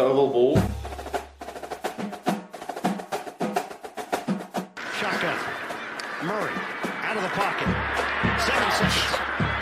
Oval 0.00 0.26
ball. 0.26 0.56
Shotgun. 4.98 5.38
Murray 6.24 6.50
out 7.06 7.16
of 7.16 7.22
the 7.22 7.28
pocket. 7.28 7.68
Seven 8.42 8.70
seconds. 8.74 9.06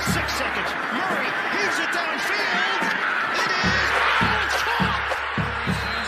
Six 0.09 0.33
seconds. 0.33 0.71
Murray 0.97 1.29
heaves 1.53 1.79
it 1.85 1.93
downfield. 1.93 2.81
It 3.45 3.51
is. 3.61 3.93
Oh, 4.25 4.41
it's 4.41 4.57
caught. 4.64 5.05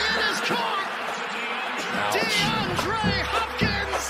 It 0.01 0.17
is 0.25 0.41
caught. 0.49 0.89
DeAndre 2.17 3.13
Hopkins. 3.29 4.07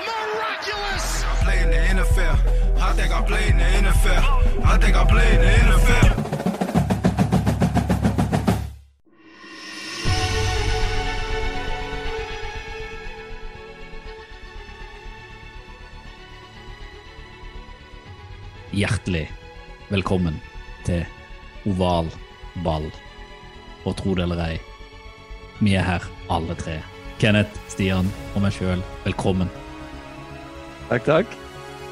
Miraculous. 0.00 1.24
I 1.24 1.34
play 1.44 1.58
in 1.60 1.68
the 1.68 2.00
NFL. 2.00 2.36
I 2.80 2.94
think 2.94 3.12
I 3.12 3.20
play 3.20 3.48
in 3.50 3.58
the 3.58 3.64
NFL. 3.90 4.64
I 4.64 4.78
think 4.78 4.96
I 4.96 5.04
play 5.04 5.34
in 5.34 5.40
the 5.42 5.74
NFL. 5.74 6.05
Hjertelig 18.76 19.22
velkommen 19.88 20.34
til 20.84 21.06
oval 21.64 22.10
ball. 22.60 22.90
Og 23.88 23.94
tro 23.96 24.12
det 24.12 24.26
eller 24.26 24.42
ei, 24.44 24.56
vi 25.64 25.78
er 25.80 25.86
her 25.86 26.04
alle 26.28 26.52
tre. 26.60 26.74
Kenneth, 27.16 27.56
Stian 27.72 28.10
og 28.34 28.42
meg 28.44 28.52
sjøl, 28.52 28.82
velkommen. 29.06 29.48
Takk, 30.90 31.06
takk. 31.06 31.36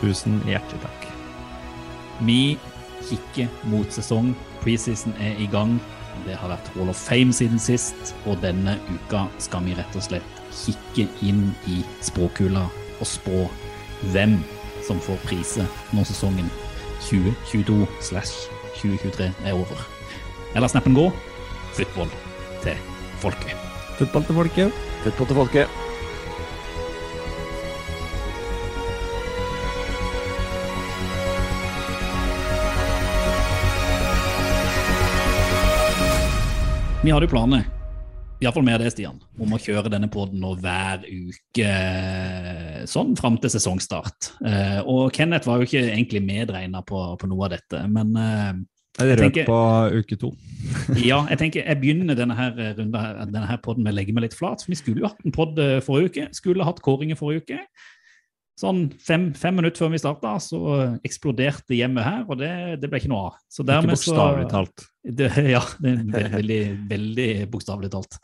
Tusen 0.03 0.37
hjertelig 0.45 0.83
takk. 0.83 1.07
Vi 2.29 2.59
kikker 3.07 3.49
mot 3.73 3.89
sesong. 3.89 4.35
Preseason 4.61 5.17
er 5.25 5.41
i 5.41 5.49
gang. 5.49 5.79
Det 6.27 6.37
har 6.37 6.53
vært 6.53 6.69
Hall 6.75 6.93
of 6.93 7.01
Fame 7.01 7.33
siden 7.33 7.63
sist, 7.63 8.13
og 8.29 8.45
denne 8.45 8.77
uka 8.91 9.25
skal 9.41 9.65
vi 9.65 9.79
rett 9.81 9.97
og 9.97 10.05
slett 10.11 10.45
kikke 10.53 11.09
inn 11.25 11.47
i 11.65 11.81
spåkula 12.05 12.67
og 12.99 13.09
spå 13.09 13.47
hvem 14.13 14.37
som 14.85 15.01
får 15.01 15.25
priser 15.25 15.81
når 15.97 16.13
sesongen 16.13 16.53
2022 17.09 17.87
slash 18.01 18.49
2023 18.81 19.31
er 19.45 19.55
over. 19.55 19.87
Eller 20.55 20.71
snappen 20.71 20.97
gå 20.97 21.09
football 21.75 22.11
til 22.63 22.77
folket. 23.23 23.57
Football 23.99 24.25
til 24.29 24.35
folket. 24.35 24.85
Football 25.05 25.27
til 25.27 25.37
folket. 25.43 25.81
Vi 37.05 37.13
hadde 37.13 37.27
jo 37.27 37.35
planer, 37.35 37.67
iallfall 38.41 38.65
med 38.65 38.81
det, 38.81 38.95
Stian, 38.95 39.19
om 39.37 39.51
å 39.53 39.59
kjøre 39.61 39.91
denne 39.93 40.09
poden 40.09 40.41
hver 40.57 41.03
uke 41.05 41.73
sånn 42.91 43.15
fram 43.19 43.37
til 43.43 43.51
sesongstart. 43.53 44.31
Eh, 44.47 44.81
Og 44.87 45.13
Kenneth 45.17 45.47
var 45.49 45.59
jo 45.61 45.67
ikke 45.69 45.83
egentlig 45.89 46.23
medregna 46.25 46.83
på, 46.87 47.01
på 47.21 47.29
noe 47.31 47.47
av 47.49 47.55
dette, 47.57 47.83
men 47.89 48.15
eh, 48.17 48.53
Jeg 49.01 49.09
Jeg 49.11 49.19
røk 49.19 49.39
på 49.49 49.59
uke 50.01 50.17
to. 50.21 50.29
ja, 51.11 51.23
jeg 51.31 51.39
tenker 51.41 51.65
jeg 51.67 51.81
begynner 51.83 52.15
denne 52.15 52.37
her 52.39 52.53
runde 52.79 53.01
her- 53.01 53.25
denne 53.27 53.47
her 53.49 53.59
podden 53.59 53.83
med 53.83 53.93
å 53.95 53.97
legge 53.99 54.15
meg 54.15 54.29
litt 54.29 54.37
flat. 54.39 54.63
for 54.63 54.71
Vi 54.71 54.79
skulle 54.79 55.01
jo 55.03 55.09
hatt 55.11 55.25
en 55.27 55.35
podd 55.35 55.59
eh, 55.59 55.81
forrige 55.83 56.13
uke, 56.13 56.29
skulle 56.37 56.65
hatt 56.69 56.81
kåringer 56.85 57.19
forrige 57.19 57.43
uke. 57.43 57.59
Sånn 58.55 58.85
fem, 59.03 59.33
fem 59.35 59.57
minutter 59.59 59.83
før 59.83 59.91
vi 59.91 59.99
starta, 59.99 60.37
så 60.39 60.61
eksploderte 61.03 61.75
hjemmet 61.75 62.05
her, 62.07 62.21
og 62.31 62.39
det, 62.39 62.53
det 62.79 62.87
ble 62.93 63.01
ikke 63.01 63.11
noe 63.11 63.33
av. 63.33 63.39
Så 63.51 63.65
dermed 63.67 63.91
ikke 63.97 64.13
bokstavelig 64.15 64.47
talt. 64.53 64.85
det, 65.03 65.27
ja, 65.51 65.63
det 65.83 65.95
er 66.23 66.29
veldig, 66.39 66.61
veldig 66.93 67.29
bokstavelig 67.51 67.91
talt. 67.97 68.21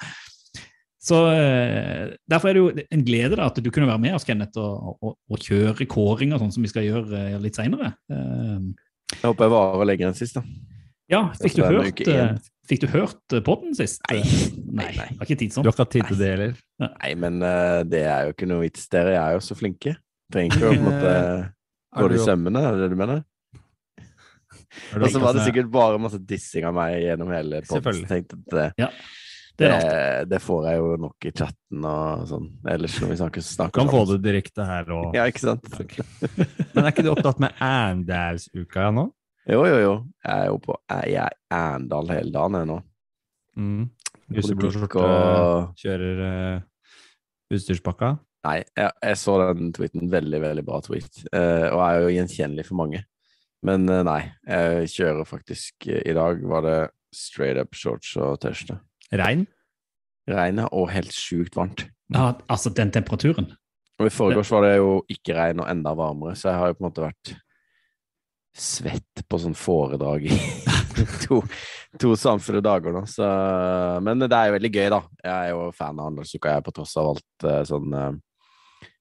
Så 1.01 1.17
eh, 1.33 2.11
Derfor 2.29 2.51
er 2.51 2.57
det 2.57 2.61
jo 2.61 2.71
en 2.85 3.05
glede 3.07 3.39
da, 3.39 3.49
at 3.49 3.57
du 3.57 3.71
kunne 3.73 3.89
være 3.89 4.03
med 4.03 4.19
oss, 4.19 4.27
Kenneth, 4.29 4.61
og, 4.61 4.99
og, 5.01 5.17
og 5.33 5.45
kjøre 5.47 5.89
kåringer 5.89 6.41
sånn 6.43 6.53
som 6.53 6.67
vi 6.67 6.73
skal 6.73 6.85
gjøre 6.85 7.23
eh, 7.33 7.39
litt 7.41 7.57
seinere. 7.57 7.95
Jeg 8.11 9.25
håper 9.25 9.47
jeg 9.47 9.55
varer 9.55 9.89
lenger 9.89 10.11
enn 10.11 10.19
sist, 10.19 10.37
da. 10.37 10.45
ja, 11.11 11.23
fikk 11.41 11.57
du, 11.57 11.63
er 11.65 11.79
hørt, 11.79 12.03
eh, 12.05 12.35
fikk 12.69 12.85
du 12.85 12.91
hørt 12.93 13.37
eh, 13.37 13.43
podden 13.47 13.75
sist? 13.79 14.05
Nei. 14.11 14.21
Nei, 14.71 14.91
Nei, 14.99 15.09
var 15.19 15.27
ikke 15.27 15.41
tid 15.41 15.51
Du 15.51 15.57
sånn. 15.57 15.67
har 15.67 15.75
ikke 15.75 15.87
hatt 15.87 15.95
tid 15.97 16.11
til 16.13 16.21
det 16.21 16.29
heller. 16.35 16.53
Nei, 16.85 17.15
men 17.25 17.41
uh, 17.43 17.81
det 17.89 18.05
er 18.07 18.29
jo 18.29 18.37
ikke 18.37 18.47
noe 18.49 18.63
vits. 18.63 18.85
Dere 18.93 19.17
er 19.19 19.35
jo 19.35 19.43
så 19.45 19.57
flinke. 19.59 19.97
Trenger 20.31 20.55
ikke 20.55 20.69
å 20.69 20.71
på 20.71 20.79
en 20.79 20.87
måte 20.87 21.15
gå 21.99 22.13
det 22.13 22.21
i 22.21 22.29
sømmene, 22.29 22.63
er 22.63 22.77
det 22.77 22.85
det 22.85 22.93
du 22.93 23.01
mener? 23.01 23.25
Og 24.95 25.09
så 25.11 25.19
var 25.19 25.35
det 25.35 25.49
sikkert 25.49 25.73
bare 25.73 25.99
masse 25.99 26.21
dissing 26.23 26.69
av 26.69 26.77
meg 26.77 27.01
gjennom 27.03 27.33
hele 27.35 27.65
podden. 27.65 27.73
Selvfølgelig. 27.73 28.11
tenkte 28.13 28.39
at 28.39 28.55
det, 28.55 28.69
er 28.87 29.01
det, 29.61 30.27
det 30.31 30.41
får 30.43 30.67
jeg 30.71 30.81
jo 30.81 30.91
nok 31.05 31.29
i 31.29 31.33
chatten 31.33 31.87
og 31.91 32.27
sånn. 32.31 32.49
Ellers 32.73 32.97
når 33.03 33.13
vi 33.13 33.19
snakker, 33.21 33.45
snakker 33.45 33.83
Kan 33.83 33.93
få 33.93 34.03
det 34.11 34.21
direkte 34.25 34.67
her 34.67 34.91
òg. 34.97 35.17
Ja, 35.17 35.27
ikke 35.31 35.45
sant? 35.45 35.69
Men 36.75 36.85
er 36.85 36.93
ikke 36.93 37.05
du 37.07 37.13
opptatt 37.13 37.43
med 37.43 37.61
Arendalsuka 37.65 38.89
ja, 38.89 38.95
nå? 38.97 39.07
Jo, 39.51 39.65
jo, 39.67 39.79
jo. 39.83 39.95
Jeg 40.25 40.47
er 40.47 40.51
jo 40.51 40.59
på 40.63 40.77
Jeg 40.89 41.17
er 41.25 41.37
Arendal 41.53 42.13
hele 42.13 42.35
dagen, 42.35 42.59
jeg 42.61 42.71
nå. 42.71 42.81
Mm. 43.61 43.87
Lyseblå 44.31 44.71
skjorte, 44.71 45.05
og 45.05 45.79
kjører 45.81 46.21
uh, 46.23 46.67
utstyrspakka. 47.51 48.13
Nei, 48.47 48.61
jeg, 48.79 48.93
jeg 49.05 49.21
så 49.21 49.37
den 49.43 49.73
tweeten. 49.77 50.11
Veldig, 50.13 50.41
veldig 50.45 50.65
bra 50.67 50.81
tweet. 50.85 51.25
Uh, 51.35 51.67
og 51.73 51.83
er 51.85 52.05
jo 52.05 52.13
gjenkjennelig 52.15 52.69
for 52.69 52.79
mange. 52.81 53.03
Men 53.67 53.89
uh, 53.91 54.05
nei, 54.07 54.23
jeg 54.47 54.93
kjører 54.95 55.29
faktisk 55.29 55.89
eh, 55.91 56.01
I 56.09 56.15
dag 56.17 56.41
var 56.49 56.65
det 56.65 56.79
straight 57.13 57.61
up 57.61 57.75
shorts 57.77 58.15
og 58.17 58.39
T-skjorte. 58.41 58.79
Regn? 59.11 59.47
Regnet 60.31 60.71
og 60.77 60.91
helt 60.93 61.15
sjukt 61.15 61.57
varmt. 61.59 61.87
Ja, 62.15 62.33
altså 62.51 62.73
den 62.75 62.93
temperaturen. 62.95 63.53
Og 64.01 64.09
i 64.09 64.13
forgårs 64.13 64.51
var 64.55 64.65
det 64.65 64.77
jo 64.79 65.01
ikke 65.13 65.37
regn 65.37 65.61
og 65.61 65.69
enda 65.69 65.93
varmere, 65.97 66.37
så 66.39 66.51
jeg 66.51 66.61
har 66.61 66.71
jo 66.71 66.77
på 66.79 66.83
en 66.83 66.89
måte 66.89 67.05
vært 67.05 67.33
svett 68.57 69.23
på 69.29 69.39
sånn 69.39 69.55
foredrag 69.55 70.25
i 70.27 70.39
to, 71.27 71.41
to 72.01 72.15
samfulle 72.19 72.63
dager 72.65 72.95
nå. 72.97 73.05
Så, 73.09 73.27
men 74.03 74.25
det 74.25 74.33
er 74.33 74.49
jo 74.49 74.57
veldig 74.57 74.73
gøy, 74.73 74.89
da. 74.95 75.03
Jeg 75.21 75.35
er 75.35 75.53
jo 75.53 75.69
fan 75.77 76.01
av 76.01 76.09
Arendalsuka, 76.09 76.57
jeg, 76.57 76.67
på 76.67 76.75
tross 76.81 76.97
av 77.01 77.13
alt 77.13 77.47
eh, 77.47 77.63
sånn 77.69 77.95
eh, 77.95 78.11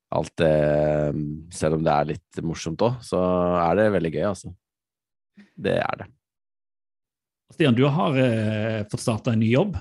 Alt 0.09 0.31
det 0.41 0.53
Selv 1.53 1.76
om 1.78 1.84
det 1.86 1.91
er 1.94 2.08
litt 2.16 2.40
morsomt 2.41 2.81
òg, 2.81 2.96
så 3.06 3.20
er 3.62 3.76
det 3.78 3.91
veldig 3.94 4.12
gøy, 4.16 4.24
altså. 4.31 4.50
Det 5.53 5.76
er 5.78 6.00
det. 6.00 6.08
Stian, 7.53 7.78
du 7.78 7.84
har 7.90 8.18
eh, 8.18 8.81
fått 8.90 9.03
starta 9.03 9.36
en 9.36 9.41
ny 9.44 9.52
jobb 9.53 9.78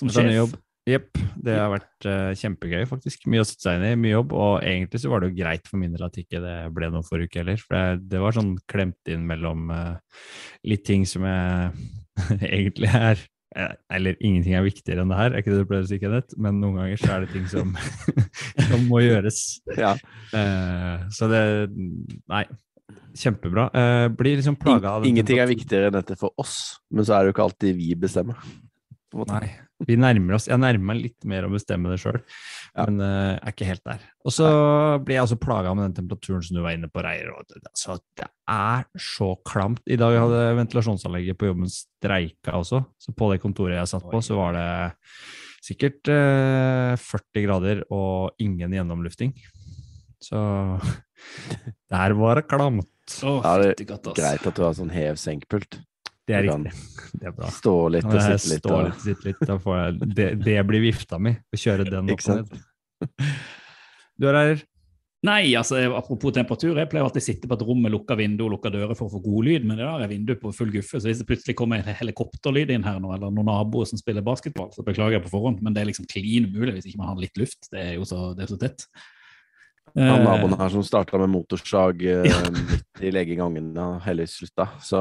som 0.00 0.10
sjef. 0.14 0.34
jobb. 0.36 0.56
Jepp. 0.88 1.18
Det 1.44 1.54
har 1.54 1.70
vært 1.72 2.06
uh, 2.08 2.34
kjempegøy, 2.38 2.84
faktisk. 2.88 3.26
Mye 3.30 3.42
å 3.42 3.46
sette 3.46 3.66
seg 3.66 3.78
inn 3.78 3.86
i, 3.90 4.00
mye 4.00 4.14
jobb. 4.14 4.34
Og 4.36 4.52
egentlig 4.64 5.02
så 5.02 5.12
var 5.12 5.22
det 5.22 5.30
jo 5.30 5.38
greit 5.42 5.68
for 5.68 5.80
min 5.80 5.94
del 5.94 6.04
at 6.06 6.20
ikke 6.20 6.42
det 6.42 6.58
ble 6.76 6.90
noe 6.92 7.06
forrige 7.06 7.30
uke 7.30 7.42
heller. 7.42 7.58
For 7.60 7.76
det, 7.76 8.04
det 8.12 8.22
var 8.22 8.36
sånn 8.36 8.54
klemt 8.70 9.10
inn 9.12 9.26
mellom 9.28 9.72
uh, 9.72 10.22
litt 10.68 10.86
ting 10.88 11.04
som 11.08 11.26
jeg 11.28 11.74
egentlig 12.58 12.88
er 12.90 13.20
eh, 13.54 13.74
Eller 13.94 14.16
ingenting 14.18 14.56
er 14.58 14.64
viktigere 14.66 15.04
enn 15.04 15.12
det 15.12 15.18
her, 15.18 15.34
er 15.34 15.42
ikke 15.42 15.52
det 15.52 15.60
du 15.60 15.68
pleier 15.68 15.84
å 15.84 15.90
si, 15.90 15.98
Kenneth? 16.02 16.38
Men 16.40 16.62
noen 16.62 16.80
ganger 16.80 17.02
så 17.02 17.10
er 17.14 17.26
det 17.26 17.34
ting 17.34 17.44
som, 17.50 17.74
som 18.70 18.88
må 18.88 19.02
gjøres. 19.04 19.42
Ja. 19.76 19.92
Uh, 20.32 21.04
så 21.14 21.28
det 21.32 21.42
Nei. 21.68 22.46
Kjempebra. 23.18 23.66
Uh, 23.74 24.06
blir 24.14 24.38
liksom 24.38 24.56
plaga 24.56 24.94
av 24.94 25.02
det. 25.02 25.12
Ingenting 25.12 25.40
er 25.42 25.50
viktigere 25.50 25.90
enn 25.90 25.98
dette 25.98 26.16
for 26.16 26.32
oss, 26.40 26.78
men 26.94 27.04
så 27.04 27.16
er 27.16 27.26
det 27.26 27.30
jo 27.30 27.36
ikke 27.36 27.46
alltid 27.50 27.76
vi 27.76 27.92
bestemmer. 27.98 28.40
På 29.10 29.18
en 29.18 29.22
måte. 29.24 29.38
Nei. 29.40 29.50
Vi 29.86 29.94
nærmer 29.96 30.34
oss, 30.34 30.48
Jeg 30.50 30.58
nærmer 30.58 30.84
meg 30.90 31.00
litt 31.04 31.24
mer 31.24 31.46
å 31.46 31.50
bestemme 31.52 31.88
det 31.92 32.00
sjøl, 32.02 32.18
Ja. 32.74 32.84
men 32.86 33.00
uh, 33.00 33.38
er 33.38 33.52
ikke 33.52 33.68
helt 33.68 33.84
der. 33.86 34.00
Og 34.26 34.32
så 34.34 34.48
blir 35.04 35.14
jeg 35.18 35.22
også 35.26 35.38
plaga 35.40 35.74
med 35.74 35.86
den 35.88 35.96
temperaturen 36.02 36.42
som 36.44 36.56
du 36.58 36.62
var 36.62 36.74
inne 36.76 36.90
på, 36.90 37.02
Reier. 37.04 37.30
og 37.32 37.46
det- 37.48 37.62
Altså, 37.70 37.98
det 38.18 38.26
er 38.48 38.84
så 38.98 39.36
klamt. 39.46 39.80
I 39.86 39.96
dag 39.96 40.18
hadde 40.18 40.56
ventilasjonsanlegget 40.58 41.38
på 41.38 41.46
jobben 41.52 41.70
streika 41.70 42.52
også, 42.58 42.84
så 42.98 43.14
på 43.14 43.30
det 43.32 43.40
kontoret 43.40 43.78
jeg 43.78 43.86
satt 43.94 44.04
på, 44.10 44.20
så 44.22 44.34
var 44.36 44.52
det 44.58 45.02
sikkert 45.62 46.08
uh, 46.08 46.96
40 46.96 47.46
grader 47.46 47.82
og 47.90 48.32
ingen 48.40 48.70
gjennomlufting. 48.72 49.32
Så 50.20 50.36
der 51.90 52.14
var 52.18 52.34
det 52.40 52.48
klamt. 52.50 52.88
Oh, 53.24 53.40
Ja, 53.42 53.56
det 53.62 53.80
er. 53.80 54.12
Greit 54.12 54.46
at 54.46 54.54
du 54.58 54.62
har 54.66 54.74
sånn 54.76 54.90
hev-senk-pult. 54.92 55.78
Det 56.28 56.36
er 56.36 56.44
riktig. 56.44 56.72
Det 57.18 57.30
er 57.30 57.34
bra. 57.34 57.50
Stå 57.50 57.74
litt 57.90 58.06
og 58.06 58.18
sitte 58.20 58.52
litt. 58.52 58.64
stå 58.64 58.80
litt, 58.84 58.98
sitte 59.02 59.30
litt, 59.30 59.44
da 59.48 59.54
får 59.62 59.78
jeg, 59.78 60.08
det, 60.12 60.26
det 60.44 60.58
blir 60.68 60.82
vifta 60.84 61.18
mi. 61.22 61.32
Å 61.32 61.60
kjøre 61.60 61.86
den 61.88 62.10
opp 62.12 62.26
og 62.28 62.42
ned. 62.42 62.58
Du 64.18 64.26
er 64.28 64.36
her. 64.38 64.60
Nei, 65.26 65.50
altså 65.58 65.80
apropos 65.98 66.30
temperatur, 66.36 66.76
jeg 66.78 66.88
pleier 66.92 67.02
alltid 67.02 67.24
å 67.24 67.26
sitte 67.26 67.48
på 67.50 67.56
et 67.56 67.62
rom 67.66 67.80
med 67.82 67.90
lukka 67.90 68.14
vindu 68.18 68.44
og 68.44 68.52
lukka 68.52 68.70
dører 68.70 68.94
for 68.94 69.08
å 69.08 69.16
få 69.16 69.22
god 69.24 69.48
lyd, 69.48 69.64
men 69.66 69.80
det 69.80 69.82
der 69.82 70.04
er 70.04 70.10
vindu 70.12 70.30
på 70.38 70.52
full 70.54 70.70
guffe, 70.70 71.00
så 71.00 71.10
hvis 71.10 71.24
det 71.24 71.26
plutselig 71.26 71.56
kommer 71.58 71.82
en 71.82 71.98
helikopterlyd 71.98 72.70
inn 72.70 72.86
her 72.86 73.00
nå, 73.02 73.10
eller 73.16 73.32
noen 73.34 73.50
naboer 73.50 73.88
som 73.90 73.98
spiller 73.98 74.22
basketball, 74.22 74.70
så 74.76 74.84
beklager 74.86 75.16
jeg 75.16 75.24
på 75.24 75.32
forhånd, 75.32 75.58
men 75.64 75.74
det 75.74 75.82
er 75.82 75.90
liksom 75.90 76.06
klin 76.12 76.46
umulig 76.46 76.76
hvis 76.76 76.86
ikke 76.92 77.02
man 77.02 77.10
har 77.10 77.18
litt 77.24 77.40
luft. 77.40 77.66
Det 77.72 77.82
er 77.82 77.96
jo 77.96 78.06
så, 78.06 78.28
det 78.38 78.46
er 78.46 78.52
så 78.52 78.60
tett. 78.62 78.86
Han 79.96 80.20
Eh, 80.20 80.24
naboen 80.24 80.56
her 80.58 80.68
som 80.74 80.82
starta 80.86 81.18
med 81.18 81.30
motorsag 81.32 82.02
eh, 82.02 82.22
midt 82.52 83.02
i 83.04 83.10
legegangen 83.14 83.70
har 83.76 84.00
heller 84.04 84.26
slutta. 84.30 84.68
Så 84.84 84.98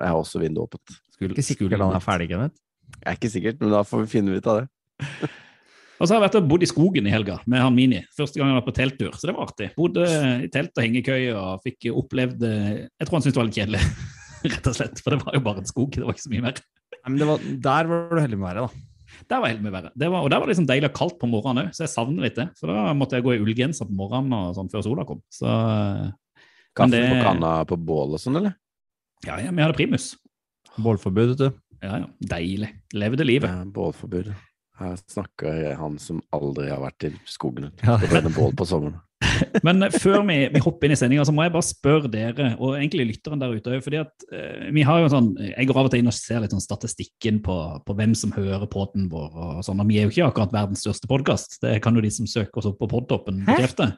jeg 0.00 0.08
har 0.08 0.18
også 0.18 0.40
vinduet 0.42 0.68
åpent. 0.68 0.98
skulle- 1.12 1.34
Ikke 1.34 1.44
sikkert 1.46 1.78
han 1.78 1.94
er 1.94 2.00
ferdig, 2.04 2.28
Kenneth. 2.30 2.56
Jeg 3.02 3.08
er 3.12 3.16
ikke 3.18 3.30
sikkert, 3.32 3.60
men 3.60 3.70
da 3.70 3.82
får 3.82 4.00
vi 4.04 4.06
finne 4.18 4.36
ut 4.36 4.46
av 4.46 4.60
det. 4.62 4.68
Og 6.02 6.08
så 6.08 6.14
har 6.16 6.20
jeg 6.20 6.24
vært 6.30 6.36
og 6.42 6.48
bodd 6.50 6.62
i 6.64 6.66
skogen 6.66 7.06
i 7.06 7.10
helga 7.14 7.36
med 7.46 7.60
han 7.62 7.74
Mini. 7.76 8.00
Første 8.18 8.34
gang 8.40 8.48
jeg 8.50 8.56
var 8.58 8.64
på 8.66 8.74
telttur, 8.74 9.12
så 9.14 9.28
det 9.28 9.34
var 9.36 9.46
artig. 9.46 9.68
Bodde 9.76 10.02
i 10.42 10.48
telt 10.50 10.72
og 10.74 10.82
hengekøye 10.82 11.30
og 11.38 11.60
fikk 11.62 11.86
opplevd 11.94 12.42
eh, 12.42 12.70
Jeg 12.98 13.06
tror 13.06 13.14
han 13.20 13.22
syntes 13.22 13.36
det 13.36 13.42
var 13.42 13.46
litt 13.46 13.58
kjedelig, 13.60 13.82
rett 14.56 14.66
og 14.66 14.74
slett. 14.74 14.98
For 15.04 15.14
det 15.14 15.20
var 15.22 15.36
jo 15.38 15.42
bare 15.46 15.62
en 15.62 15.68
skog, 15.70 15.92
det 15.94 16.02
var 16.02 16.16
ikke 16.16 16.24
så 16.26 16.32
mye 16.34 16.42
mer. 16.48 16.58
Nei, 16.96 17.04
men 17.12 17.18
det 17.22 17.28
var, 17.30 17.38
der 17.68 17.90
var 17.92 18.10
du 18.10 18.20
heldig 18.24 18.38
med 18.40 18.48
været, 18.50 18.66
da. 18.66 18.82
Der 19.28 19.40
var 19.40 19.48
helt 19.52 19.62
mye 19.62 19.72
verre. 19.74 19.90
Det 19.96 20.08
var, 20.10 20.22
og 20.24 20.30
der 20.30 20.38
var 20.40 20.46
det 20.46 20.54
liksom 20.56 20.66
deilig 20.68 20.88
og 20.90 20.94
kaldt 20.98 21.18
på 21.20 21.28
morgenen 21.30 21.66
òg, 21.66 21.70
så 21.76 21.84
jeg 21.84 21.92
savner 21.92 22.22
litt 22.26 22.36
det. 22.36 22.48
Så 22.58 22.66
da 22.70 22.92
måtte 22.94 23.16
jeg 23.18 23.24
gå 23.26 23.34
i 23.36 23.40
ullgenser 23.42 23.86
på 23.88 23.96
morgenen 23.98 24.32
og 24.38 24.54
sånn 24.56 24.70
før 24.72 24.82
sola 24.86 25.04
kom. 25.08 25.22
Så 25.32 25.46
Kaffe 26.74 26.90
det- 26.90 27.10
på 27.10 27.22
kanna 27.22 27.64
på 27.68 27.76
bål 27.76 28.14
og 28.14 28.20
sånn, 28.20 28.36
eller? 28.36 28.54
ja, 29.26 29.36
ja, 29.38 29.50
vi 29.50 29.62
hadde 29.62 29.76
primus. 29.76 30.16
Bålforbud, 30.78 31.28
vet 31.36 31.38
du. 31.38 31.58
Ja, 31.82 31.98
ja. 31.98 32.06
Deilig. 32.22 32.70
Levde 32.94 33.24
livet. 33.26 33.50
Ja, 33.50 33.64
bålforbud. 33.64 34.32
Her 34.80 34.96
snakker 35.04 35.74
han 35.78 35.98
som 36.00 36.22
aldri 36.32 36.70
har 36.72 36.80
vært 36.80 37.04
i 37.10 37.14
skogen 37.28 37.70
Ja. 37.84 37.98
og 37.98 38.08
brenner 38.08 38.32
bål 38.32 38.54
på 38.56 38.64
sommeren. 38.66 39.00
Men 39.66 39.84
eh, 39.84 39.92
før 40.02 40.24
vi, 40.26 40.36
vi 40.50 40.60
hopper 40.64 40.88
inn 40.88 40.94
i 40.94 40.98
sendinga, 40.98 41.24
så 41.28 41.32
må 41.34 41.44
jeg 41.44 41.52
bare 41.54 41.66
spørre 41.66 42.08
dere, 42.10 42.48
og 42.58 42.74
egentlig 42.74 43.04
lytteren 43.12 43.38
der 43.38 43.52
ute 43.54 43.78
fordi 43.84 44.00
at 44.00 44.24
eh, 44.34 44.70
vi 44.74 44.82
har 44.86 44.98
jo 45.02 45.10
sånn 45.12 45.28
Jeg 45.38 45.68
går 45.68 45.78
av 45.78 45.86
og 45.86 45.92
til 45.92 46.02
inn 46.02 46.10
og 46.10 46.16
ser 46.16 46.42
litt 46.42 46.54
sånn 46.54 46.64
statistikken 46.64 47.38
på, 47.44 47.56
på 47.86 47.96
hvem 48.00 48.16
som 48.18 48.32
hører 48.34 48.66
podden 48.72 49.06
vår, 49.12 49.28
og 49.30 49.62
sånn. 49.66 49.84
Og 49.84 49.92
vi 49.92 50.00
er 50.00 50.08
jo 50.08 50.14
ikke 50.14 50.26
akkurat 50.32 50.56
verdens 50.56 50.82
største 50.82 51.10
podkast, 51.10 51.60
det 51.62 51.76
kan 51.84 51.94
jo 51.94 52.02
de 52.04 52.10
som 52.16 52.26
søker 52.30 52.62
oss 52.62 52.70
opp 52.72 52.80
på 52.82 52.90
podtoppen 52.90 53.44
bekrefte. 53.46 53.92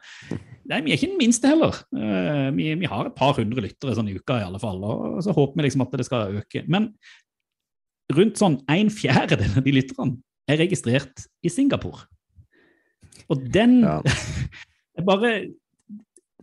Nei, 0.68 0.82
vi 0.84 0.92
er 0.92 0.98
ikke 0.98 1.12
den 1.14 1.22
minste 1.22 1.50
heller. 1.54 1.80
Eh, 1.96 2.50
vi, 2.58 2.68
vi 2.82 2.90
har 2.90 3.08
et 3.08 3.16
par 3.16 3.38
hundre 3.38 3.64
lyttere 3.64 3.96
sånn 3.96 4.10
i 4.12 4.18
uka 4.18 4.42
i 4.42 4.46
alle 4.50 4.60
fall, 4.62 4.82
og 4.84 5.22
så 5.24 5.32
håper 5.38 5.60
vi 5.62 5.68
liksom 5.70 5.86
at 5.86 5.96
det 6.02 6.10
skal 6.10 6.36
øke. 6.42 6.66
Men 6.68 6.90
rundt 8.12 8.36
sånn 8.42 8.60
en 8.68 8.92
fjerdedel 8.92 9.56
av 9.56 9.64
de 9.64 9.72
lytterne 9.78 10.18
er 10.50 10.60
registrert 10.60 11.26
i 11.44 11.52
Singapore. 11.52 12.06
Og 13.32 13.40
den 13.52 13.80
Ja. 13.84 14.00
bare, 15.08 15.48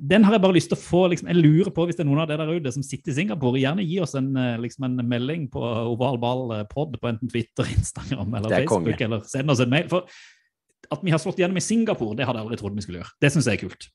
den 0.01 0.25
har 0.25 0.33
jeg 0.33 0.41
bare 0.41 0.57
lyst 0.57 0.71
til 0.71 0.77
å 0.79 0.81
få 0.81 1.01
liksom, 1.11 1.29
Jeg 1.29 1.37
lurer 1.37 1.71
på, 1.73 1.85
hvis 1.85 1.99
det 1.99 2.05
er 2.05 2.09
noen 2.09 2.23
av 2.23 2.29
dere 2.31 2.47
der 2.47 2.57
ute 2.57 2.73
som 2.73 2.83
sitter 2.85 3.13
i 3.13 3.17
Singapore, 3.19 3.61
gjerne 3.61 3.85
gi 3.85 3.99
oss 4.01 4.15
en, 4.17 4.33
eh, 4.35 4.57
liksom, 4.61 4.87
en 4.89 5.07
melding 5.07 5.47
på 5.53 5.61
Oval 5.61 6.17
Ball 6.21 6.59
eh, 6.59 6.67
pod 6.69 6.97
på 6.97 7.11
enten 7.11 7.29
Twitter, 7.29 7.67
Instagram 7.77 8.33
eller 8.33 8.49
er 8.49 8.65
Facebook, 8.65 8.95
konge. 8.95 9.07
eller 9.07 9.25
send 9.29 9.53
oss 9.53 9.61
en 9.63 9.73
mail. 9.73 9.89
For 9.91 10.09
at 10.91 11.05
vi 11.05 11.13
har 11.13 11.21
slått 11.21 11.39
gjennom 11.39 11.59
i 11.59 11.63
Singapore, 11.63 12.17
det 12.17 12.25
hadde 12.27 12.41
jeg 12.41 12.47
aldri 12.47 12.59
trodd 12.59 12.75
vi 12.75 12.85
skulle 12.85 13.03
gjøre. 13.03 13.15
Det 13.21 13.31
syns 13.31 13.47
jeg 13.47 13.59
er 13.59 13.65
kult. 13.67 13.91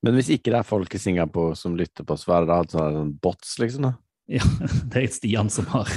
Men 0.00 0.16
hvis 0.16 0.30
ikke 0.32 0.52
det 0.52 0.58
er 0.58 0.66
folk 0.66 0.94
i 0.96 1.00
Singapore 1.00 1.56
som 1.60 1.76
lytter 1.76 2.06
på 2.08 2.16
oss, 2.16 2.24
hva 2.28 2.40
er 2.40 2.46
det 2.46 2.54
da? 2.54 2.60
Sånn 2.72 3.12
bots, 3.20 3.58
liksom? 3.60 3.86
da? 3.86 3.94
Ja, 4.30 4.44
det 4.92 5.00
er 5.02 5.08
Stian 5.10 5.48
som 5.50 5.66
har, 5.72 5.88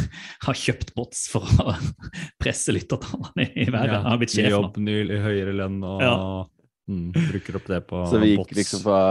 har 0.48 0.58
kjøpt 0.58 0.96
bots 0.98 1.28
for 1.30 1.46
å 1.62 1.76
presse 2.42 2.74
lyttertallene 2.74 3.46
i 3.54 3.68
været. 3.70 3.94
Han 4.00 4.10
har 4.16 4.18
blitt 4.22 4.34
sjef 4.34 4.48
nå. 4.50 4.56
jobb, 4.56 4.80
ny 4.82 4.96
høyere 5.22 5.54
lønn, 5.60 5.78
og 5.86 6.02
Ja. 6.02 6.16
mm, 6.90 7.12
bruker 7.14 7.60
opp 7.62 7.70
det 7.70 7.82
på 7.92 8.00
bots. 8.02 8.12
Så 8.16 8.22
vi 8.24 8.32
gikk 8.34 8.42
bots. 8.42 8.58
liksom 8.58 8.82
fra, 8.88 9.02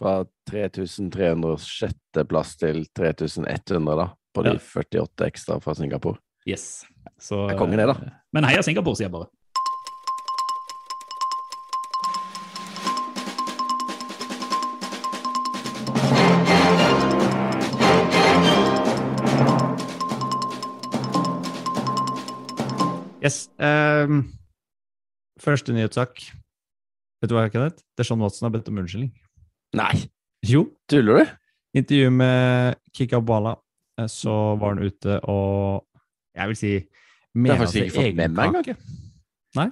fra 0.00 0.14
3306. 0.50 2.24
plass 2.28 2.56
til 2.56 2.84
3100, 2.96 3.96
da. 4.00 4.08
På 4.34 4.42
de 4.42 4.50
Ja. 4.56 4.58
48 4.58 5.26
ekstra 5.28 5.60
fra 5.62 5.74
Singapore. 5.74 6.18
Yes. 6.46 6.84
Så, 7.20 7.46
Det 7.48 7.54
er 7.54 7.58
kongen, 7.58 7.78
det, 7.78 7.86
da. 7.86 8.16
Men 8.34 8.44
heia 8.44 8.62
Singapore, 8.62 8.96
sier 8.98 9.06
jeg 9.06 9.12
bare. 9.14 9.28
Yes. 23.24 23.48
Um, 23.56 24.26
første 25.40 25.72
nyhetssak. 25.72 26.20
Vet 27.22 27.30
du 27.30 27.36
hva, 27.38 27.46
Kenneth? 27.48 27.80
Deshaun 27.96 28.20
Watson 28.20 28.46
har 28.50 28.52
bedt 28.52 28.68
om 28.68 28.82
unnskyldning. 28.82 29.14
Nei, 29.74 30.04
Jo. 30.44 30.66
tuller 30.88 31.22
du? 31.24 31.30
Intervju 31.80 32.10
med 32.12 32.76
Kika 32.94 33.18
Bala, 33.24 33.56
eh, 33.98 34.06
så 34.06 34.58
var 34.60 34.74
han 34.74 34.84
ute 34.84 35.16
og 35.24 35.86
Jeg 36.36 36.48
vil 36.48 36.56
si 36.56 36.72
Det 37.34 37.50
har 37.50 37.58
faktisk 37.64 37.80
ikke 37.80 37.94
fått 37.96 38.16
med 38.20 38.36
meg 38.36 38.54
engang. 38.54 38.76
Nei. 39.56 39.68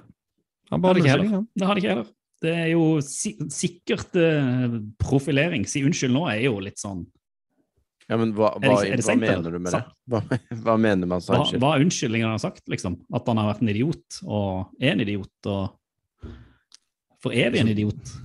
Han 0.71 0.81
ba 0.81 0.89
om 0.89 0.97
unnskyldning. 0.97 1.47
Det 1.55 1.67
hadde 1.67 1.77
ikke 1.79 1.87
jeg 1.87 1.95
heller. 1.95 2.11
Det 2.43 2.53
er 2.59 2.67
jo 2.73 2.83
si 3.05 3.37
sikkert 3.53 4.17
uh, 4.19 4.79
profilering. 4.99 5.63
Si 5.69 5.83
unnskyld 5.85 6.11
nå 6.11 6.25
er 6.27 6.41
jo 6.49 6.57
litt 6.59 6.81
sånn 6.81 7.05
Ja, 8.09 8.17
men 8.19 8.33
hva, 8.35 8.51
Er 8.59 8.65
det 8.65 8.91
er 8.91 8.99
det 8.99 9.05
hva 9.07 9.15
mener 9.19 9.53
du 9.53 9.59
med 9.59 9.71
det? 9.75 9.81
Hva, 10.11 10.21
hva 10.65 10.75
mener 10.75 11.07
man 11.07 11.21
med 11.21 11.23
at 11.23 11.31
Hva, 11.31 11.61
hva 11.61 11.71
er 11.75 11.85
unnskyldningen 11.85 12.27
han 12.27 12.35
har 12.35 12.43
sagt, 12.43 12.65
liksom? 12.71 12.97
At 13.15 13.29
han 13.31 13.39
har 13.39 13.53
vært 13.53 13.63
en 13.63 13.71
idiot, 13.71 14.19
og 14.25 14.83
er 14.83 14.93
en 14.93 15.03
idiot, 15.05 15.49
og 15.51 16.29
for 17.23 17.35
evig 17.35 17.61
en 17.61 17.71
idiot. 17.71 18.15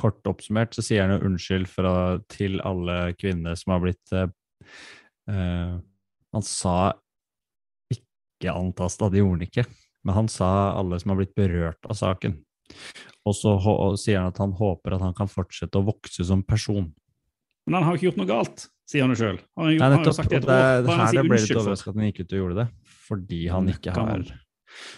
Kort 0.00 0.28
oppsummert 0.28 0.76
så 0.76 0.84
sier 0.84 1.06
han 1.06 1.14
jo 1.16 1.30
unnskyld 1.30 1.68
fra, 1.70 1.94
til 2.32 2.60
alle 2.66 3.14
kvinner 3.20 3.56
som 3.58 3.74
har 3.74 3.82
blitt 3.84 4.14
eh, 4.16 4.28
eh, 5.30 5.74
Han 6.32 6.46
sa 6.46 6.76
ikke 7.92 8.52
antasta, 8.52 9.08
det 9.12 9.22
gjorde 9.22 9.38
han 9.38 9.46
ikke, 9.46 9.66
men 10.02 10.16
han 10.16 10.28
sa 10.32 10.48
alle 10.76 10.98
som 11.00 11.12
har 11.12 11.20
blitt 11.20 11.36
berørt 11.38 11.88
av 11.88 11.96
saken. 11.96 12.40
Og 13.28 13.36
så 13.38 13.54
og 13.54 13.98
sier 14.00 14.18
han 14.18 14.32
at 14.32 14.40
han 14.42 14.54
håper 14.58 14.96
at 14.96 15.04
han 15.04 15.14
kan 15.16 15.30
fortsette 15.30 15.78
å 15.78 15.86
vokse 15.86 16.24
som 16.26 16.42
person. 16.42 16.88
Men 17.68 17.78
han 17.78 17.86
har 17.86 17.94
jo 17.94 18.00
ikke 18.00 18.08
gjort 18.10 18.22
noe 18.22 18.30
galt, 18.32 18.64
sier 18.88 19.06
han 19.06 19.14
jo 19.14 19.20
sjøl. 19.20 19.38
Han 19.58 19.68
Nei, 19.68 19.76
han 19.78 19.86
har 19.88 19.98
nettopp. 20.00 20.18
sagt 20.18 20.32
det 20.32 20.42
år. 20.42 20.48
det 20.48 20.58
er 20.58 20.90
her 20.90 21.04
han 21.04 21.16
det 21.16 21.24
ble 21.28 21.40
litt 21.44 21.56
overraska 21.60 21.92
at 21.92 22.00
han 22.00 22.10
gikk 22.10 22.20
ut 22.24 22.34
og 22.34 22.42
gjorde 22.42 22.58
det, 22.62 22.68
fordi 23.06 23.40
han 23.52 23.72
ikke 23.72 23.96
har. 23.96 24.26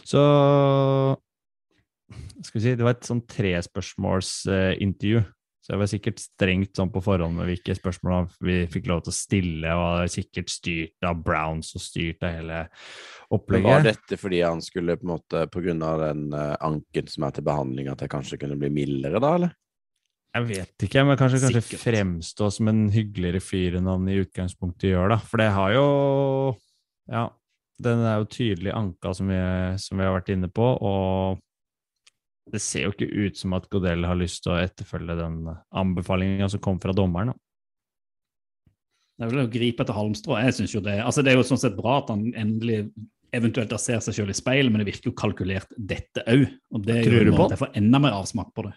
Så 0.07 0.25
skal 2.45 2.59
vi 2.61 2.65
si, 2.65 2.75
det 2.79 2.85
var 2.85 2.97
et 2.97 3.09
sånn 3.09 3.25
trespørsmålsintervju. 3.31 5.25
Så 5.65 5.73
jeg 5.73 5.81
var 5.81 5.89
sikkert 5.89 6.19
strengt 6.21 6.77
sånn 6.77 6.91
på 6.93 7.01
forhånd 7.01 7.39
med 7.39 7.49
hvilke 7.49 7.73
spørsmål 7.73 8.27
vi 8.45 8.59
fikk 8.69 8.91
lov 8.91 8.99
til 9.07 9.15
å 9.15 9.17
stille, 9.17 9.71
og 9.73 9.85
det 9.97 10.03
var 10.03 10.11
sikkert 10.13 10.53
styrt 10.53 11.07
av 11.09 11.23
Browns 11.25 11.71
og 11.73 11.81
styrt 11.81 12.27
av 12.27 12.35
hele 12.37 12.59
opplegget. 13.33 13.71
var 13.71 13.87
dette 13.87 14.19
fordi 14.21 14.43
han 14.45 14.61
skulle 14.61 14.99
på 15.01 15.07
en 15.09 15.13
måte, 15.15 15.47
på 15.49 15.63
grunn 15.65 15.81
av 15.89 16.03
den 16.05 16.27
eh, 16.37 16.53
anken 16.69 17.09
som 17.09 17.25
er 17.25 17.33
til 17.33 17.47
behandling, 17.49 17.89
at 17.89 18.05
det 18.05 18.11
kanskje 18.13 18.37
kunne 18.43 18.59
bli 18.61 18.69
mildere 18.77 19.23
da, 19.25 19.31
eller? 19.39 19.57
Jeg 20.35 20.47
vet 20.49 20.85
ikke, 20.87 21.05
men 21.07 21.19
kanskje, 21.19 21.39
kanskje 21.45 21.79
fremstå 21.79 22.49
som 22.51 22.71
en 22.71 22.89
hyggeligere 22.91 23.43
fyr 23.43 23.77
enn 23.79 23.87
han 23.87 24.09
i 24.11 24.19
utgangspunktet 24.25 24.91
gjør, 24.91 25.13
da. 25.15 25.19
For 25.23 25.43
det 25.43 25.51
har 25.55 25.75
jo 25.77 25.87
Ja, 27.11 27.29
den 27.85 28.03
er 28.03 28.19
jo 28.19 28.31
tydelig 28.33 28.73
anka, 28.75 29.13
som 29.15 29.31
vi, 29.31 29.39
som 29.79 30.01
vi 30.01 30.07
har 30.07 30.17
vært 30.17 30.33
inne 30.35 30.51
på, 30.51 30.67
og 30.75 31.41
det 32.51 32.61
ser 32.61 32.87
jo 32.87 32.93
ikke 32.93 33.09
ut 33.09 33.39
som 33.39 33.55
at 33.57 33.71
Godell 33.73 34.05
har 34.05 34.19
lyst 34.19 34.43
til 34.45 34.55
å 34.55 34.61
etterfølge 34.61 35.17
den 35.19 35.39
anbefalinga 35.75 36.49
som 36.53 36.63
kom 36.65 36.81
fra 36.83 36.93
dommeren. 36.97 37.33
Da. 37.33 37.41
Det 39.15 39.25
er 39.27 39.33
vel 39.33 39.45
å 39.45 39.51
gripe 39.53 39.85
etter 39.85 39.97
halmstrå. 39.97 40.37
Jeg 40.43 40.57
synes 40.59 40.75
jo 40.75 40.83
det, 40.85 40.99
altså 41.05 41.23
det 41.23 41.33
er 41.33 41.39
jo 41.39 41.47
sånn 41.47 41.63
sett 41.63 41.77
bra 41.79 42.01
at 42.03 42.11
han 42.11 42.27
endelig 42.35 42.89
eventuelt 43.35 43.73
ser 43.83 44.03
seg 44.03 44.17
selv 44.19 44.35
i 44.35 44.37
speil, 44.37 44.71
men 44.71 44.83
det 44.83 44.89
virker 44.91 45.11
jo 45.11 45.19
kalkulert 45.19 45.71
dette 45.79 46.25
òg. 46.31 46.45
Og 46.75 46.85
det 46.87 47.01
gjør 47.07 47.33
at 47.47 47.55
jeg 47.55 47.63
får 47.63 47.79
enda 47.81 48.03
mer 48.03 48.19
avsmak 48.19 48.53
på 48.55 48.67
det. 48.69 48.75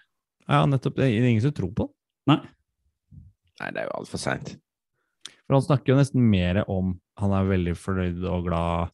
Ja, 0.47 0.63
nettopp. 0.69 0.95
Det 0.99 1.07
er 1.07 1.27
ingen 1.27 1.43
som 1.43 1.53
tror 1.55 1.73
på 1.75 1.87
det. 1.87 1.93
Nei. 2.31 2.39
Nei, 3.57 3.69
det 3.73 3.81
er 3.81 3.87
jo 3.89 3.97
altfor 3.99 4.21
seint. 4.21 4.53
For 5.47 5.55
han 5.55 5.63
snakker 5.63 5.93
jo 5.93 5.99
nesten 5.99 6.23
mer 6.27 6.61
om 6.67 6.97
han 7.21 7.33
er 7.33 7.47
veldig 7.49 7.73
fornøyd 7.79 8.25
og 8.29 8.49
glad 8.49 8.91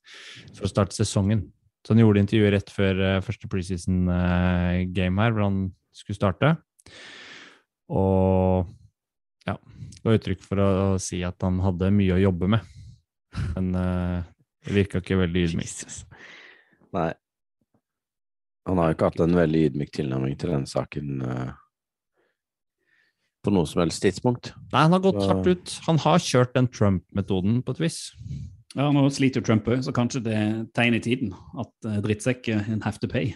for 0.53 0.67
å 0.67 0.71
starte 0.71 0.95
sesongen. 0.95 1.47
Så 1.83 1.93
han 1.93 2.03
gjorde 2.03 2.21
intervjuet 2.23 2.53
rett 2.53 2.69
før 2.71 3.01
eh, 3.03 3.23
første 3.25 3.49
preseason-game 3.51 5.25
her, 5.25 5.33
hvor 5.35 5.47
han 5.49 5.57
skulle 5.93 6.15
starte. 6.15 6.53
Og 7.91 8.69
ja, 9.49 9.57
ga 9.57 10.15
uttrykk 10.15 10.45
for 10.45 10.61
å, 10.63 10.69
å 10.93 11.01
si 11.03 11.19
at 11.27 11.43
han 11.43 11.59
hadde 11.65 11.91
mye 11.95 12.15
å 12.15 12.21
jobbe 12.21 12.53
med. 12.55 12.71
Men 13.57 13.73
eh, 13.81 14.31
det 14.63 14.77
virka 14.77 15.03
ikke 15.03 15.19
veldig 15.25 15.49
ydmykt. 15.49 16.05
Nei. 16.95 17.11
Han 18.67 18.79
har 18.79 18.89
jo 18.91 18.95
ikke 18.97 19.09
hatt 19.11 19.19
en 19.25 19.35
veldig 19.35 19.61
ydmyk 19.69 19.91
tilnærming 19.91 20.37
til 20.39 20.53
denne 20.53 20.69
saken 20.69 21.21
eh, 21.27 21.51
på 23.43 23.51
noe 23.51 23.67
som 23.67 23.81
helst 23.83 24.03
tidspunkt. 24.05 24.53
Nei, 24.71 24.85
han 24.85 24.95
har 24.95 25.03
gått 25.03 25.19
Så- 25.21 25.27
hardt 25.27 25.47
ut. 25.47 25.79
Han 25.87 25.97
har 25.99 26.19
kjørt 26.23 26.53
den 26.55 26.67
Trump-metoden 26.71 27.61
på 27.63 27.75
et 27.75 27.79
vis. 27.83 27.97
Ja, 28.75 28.89
Nå 28.91 29.03
sliter 29.11 29.41
jo 29.41 29.45
Trump 29.45 29.67
òg, 29.67 29.83
så 29.83 29.91
kanskje 29.93 30.23
det 30.23 30.33
er 30.33 30.65
tegn 30.73 30.95
i 30.95 30.99
tiden 31.03 31.33
at 31.59 31.69
uh, 31.85 31.99
drittsekk 32.01 32.47
en 32.49 32.81
have 32.81 32.97
to 32.99 33.07
pay. 33.07 33.35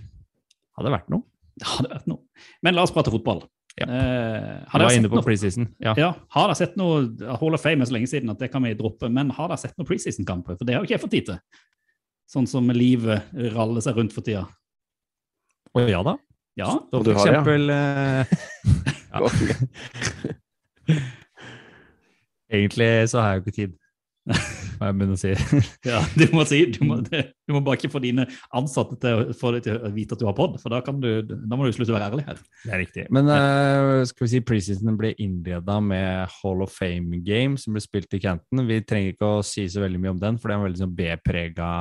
Hadde 0.80 0.90
vært 0.96 1.10
noe. 1.10 1.24
Det 1.58 1.68
hadde 1.68 1.92
vært 1.92 2.08
noe. 2.08 2.24
Men 2.64 2.74
la 2.78 2.84
oss 2.88 2.92
prate 2.96 3.12
fotball. 3.12 3.44
Ja. 3.78 3.86
Eh, 3.86 4.66
har 4.72 4.82
dere 4.82 4.96
inne 4.96 5.06
sett 5.06 5.12
på 5.12 5.20
noe 5.20 5.26
preseason. 5.28 5.68
Ja. 5.84 5.94
Ja, 6.00 6.14
har 6.34 6.54
sett 6.58 6.78
noe 6.80 7.04
Hall 7.38 7.54
of 7.54 7.62
Fame 7.62 7.84
er 7.86 7.90
så 7.90 7.94
lenge 7.94 8.10
siden 8.10 8.32
at 8.34 8.40
det 8.42 8.50
kan 8.54 8.64
vi 8.66 8.74
droppe, 8.78 9.10
men 9.14 9.30
har 9.38 9.52
dere 9.52 9.62
sett 9.62 9.76
noen 9.78 9.90
preseason-kamper? 9.90 10.58
For 10.58 10.66
det 10.66 10.74
har 10.74 10.82
jo 10.82 10.88
ikke 10.90 10.96
jeg 10.98 11.04
fått 11.04 11.14
tid 11.14 11.28
til. 11.30 11.38
Sånn 12.28 12.48
som 12.50 12.72
livet 12.74 13.30
raller 13.54 13.86
seg 13.86 14.00
rundt 14.00 14.16
for 14.16 14.26
tida. 14.26 14.48
Og 15.76 15.90
ja 15.92 16.02
da. 16.06 16.16
Ja, 16.58 16.72
Og 16.92 17.04
for 17.06 17.14
har 17.14 17.28
ja. 17.28 17.42
eksempel 17.42 17.70
eh, 17.70 18.26
ja. 19.14 19.20
Egentlig 22.58 23.10
så 23.12 23.22
har 23.22 23.36
jeg 23.36 23.38
jo 23.38 23.44
ikke 23.46 23.58
tid. 23.58 23.76
hva 24.78 24.90
jeg 24.90 24.96
begynner 24.98 25.16
å 25.16 25.20
si. 25.20 25.34
Ja, 25.92 26.00
du 26.18 26.24
må, 26.34 26.44
si, 26.48 26.60
du, 26.74 26.80
må, 26.88 26.98
du 27.04 27.54
må 27.54 27.62
bare 27.64 27.78
ikke 27.80 27.92
få 27.92 28.02
dine 28.04 28.26
ansatte 28.56 28.98
til 29.02 29.32
få 29.38 29.54
til 29.64 29.78
å 29.78 29.92
vite 29.94 30.16
at 30.16 30.24
du 30.24 30.26
har 30.28 30.36
pod, 30.38 30.58
for 30.62 30.74
da, 30.74 30.82
kan 30.86 31.00
du, 31.04 31.22
da 31.24 31.60
må 31.60 31.68
du 31.68 31.76
slutte 31.76 31.94
å 31.94 31.98
være 31.98 32.10
ærlig 32.12 32.26
her. 32.28 32.42
Det 32.64 32.74
er 32.74 32.82
riktig. 32.84 33.06
Men 33.14 33.30
uh, 33.32 34.02
skal 34.08 34.26
vi 34.26 34.32
si 34.34 34.44
preseason 34.48 35.00
ble 35.00 35.14
innleda 35.24 35.80
med 35.84 36.34
Hall 36.40 36.66
of 36.66 36.74
Fame 36.76 37.22
Game, 37.28 37.60
som 37.62 37.78
ble 37.78 37.84
spilt 37.84 38.18
i 38.18 38.22
Canton. 38.24 38.66
Vi 38.68 38.82
trenger 38.88 39.16
ikke 39.16 39.32
å 39.38 39.46
si 39.46 39.68
så 39.72 39.84
veldig 39.84 40.04
mye 40.04 40.16
om 40.16 40.22
den, 40.24 40.42
for 40.42 40.50
det 40.50 40.58
er 40.58 40.62
en 40.62 40.68
veldig 40.68 40.84
sånn 40.84 40.98
B-prega, 40.98 41.72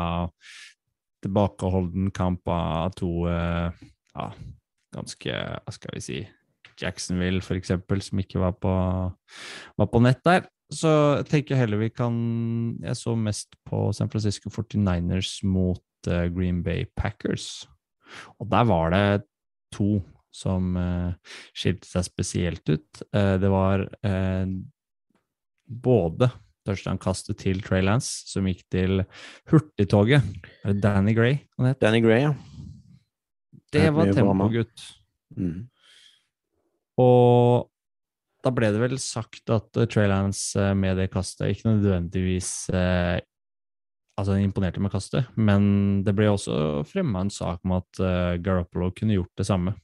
tilbakeholden 1.27 2.11
kamp 2.17 2.49
av 2.49 2.95
to 2.99 3.27
eh, 3.31 3.87
ja, 4.17 4.27
ganske 4.97 5.37
Hva 5.37 5.75
skal 5.75 5.97
vi 5.97 6.05
si 6.05 6.19
Jacksonville, 6.77 7.41
for 7.41 7.57
eksempel, 7.57 8.03
som 8.05 8.21
ikke 8.21 8.41
var 8.43 8.53
på, 8.61 8.73
var 9.81 9.89
på 9.89 10.01
nett 10.05 10.21
der. 10.29 10.45
Så 10.73 10.91
jeg 11.23 11.29
tenker 11.31 11.57
heller 11.57 11.79
vi 11.81 11.89
kan 11.95 12.17
Jeg 12.83 12.99
så 12.99 13.15
mest 13.17 13.55
på 13.65 13.87
San 13.97 14.11
Francisco 14.13 14.51
49ers 14.53 15.39
mot 15.47 16.11
eh, 16.11 16.27
Green 16.35 16.61
Bay 16.67 16.85
Packers. 16.97 17.65
Og 18.41 18.51
der 18.51 18.69
var 18.69 18.93
det 18.93 19.07
to 19.75 20.01
som 20.37 20.77
uh, 20.77 21.15
skilte 21.57 21.89
seg 21.89 22.07
spesielt 22.07 22.69
ut. 22.69 23.03
Eh, 23.17 23.35
det 23.41 23.51
var 23.51 23.87
eh, 24.05 24.45
både 25.67 26.29
touchdown-kastet 26.67 27.39
til 27.41 27.63
Trey 27.65 27.85
Lance, 27.85 28.27
som 28.31 28.49
gikk 28.49 28.65
til 28.73 29.05
hurtigtoget. 29.51 30.27
Er 30.65 30.75
det 30.75 30.83
Danny 30.85 31.15
Gray 31.17 31.41
han 31.57 31.71
het? 31.71 31.81
Danny 31.83 32.03
Gray, 32.05 32.27
ja. 32.27 32.35
Det 33.73 33.89
var 33.95 34.13
tempo, 34.13 34.51
gutt. 34.51 34.75
tempogutt. 34.75 34.85
Mm. 35.37 35.65
Og 37.03 37.71
da 38.47 38.53
ble 38.55 38.71
det 38.73 38.83
vel 38.83 38.99
sagt 39.03 39.51
at 39.53 39.79
uh, 39.79 39.87
Trey 39.91 40.07
Lance 40.11 40.55
eh, 40.61 40.75
med 40.79 41.01
det 41.01 41.11
kastet 41.13 41.51
ikke 41.55 41.73
nødvendigvis 41.73 42.69
eh, 42.75 43.23
Altså, 44.17 44.33
han 44.33 44.47
imponerte 44.47 44.81
med 44.81 44.89
kastet, 44.89 45.27
men 45.37 46.01
det 46.01 46.15
ble 46.17 46.31
også 46.33 46.81
fremma 46.89 47.21
en 47.21 47.29
sak 47.29 47.59
om 47.67 47.75
at 47.77 47.99
eh, 48.01 48.39
Garoppolo 48.41 48.89
kunne 48.97 49.19
gjort 49.19 49.35
det 49.37 49.45
samme. 49.45 49.75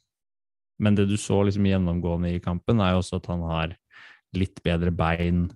Men 0.80 0.96
det 0.96 1.04
du 1.10 1.18
så 1.20 1.42
liksom 1.44 1.66
gjennomgående 1.68 2.30
i 2.32 2.40
kampen, 2.40 2.80
er 2.80 2.94
jo 2.94 3.02
også 3.02 3.18
at 3.20 3.28
han 3.28 3.42
har 3.44 3.74
litt 4.32 4.62
bedre 4.64 4.88
bein 4.96 5.50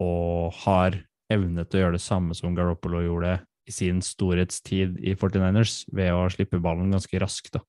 og 0.00 0.56
har 0.64 0.98
evne 1.30 1.64
til 1.66 1.78
å 1.78 1.84
gjøre 1.84 1.98
det 1.98 2.04
samme 2.04 2.36
som 2.36 2.56
Garoppolo 2.56 3.04
gjorde 3.04 3.38
i 3.68 3.74
sin 3.74 4.00
storhetstid 4.02 4.98
i 5.04 5.14
49ers, 5.14 5.84
ved 5.94 6.14
å 6.16 6.24
slippe 6.32 6.62
ballen 6.62 6.90
ganske 6.90 7.20
raskt. 7.22 7.52
da. 7.54 7.62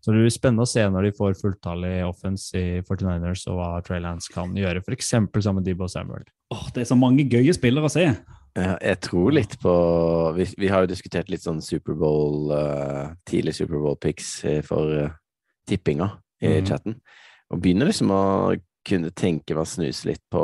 Så 0.00 0.12
det 0.12 0.22
blir 0.22 0.32
spennende 0.32 0.66
å 0.66 0.70
se 0.70 0.84
når 0.86 1.08
de 1.08 1.16
får 1.16 1.38
fulltallig 1.40 1.96
offense 2.06 2.58
i 2.58 2.82
49ers, 2.86 3.46
og 3.50 3.58
hva 3.58 3.70
Trey 3.84 4.02
Lance 4.02 4.30
kan 4.32 4.54
gjøre, 4.56 4.82
f.eks. 4.84 5.10
sammen 5.10 5.60
med 5.60 5.66
Debo 5.66 5.88
Samuel. 5.90 6.24
Åh, 6.54 6.68
det 6.74 6.84
er 6.84 6.90
så 6.92 6.98
mange 6.98 7.26
gøye 7.26 7.54
spillere 7.56 7.88
å 7.88 7.92
se. 7.92 8.06
Jeg 8.52 8.98
tror 9.00 9.32
litt 9.32 9.54
på 9.62 9.70
Vi, 10.36 10.44
vi 10.60 10.68
har 10.68 10.82
jo 10.84 10.90
diskutert 10.90 11.30
litt 11.32 11.40
sånn 11.40 11.62
Superbowl 11.64 12.50
uh, 12.52 13.14
Tidlig 13.24 13.54
Superbowl-pics 13.56 14.26
for 14.66 14.92
uh, 14.92 15.14
tippinga 15.64 16.10
i 16.44 16.58
mm. 16.58 16.66
chatten. 16.68 16.98
Og 17.48 17.62
begynner 17.64 17.88
liksom 17.88 18.12
å 18.12 18.24
kunne 18.84 19.12
tenke 19.16 19.56
meg 19.56 19.64
å 19.64 19.70
snuse 19.70 20.10
litt 20.10 20.22
på, 20.32 20.42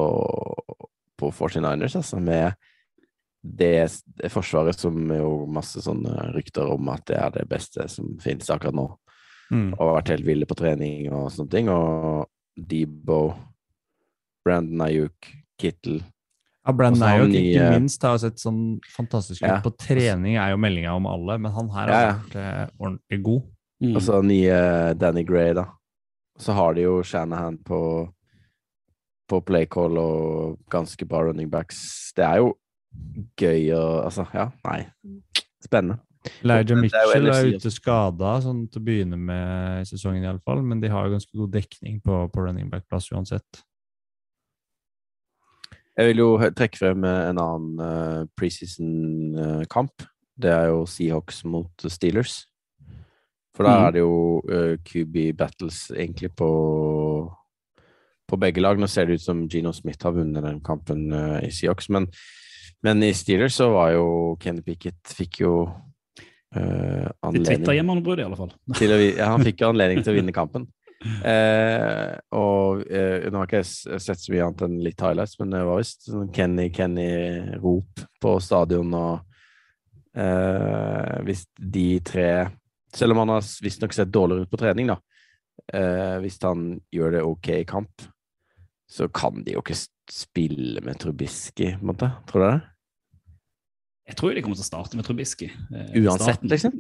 på 1.18 1.30
49ers, 1.34 1.96
altså, 1.98 2.20
med 2.22 2.54
det, 3.42 3.88
det 4.18 4.30
forsvaret 4.34 4.78
som 4.78 4.96
er 5.14 5.20
jo 5.22 5.46
masse 5.50 5.80
sånne 5.84 6.32
rykter 6.34 6.68
om 6.72 6.88
at 6.92 7.04
det 7.10 7.16
er 7.18 7.30
det 7.38 7.44
beste 7.50 7.86
som 7.90 8.16
finnes 8.22 8.50
akkurat 8.50 8.74
nå. 8.76 8.88
Mm. 9.50 9.70
Og 9.72 9.78
har 9.80 9.94
vært 10.00 10.10
helt 10.12 10.26
ville 10.26 10.46
på 10.50 10.56
trening 10.58 11.06
og 11.14 11.30
sånne 11.32 11.50
ting. 11.54 11.70
Og 11.72 12.26
Debo, 12.58 13.20
Brandon 14.44 14.82
Ayuk, 14.88 15.30
Kittel 15.60 16.02
Ja, 16.66 16.72
Brandon 16.76 17.06
Ayuk, 17.06 17.30
ikke 17.32 17.62
nye- 17.62 17.78
minst, 17.78 18.02
har 18.04 18.18
sett 18.20 18.36
sånn 18.42 18.78
fantastisk 18.92 19.40
ut 19.42 19.48
Ja. 19.48 19.60
på 19.64 19.72
trening, 19.78 20.36
er 20.36 20.50
jo 20.52 20.58
meldinga 20.60 20.92
om 20.98 21.06
alle, 21.06 21.38
men 21.38 21.52
han 21.52 21.68
her 21.70 21.86
har 21.88 21.88
Ja, 21.88 22.00
ja. 22.02 22.12
vært 22.18 22.36
eh, 22.36 22.66
ordentlig 22.78 23.22
god. 23.22 23.42
Mm. 23.82 23.94
Og 23.96 24.02
så 24.02 24.22
nye 24.26 24.94
Danny 24.98 25.22
Gray, 25.24 25.54
da. 25.54 25.64
Så 26.38 26.52
har 26.52 26.74
de 26.74 26.82
jo 26.82 27.02
Shanahan 27.02 27.56
på, 27.64 28.12
på 29.28 29.40
playcall 29.44 29.98
og 30.00 30.58
ganske 30.72 31.06
bra 31.08 31.22
running 31.28 31.50
backs. 31.52 32.12
Det 32.16 32.24
er 32.24 32.42
jo 32.42 32.54
gøy 33.38 33.72
å 33.76 33.84
Altså, 34.06 34.24
ja, 34.34 34.48
nei. 34.64 34.82
Spennende. 35.64 36.00
Elijah 36.42 36.74
er 36.74 36.80
Mitchell 36.82 37.28
er 37.30 37.46
ute 37.54 37.70
skada 37.72 38.34
sånn 38.42 38.64
til 38.68 38.80
å 38.80 38.84
begynne 38.84 39.16
med 39.16 39.84
i 39.84 39.86
sesongen, 39.88 40.24
i 40.24 40.28
alle 40.28 40.42
fall, 40.44 40.60
men 40.66 40.80
de 40.82 40.90
har 40.92 41.06
jo 41.06 41.14
ganske 41.14 41.38
god 41.38 41.52
dekning 41.54 42.00
på, 42.04 42.18
på 42.32 42.44
running 42.44 42.68
back-plass 42.72 43.08
uansett. 43.14 43.62
Jeg 45.98 46.12
vil 46.12 46.20
jo 46.22 46.28
trekke 46.54 46.78
frem 46.78 47.04
eh, 47.06 47.22
en 47.30 47.40
annen 47.42 47.80
uh, 47.82 48.26
preseason-kamp. 48.38 50.04
det 50.38 50.50
er 50.54 50.68
jo 50.70 50.84
Seahawks 50.86 51.40
mot 51.44 51.86
Steelers. 51.90 52.44
For 53.56 53.66
da 53.66 53.72
Mhm. 53.74 53.86
er 53.86 53.90
det 53.90 54.00
jo 54.04 54.42
uh, 54.46 54.76
QB 54.86 55.32
battles 55.36 55.90
egentlig 55.90 56.30
på 56.36 56.50
på 58.28 58.38
begge 58.40 58.62
lag. 58.62 58.78
Nå 58.80 58.88
ser 58.90 59.08
det 59.08 59.18
ut 59.18 59.24
som 59.24 59.46
Gino 59.50 59.72
Smith 59.72 60.04
har 60.06 60.14
vunnet 60.16 60.44
den 60.44 60.60
kampen 60.64 61.08
uh, 61.14 61.38
i 61.44 61.50
Seahawks, 61.54 61.88
men, 61.94 62.08
men 62.84 63.02
i 63.02 63.12
Steelers 63.16 63.56
så 63.58 63.70
var 63.72 63.94
jo 63.96 64.08
Kenny 64.42 64.64
Pickett 64.64 65.14
fikk 65.16 65.40
jo 65.42 65.52
uh, 65.66 67.06
anledning 67.24 68.02
brød, 68.04 68.20
i 68.22 68.26
alle 68.26 68.40
fall. 68.40 68.52
til 68.80 68.94
å, 68.94 68.98
ja, 69.06 69.30
han 69.32 69.46
fikk 69.46 69.64
jo 69.64 69.72
anledning 69.72 70.04
til 70.04 70.14
å 70.14 70.18
vinne 70.20 70.36
kampen. 70.36 70.68
Uh, 70.98 72.18
og 72.42 72.84
nå 72.84 73.38
har 73.38 73.48
ikke 73.48 73.62
jeg 73.62 74.02
sett 74.02 74.20
så 74.20 74.34
mye 74.34 74.48
annet 74.48 74.64
enn 74.66 74.78
litt 74.84 75.04
highlights, 75.04 75.38
men 75.40 75.54
det 75.54 75.64
var 75.70 75.80
visst 75.80 76.10
sånn 76.10 76.32
Kenny 76.34 76.68
Kenny-rop 76.74 78.06
på 78.20 78.36
stadion, 78.44 78.94
og 78.98 79.24
hvis 81.22 81.44
de 81.54 82.00
tre 82.02 82.24
Selv 82.90 83.12
om 83.12 83.20
han 83.20 83.30
har 83.36 83.44
visstnok 83.62 83.92
sett 83.94 84.10
dårligere 84.10 84.48
ut 84.48 84.50
på 84.50 84.58
trening, 84.58 84.88
da. 84.90 84.96
Eh, 85.68 86.16
hvis 86.22 86.38
han 86.44 86.78
gjør 86.94 87.18
det 87.18 87.24
ok 87.26 87.50
i 87.58 87.66
kamp, 87.68 88.06
så 88.90 89.08
kan 89.12 89.42
de 89.44 89.52
jo 89.56 89.60
ikke 89.62 89.76
spille 90.10 90.80
med 90.84 90.98
Trubisky, 91.02 91.74
på 91.76 91.82
en 91.84 91.90
måte. 91.92 92.08
Tror 92.30 92.40
du 92.44 92.46
det? 92.48 92.60
Jeg 94.08 94.16
tror 94.16 94.32
de 94.34 94.40
kommer 94.42 94.56
til 94.56 94.64
å 94.64 94.68
starte 94.70 94.96
med 94.96 95.04
Trubisky. 95.04 95.50
eh, 95.74 95.90
Uansett, 96.00 96.38
starten. 96.40 96.48
liksom? 96.48 96.78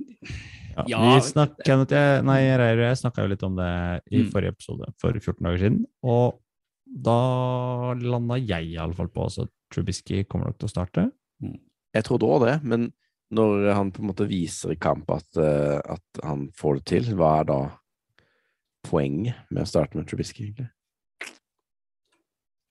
Ja, 0.78 0.84
Ja, 0.88 0.98
vi 1.02 1.20
snakket, 1.26 1.64
Kenneth, 1.66 1.92
jeg, 1.92 2.24
nei, 2.24 2.38
Reir 2.56 2.78
og 2.78 2.86
jeg 2.86 2.98
snakka 3.02 3.24
jo 3.24 3.28
litt 3.32 3.42
om 3.42 3.56
det 3.58 4.02
i 4.12 4.22
Mm. 4.22 4.30
forrige 4.32 4.54
episode 4.54 4.92
for 5.00 5.12
14 5.12 5.42
dager 5.44 5.58
siden, 5.58 5.84
og 6.04 6.38
da 6.86 7.92
landa 7.94 8.38
jeg 8.40 8.72
iallfall 8.76 9.08
på 9.12 9.26
at 9.26 9.50
Trubisky 9.74 10.22
kommer 10.24 10.46
nok 10.46 10.58
til 10.58 10.68
å 10.68 10.72
starte. 10.72 11.12
Jeg 11.92 12.04
trodde 12.04 12.24
òg 12.30 12.46
det, 12.46 12.62
men 12.64 12.92
når 13.30 13.74
han 13.74 13.90
på 13.92 14.00
en 14.00 14.08
måte 14.08 14.26
viser 14.28 14.70
i 14.72 14.76
kamp 14.80 15.10
at, 15.10 15.26
eh, 15.36 15.80
at 15.84 16.22
han 16.24 16.48
får 16.56 16.76
det 16.78 16.84
til, 16.86 17.14
hva 17.16 17.40
er 17.40 17.44
da 17.44 17.60
poenget 18.84 19.34
med 19.50 19.64
å 19.64 19.68
starte 19.68 19.96
med 19.98 20.06
Trubisky, 20.08 20.46
egentlig? 20.48 20.70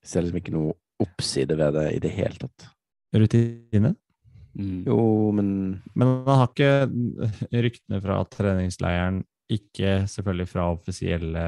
Ser 0.08 0.24
liksom 0.24 0.40
ikke 0.40 0.56
noe 0.56 0.76
oppside 1.04 1.56
ved 1.58 1.76
det 1.76 1.86
i 1.94 2.02
det 2.02 2.12
hele 2.16 2.40
tatt. 2.40 2.68
Rutine. 3.14 3.94
Mm. 4.58 4.82
Jo, 4.88 5.00
men 5.36 5.48
Men 5.94 6.14
man 6.24 6.40
har 6.40 6.48
ikke 6.48 6.88
ryktene 7.52 8.00
fra 8.02 8.22
treningsleiren, 8.32 9.22
ikke 9.52 10.00
selvfølgelig 10.10 10.48
fra 10.50 10.70
offisielle 10.72 11.44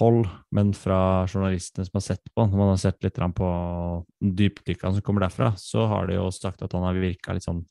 hold, 0.00 0.24
men 0.50 0.72
fra 0.74 0.98
journalistene 1.30 1.86
som 1.86 1.98
har 2.00 2.04
sett 2.04 2.24
på. 2.34 2.42
Når 2.42 2.58
man 2.58 2.72
har 2.72 2.80
sett 2.82 3.04
litt 3.06 3.20
på 3.38 3.50
dypdykkene 4.18 4.96
som 4.96 5.04
kommer 5.06 5.22
derfra, 5.26 5.52
så 5.60 5.86
har 5.86 6.08
de 6.08 6.16
jo 6.18 6.26
sagt 6.34 6.64
at 6.66 6.74
han 6.74 6.82
har 6.88 6.98
virka 6.98 7.36
litt 7.36 7.46
sånn 7.46 7.62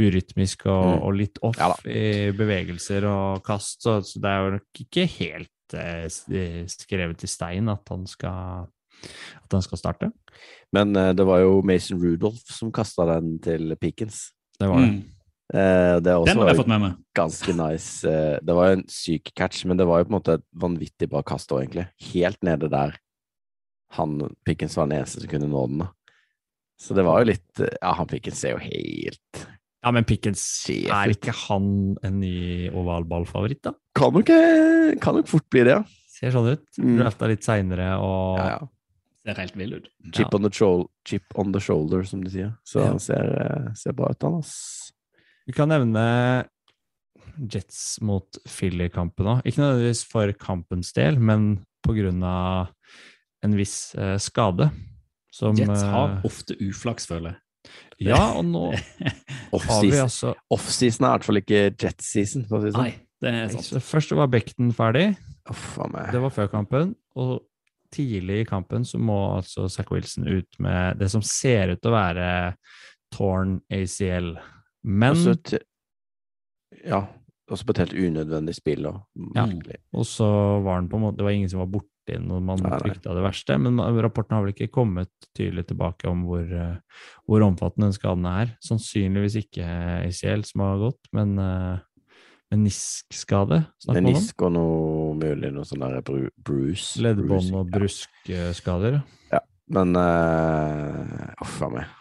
urytmisk 0.00 0.66
og, 0.66 0.86
Mm. 0.86 1.02
og 1.04 1.14
litt 1.18 1.38
off 1.42 1.58
Ja 1.58 1.74
i 1.84 2.30
bevegelser 2.32 3.04
og 3.04 3.44
kast, 3.44 3.82
så, 3.82 4.00
så 4.02 4.20
det 4.22 4.30
er 4.30 4.40
jo 4.40 4.54
nok 4.56 4.82
ikke 4.86 5.06
helt 5.18 5.74
eh, 5.74 6.08
eh, 6.08 6.64
skrevet 6.66 7.24
i 7.24 7.30
stein 7.30 7.68
at 7.68 7.92
han 7.92 8.06
skal, 8.08 8.66
at 9.04 9.48
den 9.52 9.64
skal 9.64 9.80
starte. 9.80 10.10
Men 10.74 10.94
uh, 10.96 11.12
det 11.16 11.26
var 11.26 11.42
jo 11.42 11.60
Mason 11.66 12.00
Rudolph 12.00 12.52
som 12.52 12.72
kasta 12.74 13.06
den 13.14 13.38
til 13.42 13.74
Pickens. 13.80 14.30
Det 14.60 14.68
var 14.70 14.84
det. 14.84 14.92
Mm. 14.92 15.00
Uh, 15.50 15.96
det 15.98 16.14
også 16.14 16.30
Den 16.30 16.40
har 16.40 16.52
jeg 16.52 16.60
fått 16.60 16.70
med 16.70 16.82
meg. 16.84 16.98
ganske 17.18 17.54
nice. 17.58 18.06
Uh, 18.06 18.38
det 18.38 18.54
var 18.54 18.68
jo 18.68 18.78
en 18.78 18.88
syk 18.92 19.32
catch, 19.34 19.64
men 19.66 19.80
det 19.80 19.86
var 19.90 20.00
jo 20.00 20.06
på 20.06 20.12
en 20.12 20.18
måte 20.20 20.36
et 20.38 20.46
vanvittig 20.54 21.10
bra 21.10 21.24
kast 21.26 21.50
òg, 21.50 21.64
egentlig. 21.64 21.88
Helt 22.12 22.38
nede 22.46 22.70
der 22.70 22.98
han 23.96 24.20
Pickens 24.46 24.76
var 24.78 24.86
den 24.86 25.00
eneste 25.00 25.24
som 25.24 25.30
kunne 25.32 25.48
nå 25.50 25.64
den. 25.66 25.88
Så 26.80 26.94
det 26.94 27.02
var 27.04 27.20
jo 27.20 27.32
litt 27.32 27.60
Ja, 27.60 27.90
han 27.98 28.06
Pickens 28.08 28.38
er 28.46 28.54
jo 28.54 28.60
helt 28.62 29.40
Ja, 29.82 29.90
men 29.92 30.06
Pickens, 30.06 30.44
er 30.70 31.10
ikke 31.10 31.34
han 31.48 31.66
en 32.06 32.20
ny 32.22 32.70
ovalballfavoritt, 32.70 33.64
da? 33.66 33.74
Kan 33.98 34.14
nok, 34.14 34.30
kan 35.02 35.18
nok 35.18 35.28
fort 35.28 35.48
bli 35.50 35.64
det, 35.66 35.74
ja. 35.74 35.82
Ser 36.14 36.34
sånn 36.34 36.52
ut. 36.52 36.64
Mm. 36.78 36.98
Drafta 37.00 37.28
litt 37.30 37.46
seinere 37.46 37.94
og 37.98 38.38
ja, 38.38 38.48
ja. 38.54 38.70
Ser 39.30 39.42
helt 39.44 39.56
vill 39.56 39.74
ut. 39.78 39.88
Chip, 40.14 40.34
on 40.34 40.42
the 40.42 40.50
chip 41.06 41.36
on 41.38 41.52
the 41.54 41.60
shoulder, 41.62 42.02
som 42.04 42.22
de 42.24 42.30
sier. 42.30 42.54
Så 42.66 42.80
Ja. 42.80 42.86
han 42.88 42.98
ser, 42.98 43.30
eh, 43.40 43.74
ser 43.74 43.92
bra 43.92 44.10
ut, 44.10 44.22
han, 44.22 44.38
ass. 44.38 44.92
Vi 45.46 45.52
kan 45.52 45.68
nevne 45.68 46.48
Jets 47.38 48.00
mot 48.02 48.26
Philly-kampen 48.46 49.26
òg. 49.26 49.42
Ikke 49.46 49.62
nødvendigvis 49.62 50.04
for 50.04 50.32
kampens 50.32 50.92
del, 50.92 51.18
men 51.18 51.64
på 51.86 51.94
grunn 51.96 52.22
av 52.26 52.68
en 53.42 53.54
viss 53.56 53.94
eh, 53.94 54.16
skade. 54.18 54.70
Som, 55.32 55.54
Jets 55.56 55.82
har 55.82 56.16
eh, 56.18 56.26
ofte 56.26 56.56
uflaks, 56.60 57.06
føler 57.06 57.30
jeg. 57.32 57.40
Ja, 58.10 58.32
og 58.34 58.44
nå 58.48 58.70
har 58.74 58.82
vi 58.82 59.52
Offseason 59.52 60.02
altså 60.02 60.34
Offseason 60.50 61.04
er 61.04 61.10
i 61.10 61.18
hvert 61.18 61.24
fall 61.28 61.40
ikke 61.42 61.62
jetseason. 61.76 62.46
si 62.48 62.72
sånn. 62.72 62.72
Nei, 62.80 62.94
det 63.22 63.34
er 63.36 63.48
sant. 63.54 63.82
Først 63.84 64.12
var 64.16 64.30
Bekten 64.32 64.72
ferdig, 64.76 65.16
Oh, 65.50 65.88
det 66.12 66.20
var 66.20 66.30
før 66.30 66.46
kampen. 66.52 66.92
Og 67.18 67.40
tidlig 67.94 68.40
i 68.42 68.48
kampen 68.48 68.84
så 68.86 68.98
må 69.02 69.18
altså 69.36 69.68
Zack 69.72 69.90
Wilson 69.94 70.28
ut 70.28 70.60
med 70.62 71.00
det 71.00 71.10
som 71.12 71.24
ser 71.26 71.74
ut 71.74 71.80
til 71.82 71.92
å 71.92 71.96
være 71.96 72.28
torn 73.14 73.58
ACL. 73.72 74.34
Men 74.86 75.16
Også 75.16 75.34
et, 75.36 75.54
ja, 76.86 77.04
også 77.50 77.66
på 77.66 77.74
et 77.74 77.82
helt 77.84 77.96
unødvendig 77.98 78.54
spill. 78.56 78.86
Og, 78.90 79.00
Ja. 79.34 79.46
Og 79.92 80.06
så 80.06 80.28
var 80.64 80.78
han 80.78 80.88
på 80.88 80.96
en 80.96 81.08
måte 81.08 81.18
Det 81.18 81.26
var 81.26 81.34
ingen 81.34 81.50
som 81.50 81.64
var 81.64 81.72
borti 81.72 81.88
når 82.10 82.40
man 82.42 82.58
frykta 82.58 83.14
det 83.14 83.22
verste. 83.22 83.58
Men 83.58 83.78
rapporten 84.02 84.34
har 84.34 84.42
vel 84.44 84.54
ikke 84.54 84.72
kommet 84.72 85.10
tydelig 85.36 85.66
tilbake 85.68 86.08
om 86.08 86.24
hvor, 86.26 86.42
eh, 86.42 87.04
hvor 87.26 87.44
omfattende 87.46 87.90
den 87.90 87.98
skaden 87.98 88.26
er. 88.26 88.56
Sannsynligvis 88.62 89.36
ikke 89.44 89.66
ACL 90.06 90.42
som 90.46 90.64
har 90.64 90.78
gått, 90.78 91.10
men 91.12 91.38
uh, 91.38 91.78
meniskskade. 92.50 93.62
Menisk 93.94 94.42
og 94.46 94.52
noe 94.56 95.14
mulig, 95.18 95.52
noe 95.54 95.66
sånn 95.68 95.84
der 95.84 96.02
bru, 96.06 96.26
bruce. 96.36 97.00
Leddbånd 97.02 97.54
og 97.56 97.72
bruskeskader? 97.74 99.00
Ja. 99.30 99.38
ja. 99.38 99.42
Men 99.70 99.94
uh, 99.94 101.30
uff 101.44 101.58
a 101.62 101.70
meg. 101.76 101.96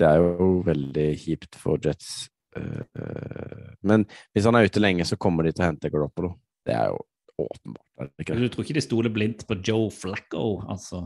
Det 0.00 0.08
er 0.08 0.22
jo 0.22 0.52
veldig 0.66 1.08
kjipt 1.20 1.58
for 1.60 1.80
Jets. 1.82 2.30
Uh, 2.56 2.82
eh, 2.98 3.68
men 3.88 4.04
hvis 4.32 4.48
han 4.48 4.56
er 4.56 4.66
ute 4.68 4.80
lenge, 4.80 5.04
så 5.08 5.18
kommer 5.20 5.46
de 5.46 5.52
til 5.54 5.64
å 5.64 5.68
hente 5.68 5.92
Garoppolo. 5.92 6.32
Det 6.66 6.74
er 6.76 6.90
jo 6.90 7.02
åpenbart. 7.44 7.84
Er 8.00 8.10
ikke 8.24 8.38
Du 8.40 8.48
tror 8.52 8.66
ikke 8.66 8.78
de 8.78 8.84
stoler 8.84 9.12
blindt 9.12 9.44
på 9.48 9.58
Joe 9.60 9.92
Flacco, 9.92 10.62
altså? 10.72 11.04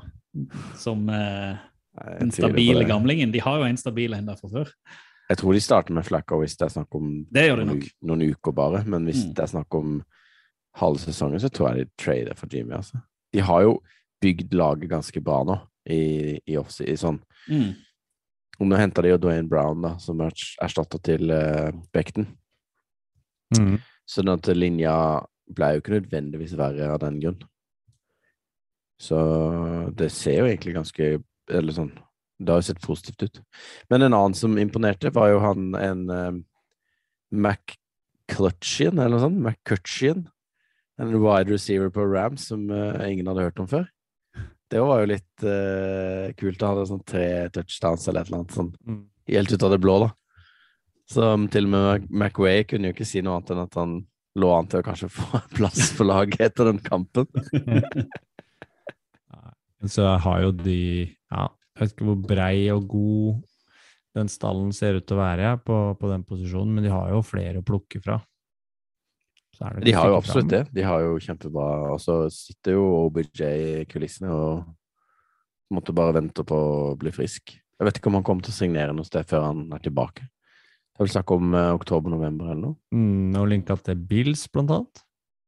Som 0.79 1.11
uh, 1.11 1.59
Nei, 1.97 2.15
den 2.23 2.33
stabile 2.35 2.87
gamlingen. 2.89 3.35
De 3.35 3.43
har 3.43 3.61
jo 3.61 3.67
en 3.67 3.81
stabil 3.81 4.15
en 4.15 4.31
der 4.31 4.39
fra 4.39 4.53
før. 4.53 4.73
Jeg 5.29 5.39
tror 5.41 5.53
de 5.57 5.61
starter 5.61 5.93
med 5.97 6.05
Flacco 6.07 6.39
hvis 6.41 6.55
det 6.57 6.67
er 6.69 6.75
snakk 6.77 6.95
om 6.95 7.07
Det 7.35 7.49
gjør 7.49 7.57
de 7.63 7.65
noen, 7.67 7.81
nok. 7.81 7.95
noen 8.11 8.23
uker 8.31 8.53
bare. 8.55 8.85
Men 8.87 9.07
hvis 9.09 9.25
Mm. 9.27 9.33
det 9.35 9.43
er 9.43 9.53
snakk 9.55 9.75
om 9.75 10.05
halve 10.77 10.99
sesongen, 11.03 11.41
så 11.41 11.49
tror 11.51 11.73
jeg 11.75 11.87
de 11.87 11.93
trader 12.05 12.35
for 12.37 12.47
Jimmy. 12.53 12.75
Altså. 12.77 13.01
De 13.33 13.41
har 13.41 13.63
jo 13.63 13.81
bygd 14.23 14.55
laget 14.55 14.89
ganske 14.91 15.21
bra 15.25 15.43
nå, 15.45 15.57
i, 15.89 16.39
i, 16.47 16.55
i 16.57 16.97
sånn 16.97 17.21
Mm. 17.49 17.75
Om 18.59 18.69
Nå 18.69 18.77
henta 18.77 19.03
de 19.03 19.11
jo 19.11 19.19
Dwayne 19.19 19.49
Brown, 19.49 19.83
da, 19.83 19.97
som 19.99 20.19
er 20.25 20.33
erstatter 20.65 20.99
til 21.05 21.31
uh, 21.31 21.71
Becton. 21.93 22.27
Mm. 23.55 23.77
Sånn 24.09 24.31
at 24.33 24.47
linja 24.57 25.21
ble 25.53 25.75
jo 25.75 25.81
ikke 25.83 25.93
nødvendigvis 26.01 26.57
verre 26.57 26.89
av 26.95 26.99
den 27.05 27.21
grunn. 27.21 27.43
Så 28.99 29.93
det 29.95 30.09
ser 30.11 30.39
jo 30.41 30.47
egentlig 30.49 30.75
ganske 30.75 31.23
Eller 31.53 31.73
sånn 31.77 31.93
Det 32.39 32.53
har 32.53 32.61
jo 32.61 32.67
sett 32.69 32.83
positivt 32.85 33.23
ut. 33.23 33.41
Men 33.89 34.05
en 34.05 34.15
annen 34.17 34.35
som 34.37 34.59
imponerte, 34.61 35.11
var 35.15 35.31
jo 35.33 35.39
han 35.41 35.75
en 35.81 36.03
uh, 36.13 36.33
McClutchian, 37.33 38.99
eller 38.99 39.17
noe 39.17 39.25
sånt. 39.25 39.41
McCutchian. 39.41 40.27
En 41.01 41.13
wide 41.13 41.53
receiver 41.53 41.91
på 41.93 42.05
Rams 42.09 42.49
som 42.51 42.69
uh, 42.73 43.01
ingen 43.09 43.29
hadde 43.31 43.49
hørt 43.49 43.63
om 43.63 43.69
før. 43.71 43.89
Det 44.73 44.83
var 44.83 45.01
jo 45.03 45.11
litt 45.15 45.47
uh, 45.47 46.33
kult. 46.37 46.61
Han 46.61 46.75
hadde 46.75 46.89
sånn 46.91 47.05
tre 47.07 47.27
touchdowns 47.55 48.07
eller 48.09 48.25
et 48.25 48.31
eller 48.31 48.43
annet 48.43 48.57
sånn 48.57 48.73
Mm. 48.87 49.03
helt 49.29 49.53
ut 49.53 49.63
av 49.67 49.73
det 49.75 49.81
blå, 49.83 49.97
da. 50.07 50.11
Så 51.11 51.23
um, 51.35 51.47
til 51.51 51.69
og 51.69 51.73
med 51.73 52.07
McWay 52.11 52.65
kunne 52.67 52.91
jo 52.91 52.97
ikke 52.97 53.07
si 53.07 53.23
noe 53.23 53.39
annet 53.39 53.53
enn 53.55 53.63
at 53.63 53.77
han 53.79 53.97
lå 54.37 54.51
an 54.53 54.67
til 54.69 54.83
å 54.83 54.87
kanskje 54.87 55.09
få 55.19 55.41
plass 55.55 55.93
på 55.97 56.07
laget 56.07 56.51
etter 56.51 56.69
den 56.73 56.81
kampen. 56.85 57.27
Så 59.87 60.03
har 60.19 60.41
jo 60.43 60.51
de 60.57 60.81
ja, 61.31 61.45
Jeg 61.77 61.83
vet 61.83 61.93
ikke 61.93 62.09
hvor 62.09 62.23
brei 62.25 62.71
og 62.73 62.87
god 62.89 63.43
den 64.17 64.31
stallen 64.33 64.71
ser 64.73 64.97
ut 64.97 65.05
til 65.05 65.19
å 65.19 65.21
være 65.21 65.51
på, 65.61 65.77
på 66.01 66.09
den 66.09 66.25
posisjonen, 66.25 66.79
men 66.79 66.87
de 66.87 66.93
har 66.93 67.11
jo 67.13 67.21
flere 67.21 67.61
å 67.61 67.67
plukke 67.67 68.01
fra. 68.01 68.17
Så 69.53 69.69
det 69.77 69.85
De 69.85 69.95
har 69.97 70.09
jo 70.09 70.17
absolutt 70.17 70.49
det. 70.53 70.63
De 70.73 70.85
har 70.85 71.01
jo 71.01 71.15
kjempebra 71.23 71.67
Og 71.95 72.01
så 72.01 72.17
sitter 72.33 72.77
jo 72.77 72.83
OBJ 73.07 73.43
i 73.45 73.85
kulissene 73.89 74.33
og 74.33 74.67
måtte 75.73 75.95
bare 75.97 76.19
vente 76.19 76.45
på 76.47 76.57
å 76.57 76.97
bli 77.01 77.13
frisk. 77.13 77.57
Jeg 77.57 77.89
vet 77.89 77.99
ikke 77.99 78.11
om 78.13 78.19
han 78.21 78.27
kommer 78.27 78.45
til 78.47 78.55
å 78.55 78.57
signere 78.57 78.97
noe 78.97 79.09
sted 79.09 79.27
før 79.29 79.49
han 79.49 79.65
er 79.75 79.83
tilbake. 79.85 80.25
Det 80.25 81.01
er 81.01 81.05
vel 81.05 81.13
snakk 81.13 81.33
om 81.35 81.57
eh, 81.57 81.73
oktober-november 81.77 82.53
eller 82.53 82.63
noe. 82.63 82.77
Mm, 82.95 83.35
og 83.37 83.51
linka 83.51 83.77
til 83.85 83.99
Bills, 84.09 84.47
blant 84.53 84.73
annet. 84.73 85.03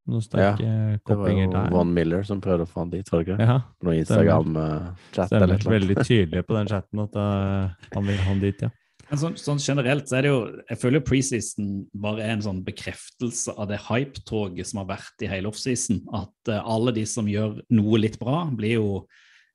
Noen 0.09 0.25
sterke 0.25 0.99
Det 1.05 1.16
var 1.21 1.31
jo. 1.33 1.47
Von 1.75 1.92
Miller 1.92 2.25
som 2.27 2.40
prøvde 2.44 2.64
å 2.64 2.71
få 2.71 2.85
han 2.85 2.92
dit, 2.92 3.09
var 3.12 3.23
det 3.23 3.35
ikke? 3.35 3.49
Ja, 3.49 3.57
noe 3.85 3.97
Instagram-chat 4.01 5.35
eller 5.37 5.59
stemmer. 5.61 5.75
Veldig 5.77 5.97
tydelig 6.01 6.44
på 6.49 6.57
den 6.57 6.71
chatten 6.71 7.03
at 7.05 7.18
uh, 7.18 7.88
han 7.92 8.09
vil 8.09 8.21
ha 8.23 8.29
han 8.31 8.40
dit, 8.42 8.64
ja. 8.64 8.73
Men 9.09 9.21
sånn, 9.23 9.37
sånn 9.40 9.61
generelt 9.62 10.09
så 10.11 10.18
er 10.18 10.27
det 10.27 10.31
jo 10.35 10.40
Jeg 10.68 10.81
føler 10.83 11.01
jo 11.01 11.07
preseason 11.09 11.68
bare 11.97 12.27
er 12.27 12.35
en 12.35 12.44
sånn 12.44 12.59
bekreftelse 12.66 13.55
av 13.57 13.71
det 13.71 13.79
hype-toget 13.87 14.68
som 14.68 14.83
har 14.83 14.90
vært 14.90 15.25
i 15.25 15.31
hele 15.31 15.49
offseason. 15.49 16.03
At 16.16 16.53
uh, 16.53 16.61
alle 16.61 16.97
de 16.97 17.07
som 17.09 17.29
gjør 17.29 17.61
noe 17.73 18.01
litt 18.01 18.18
bra, 18.21 18.47
blir 18.53 18.79
jo 18.79 18.90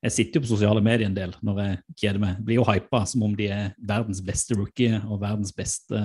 Jeg 0.04 0.18
sitter 0.18 0.38
jo 0.38 0.44
på 0.44 0.54
sosiale 0.54 0.82
medier 0.84 1.08
en 1.08 1.18
del 1.18 1.34
når 1.42 1.62
jeg 1.64 1.82
kjeder 2.02 2.22
meg. 2.22 2.42
Blir 2.46 2.62
jo 2.62 2.68
hypa 2.68 3.06
som 3.10 3.26
om 3.26 3.34
de 3.40 3.50
er 3.56 3.70
verdens 3.80 4.22
beste 4.26 4.58
rookie 4.60 5.02
og 5.08 5.22
verdens 5.22 5.54
beste 5.56 6.02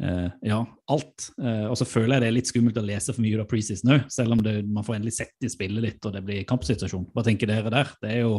eh, 0.00 0.28
Ja, 0.48 0.60
alt. 0.92 1.28
Uh, 1.36 1.68
og 1.70 1.76
så 1.80 1.86
føler 1.88 2.16
jeg 2.16 2.24
det 2.24 2.30
er 2.30 2.36
litt 2.38 2.50
skummelt 2.50 2.80
å 2.80 2.84
lese 2.86 3.12
for 3.12 3.24
mye 3.24 3.40
av 3.42 3.48
preseason 3.50 3.96
òg, 3.96 4.04
selv 4.12 4.36
om 4.36 4.42
det, 4.44 4.58
man 4.64 4.86
får 4.86 4.98
endelig 4.98 5.16
sett 5.18 5.46
i 5.46 5.50
spillet 5.52 5.84
litt 5.84 6.08
og 6.08 6.16
det 6.16 6.24
blir 6.26 6.44
kampsituasjon. 6.48 7.08
Hva 7.14 7.24
tenker 7.26 7.50
dere 7.50 7.72
der? 7.72 7.96
Det 8.02 8.12
er 8.12 8.22
jo 8.24 8.36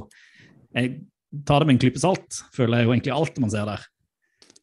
Jeg 0.74 1.04
tar 1.46 1.62
det 1.62 1.70
med 1.70 1.76
en 1.78 1.84
klype 1.84 2.02
salt, 2.02 2.40
føler 2.54 2.82
jeg 2.82 2.88
jo 2.88 2.94
egentlig 2.96 3.14
alt 3.14 3.42
man 3.42 3.52
ser 3.54 3.68
der. 3.70 3.84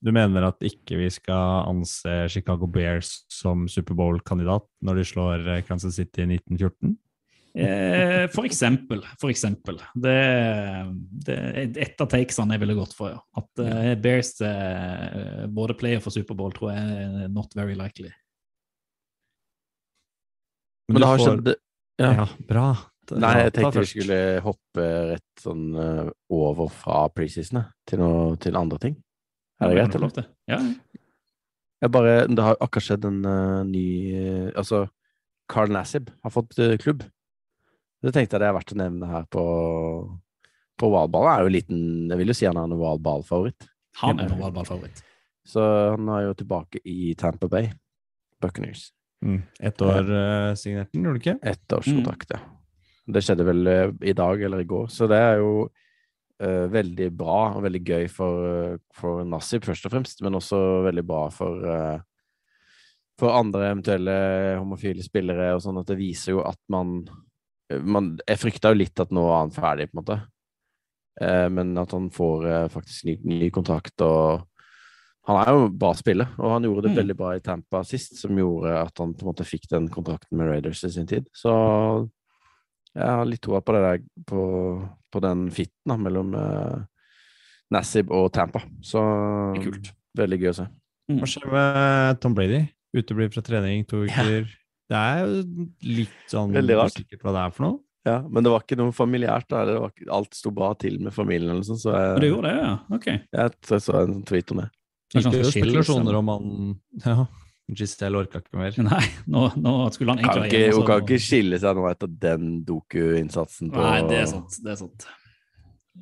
Du 0.01 0.13
mener 0.17 0.47
at 0.49 0.63
ikke 0.65 0.97
vi 0.97 1.11
skal 1.13 1.69
anse 1.69 2.15
Chicago 2.33 2.67
Bears 2.71 3.27
som 3.29 3.67
Superbowl-kandidat 3.69 4.65
når 4.87 5.01
de 5.01 5.05
slår 5.05 5.45
eh, 5.45 5.65
Kansas 5.67 5.99
City 6.01 6.25
i 6.25 6.39
1914? 6.39 6.95
Eh, 7.55 8.29
for 8.31 8.47
eksempel. 8.47 9.01
For 9.19 9.31
eksempel. 9.33 9.81
Det, 9.99 10.15
det 11.27 11.37
er 11.37 11.79
et 11.83 12.01
av 12.05 12.07
takesene 12.13 12.55
jeg 12.55 12.63
ville 12.63 12.77
gått 12.79 12.95
for, 12.95 13.11
ja. 13.17 13.21
At 13.41 13.63
eh, 13.65 13.95
Bears 13.99 14.37
eh, 14.47 15.47
både 15.51 15.75
player 15.81 16.03
for 16.05 16.15
Superbowl 16.15 16.55
tror 16.55 16.71
jeg 16.77 17.09
er 17.25 17.29
not 17.35 17.57
very 17.59 17.75
likely. 17.75 18.13
Men 20.91 20.95
Men 20.95 21.03
det 21.03 21.09
har 21.11 21.19
får- 21.19 21.27
skjedd 21.29 21.53
Ja, 22.01 22.13
ja. 22.23 22.27
bra. 22.49 22.69
Nei, 23.11 23.33
jeg 23.43 23.53
tenkte 23.57 23.81
vi 23.83 23.87
skulle 23.91 24.17
hoppe 24.45 24.85
rett 25.11 25.43
sånn 25.43 25.65
eh, 25.75 26.11
over 26.31 26.69
fra 26.71 27.09
preseasonet 27.11 27.73
til, 27.91 27.99
noe- 27.99 28.37
til 28.39 28.57
andre 28.57 28.79
ting. 28.79 28.95
Er 29.61 29.69
det 29.69 29.77
greit, 29.77 29.95
eller? 29.99 30.29
Ja, 30.49 30.61
Jeg 31.83 31.91
bare, 31.91 32.27
det 32.29 32.39
har 32.45 32.57
akkurat 32.61 32.85
skjedd 32.87 33.05
en 33.09 33.19
uh, 33.25 33.63
ny 33.65 33.83
uh, 34.15 34.51
Altså, 34.57 34.87
Carl 35.49 35.71
Nassib 35.73 36.11
har 36.23 36.31
fått 36.31 36.57
uh, 36.61 36.77
klubb. 36.81 37.03
Det 38.01 38.15
tenkte 38.15 38.37
jeg 38.37 38.43
det 38.43 38.49
er 38.49 38.57
verdt 38.57 38.75
å 38.75 38.81
nevne 38.81 39.11
her 39.11 39.27
på 39.29 39.45
På 40.81 40.89
ovalball. 40.89 41.29
Er 41.29 41.45
jo 41.45 41.53
liten 41.53 41.83
Jeg 42.09 42.21
vil 42.23 42.33
jo 42.33 42.39
si 42.39 42.49
han 42.49 42.57
er 42.57 42.69
en 42.69 42.79
ovalballfavoritt. 42.79 43.69
han 44.01 44.21
er 44.21 44.31
en 44.31 44.39
ovalballfavoritt. 44.39 45.03
Så 45.45 45.61
han 45.97 46.09
er 46.09 46.29
jo 46.29 46.39
tilbake 46.39 46.81
i 46.85 47.15
Tampa 47.19 47.49
Bay. 47.49 47.71
Buccaneers. 48.41 48.91
Mm. 49.25 49.43
Ett 49.61 49.83
år 49.83 50.07
uh, 50.09 50.55
signerte 50.57 50.95
den, 50.95 51.05
gjorde 51.05 51.19
du 51.19 51.21
ikke? 51.21 51.37
Ettårskontrakt, 51.45 52.33
ja. 52.33 52.41
Det 53.11 53.21
skjedde 53.25 53.45
vel 53.45 53.67
eh, 53.67 53.91
i 54.07 54.15
dag 54.17 54.43
eller 54.47 54.63
i 54.63 54.69
går, 54.69 54.87
så 54.93 55.09
det 55.11 55.19
er 55.19 55.41
jo 55.41 55.51
uh, 55.67 56.67
veldig 56.73 57.09
bra 57.17 57.41
og 57.57 57.65
veldig 57.65 57.81
gøy 57.85 58.07
for, 58.13 58.45
eh, 58.51 58.77
for 58.97 59.25
Nassib, 59.29 59.67
først 59.67 59.89
og 59.89 59.95
fremst, 59.95 60.23
men 60.25 60.39
også 60.39 60.61
veldig 60.87 61.05
bra 61.09 61.25
for 61.35 61.67
eh, 61.75 61.99
for 63.21 63.37
andre 63.37 63.67
eventuelle 63.69 64.13
homofile 64.57 65.05
spillere 65.05 65.51
og 65.53 65.61
sånn, 65.61 65.83
at 65.83 65.91
det 65.91 65.99
viser 65.99 66.39
jo 66.39 66.45
at 66.49 66.57
man, 66.73 67.03
man 67.83 68.19
Jeg 68.27 68.39
frykta 68.43 68.73
jo 68.73 68.79
litt 68.81 69.01
at 69.01 69.11
nå 69.15 69.23
er 69.31 69.39
han 69.45 69.51
ferdig, 69.55 69.91
på 69.91 69.99
en 69.99 70.03
måte, 70.05 70.21
Eh, 71.21 71.49
men 71.53 71.75
at 71.77 71.91
han 71.93 72.07
får 72.15 72.45
eh, 72.49 72.69
faktisk 72.73 73.05
ny, 73.05 73.15
ny 73.29 73.49
kontrakt 73.53 74.01
og 74.07 74.47
Han 75.29 75.37
er 75.37 75.51
jo 75.53 75.67
bra 75.69 75.91
spiller, 75.93 76.31
og 76.39 76.53
han 76.55 76.65
gjorde 76.65 76.83
det 76.87 76.91
Mm. 76.95 76.97
veldig 76.97 77.17
bra 77.19 77.33
i 77.37 77.41
Tampa 77.45 77.83
sist, 77.85 78.15
som 78.17 78.39
gjorde 78.39 78.71
at 78.81 78.97
han 78.99 79.13
på 79.13 79.21
en 79.27 79.29
måte 79.29 79.45
fikk 79.45 79.67
den 79.69 79.89
kontrakten 79.93 80.39
med 80.39 80.49
Raiders 80.49 80.81
i 80.85 80.89
sin 80.91 81.07
tid. 81.07 81.27
Så 81.37 81.51
jeg 82.97 83.05
har 83.05 83.27
litt 83.29 83.43
troa 83.43 83.61
på 83.61 83.75
det 83.77 83.83
der, 83.85 84.01
på, 84.27 84.41
på 85.13 85.21
den 85.21 85.51
fitten 85.51 85.93
da, 85.93 85.97
mellom 86.01 86.33
eh, 86.35 86.79
Nassib 87.71 88.11
og 88.11 88.33
Tampa. 88.33 88.63
Så 88.81 89.03
kult. 89.61 89.93
veldig 90.17 90.41
gøy 90.41 90.51
å 90.55 90.57
se. 90.63 90.67
Hva 91.21 91.29
skjer 91.29 91.53
med 91.53 92.21
Tom 92.23 92.35
Brady? 92.35 92.63
Uteblir 92.97 93.29
fra 93.35 93.43
trening 93.43 93.85
to 93.87 94.07
uker. 94.07 94.25
uker. 94.41 94.49
Det 94.91 94.99
er 94.99 95.21
jo 95.23 95.43
litt 96.01 96.17
sånn 96.31 96.55
Veldig 96.57 96.77
rart. 96.81 96.97
usikkert 96.97 97.23
hva 97.23 97.35
det 97.37 97.43
er 97.47 97.55
for 97.55 97.67
noe. 97.69 97.79
Ja, 98.09 98.17
Men 98.27 98.43
det 98.47 98.51
var 98.51 98.63
ikke 98.65 98.79
noe 98.81 98.95
familiært. 98.97 99.47
da, 99.53 99.65
det 99.69 99.77
var, 99.79 99.93
ikke- 99.93 100.11
Alt 100.17 100.35
sto 100.35 100.51
bra 100.51 100.73
til 100.75 100.99
med 100.99 101.13
familien. 101.15 101.51
eller 101.51 101.63
sånn, 101.69 101.79
så 101.79 101.93
jeg, 101.95 102.21
du 102.21 102.27
gjorde 102.31 102.49
det, 102.49 102.63
ja? 102.65 102.73
Ok. 102.97 103.07
jeg, 103.07 103.29
jeg 103.33 103.81
så 103.85 103.95
en 104.01 104.15
sånn 104.15 104.25
tweet 104.27 104.51
om 104.51 104.63
det. 104.65 104.71
Det 105.11 105.21
er 105.21 105.27
kanskje 105.27 105.45
skilles, 105.51 105.87
spekulasjoner 105.87 106.19
om 106.19 106.29
han 106.29 106.81
Ja, 107.07 107.27
Giselle 107.71 108.19
orka 108.19 108.41
ikke 108.41 108.59
mer. 108.59 108.75
Nei, 108.91 109.07
nå, 109.31 109.45
nå 109.57 109.93
skulle 109.95 110.15
han 110.17 110.25
egentlig 110.25 110.51
ikke, 110.51 110.63
hjemme, 110.65 110.75
hun 110.81 110.87
kan 110.87 111.05
ikke 111.05 111.21
skille 111.23 111.61
seg 111.63 111.77
nå 111.77 111.87
etter 111.91 112.09
den 112.27 112.65
doku-innsatsen 112.67 113.71
på 113.71 113.85
Nei, 113.85 114.01
det 114.11 114.19
er 114.25 114.27
sant. 114.33 114.59
Det 114.65 114.73
er 114.75 114.81
sant. 114.81 115.07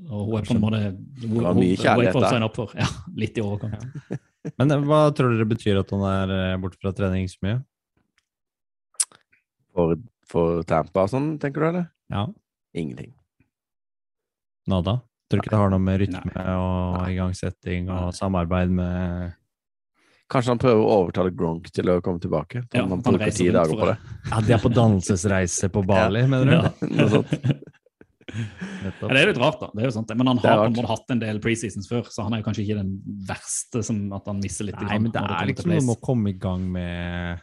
Og 0.09 0.29
hun 0.31 0.39
er 0.39 0.47
på 0.47 0.55
en 0.55 0.63
måte 0.63 0.81
hun, 1.27 1.45
har 1.45 1.53
hun, 1.53 1.61
mye 1.61 1.77
kjærlighet 1.77 2.15
er 2.15 2.47
der. 2.47 2.75
Ja, 2.79 2.89
litt 3.19 3.37
i 3.37 3.45
overkant. 3.45 4.21
Men 4.57 4.73
hva 4.87 5.01
tror 5.17 5.35
dere 5.35 5.49
betyr 5.49 5.81
at 5.83 5.91
han 5.93 6.05
er 6.09 6.33
eh, 6.37 6.57
borte 6.63 6.79
fra 6.81 6.93
trening 6.97 7.27
så 7.29 7.41
mye? 7.45 7.59
For, 9.79 9.95
for 10.27 10.65
Tampa 10.67 11.05
og 11.07 11.13
sånn, 11.13 11.29
tenker 11.39 11.63
du, 11.63 11.67
eller? 11.71 11.85
Ja, 12.11 12.27
Ingenting. 12.75 13.13
nada. 14.69 14.99
Tror 15.29 15.39
du 15.39 15.45
ikke 15.45 15.53
det 15.53 15.61
har 15.61 15.71
noe 15.73 15.83
med 15.85 15.99
rytme 16.01 16.33
Nei. 16.33 16.53
og 16.57 17.03
igangsetting 17.13 17.91
og 17.93 18.15
samarbeid 18.17 18.73
med 18.73 19.35
Kanskje 20.29 20.53
han 20.53 20.61
prøver 20.61 20.83
å 20.85 20.95
overtale 21.03 21.33
Gronk 21.33 21.71
til 21.73 21.89
å 21.89 21.99
komme 22.05 22.21
tilbake? 22.21 22.61
Ja, 22.77 22.83
han 22.85 23.01
bruker 23.01 23.23
reiser 23.23 23.47
ti 23.47 23.53
dager 23.55 23.79
på 23.81 23.87
det. 23.89 23.95
Ja, 24.29 24.41
de 24.45 24.55
er 24.57 24.61
på 24.61 24.71
dannelsesreise 24.77 25.71
på 25.73 25.83
Bali, 25.89 26.25
mener 26.29 26.51
du? 26.51 26.57
Ja. 26.59 26.73
Noe 26.99 27.11
sånt. 27.15 27.33
Ja, 28.29 28.91
det 29.09 29.21
er 29.23 29.31
litt 29.31 29.39
rart, 29.41 29.57
da. 29.57 29.71
Det 29.73 29.81
er 29.81 29.87
jo 29.89 29.93
sant. 29.95 30.11
Men 30.13 30.29
han 30.29 30.41
har 30.43 30.59
på 30.61 30.67
en 30.69 30.75
måte 30.77 30.91
hatt 30.91 31.13
en 31.15 31.21
del 31.23 31.39
preseasons 31.41 31.89
før, 31.89 32.03
så 32.13 32.27
han 32.27 32.35
er 32.37 32.43
jo 32.43 32.45
kanskje 32.51 32.67
ikke 32.67 32.77
den 32.77 32.91
verste 33.25 33.81
som 33.89 34.03
at 34.13 34.29
han 34.29 34.43
mister 34.43 34.69
litt. 34.69 34.77
Nei, 34.85 34.99
men 35.01 35.15
det 35.15 35.23
er 35.25 35.49
liksom 35.49 35.73
noe 35.73 35.87
med 35.87 35.95
å 35.95 36.03
komme 36.05 36.35
i 36.35 36.37
gang 36.37 36.67
med 36.77 37.41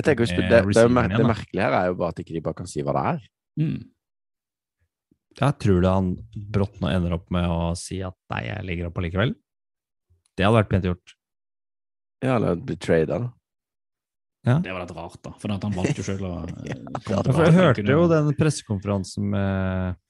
Jeg 0.00 0.06
tenker, 0.08 0.30
det, 0.30 0.48
det, 0.48 0.60
det, 0.72 0.84
det 1.14 1.26
merkelige 1.28 1.64
her 1.64 1.76
er 1.76 1.88
jo 1.90 1.96
bare 2.00 2.14
at 2.14 2.20
ikke 2.22 2.36
de 2.36 2.42
bare 2.44 2.58
kan 2.60 2.68
si 2.70 2.84
hva 2.86 2.94
det 2.96 3.02
er. 3.12 3.24
Mm. 3.60 3.80
Jeg 5.40 5.56
tror 5.62 5.82
det 5.84 5.90
han 5.94 6.08
brått 6.56 6.80
nå 6.82 6.90
ender 6.90 7.14
opp 7.16 7.28
med 7.34 7.46
å 7.46 7.58
si 7.78 8.00
at 8.04 8.16
nei, 8.32 8.42
jeg 8.48 8.66
ligger 8.66 8.88
opp 8.88 8.98
allikevel? 9.00 9.34
Det 10.36 10.46
hadde 10.46 10.58
vært 10.58 10.70
pent 10.72 10.88
gjort. 10.88 11.14
Ja, 12.24 12.34
eller 12.36 12.58
bli 12.60 12.76
trada, 12.80 13.18
da. 13.20 13.30
Det 14.64 14.72
var 14.72 14.82
litt 14.86 14.94
rart, 14.96 15.18
da. 15.24 15.34
For 15.40 15.52
at 15.52 15.64
han 15.66 15.74
valgte 15.76 16.00
jo 16.00 16.06
selv 16.06 16.24
å 16.24 16.32
eh, 16.64 16.80
Ja, 17.12 17.20
for 17.28 17.44
jeg 17.44 17.56
hørte 17.58 17.84
jo 17.84 18.06
den 18.10 18.32
pressekonferansen 18.38 19.28
med, 19.34 20.00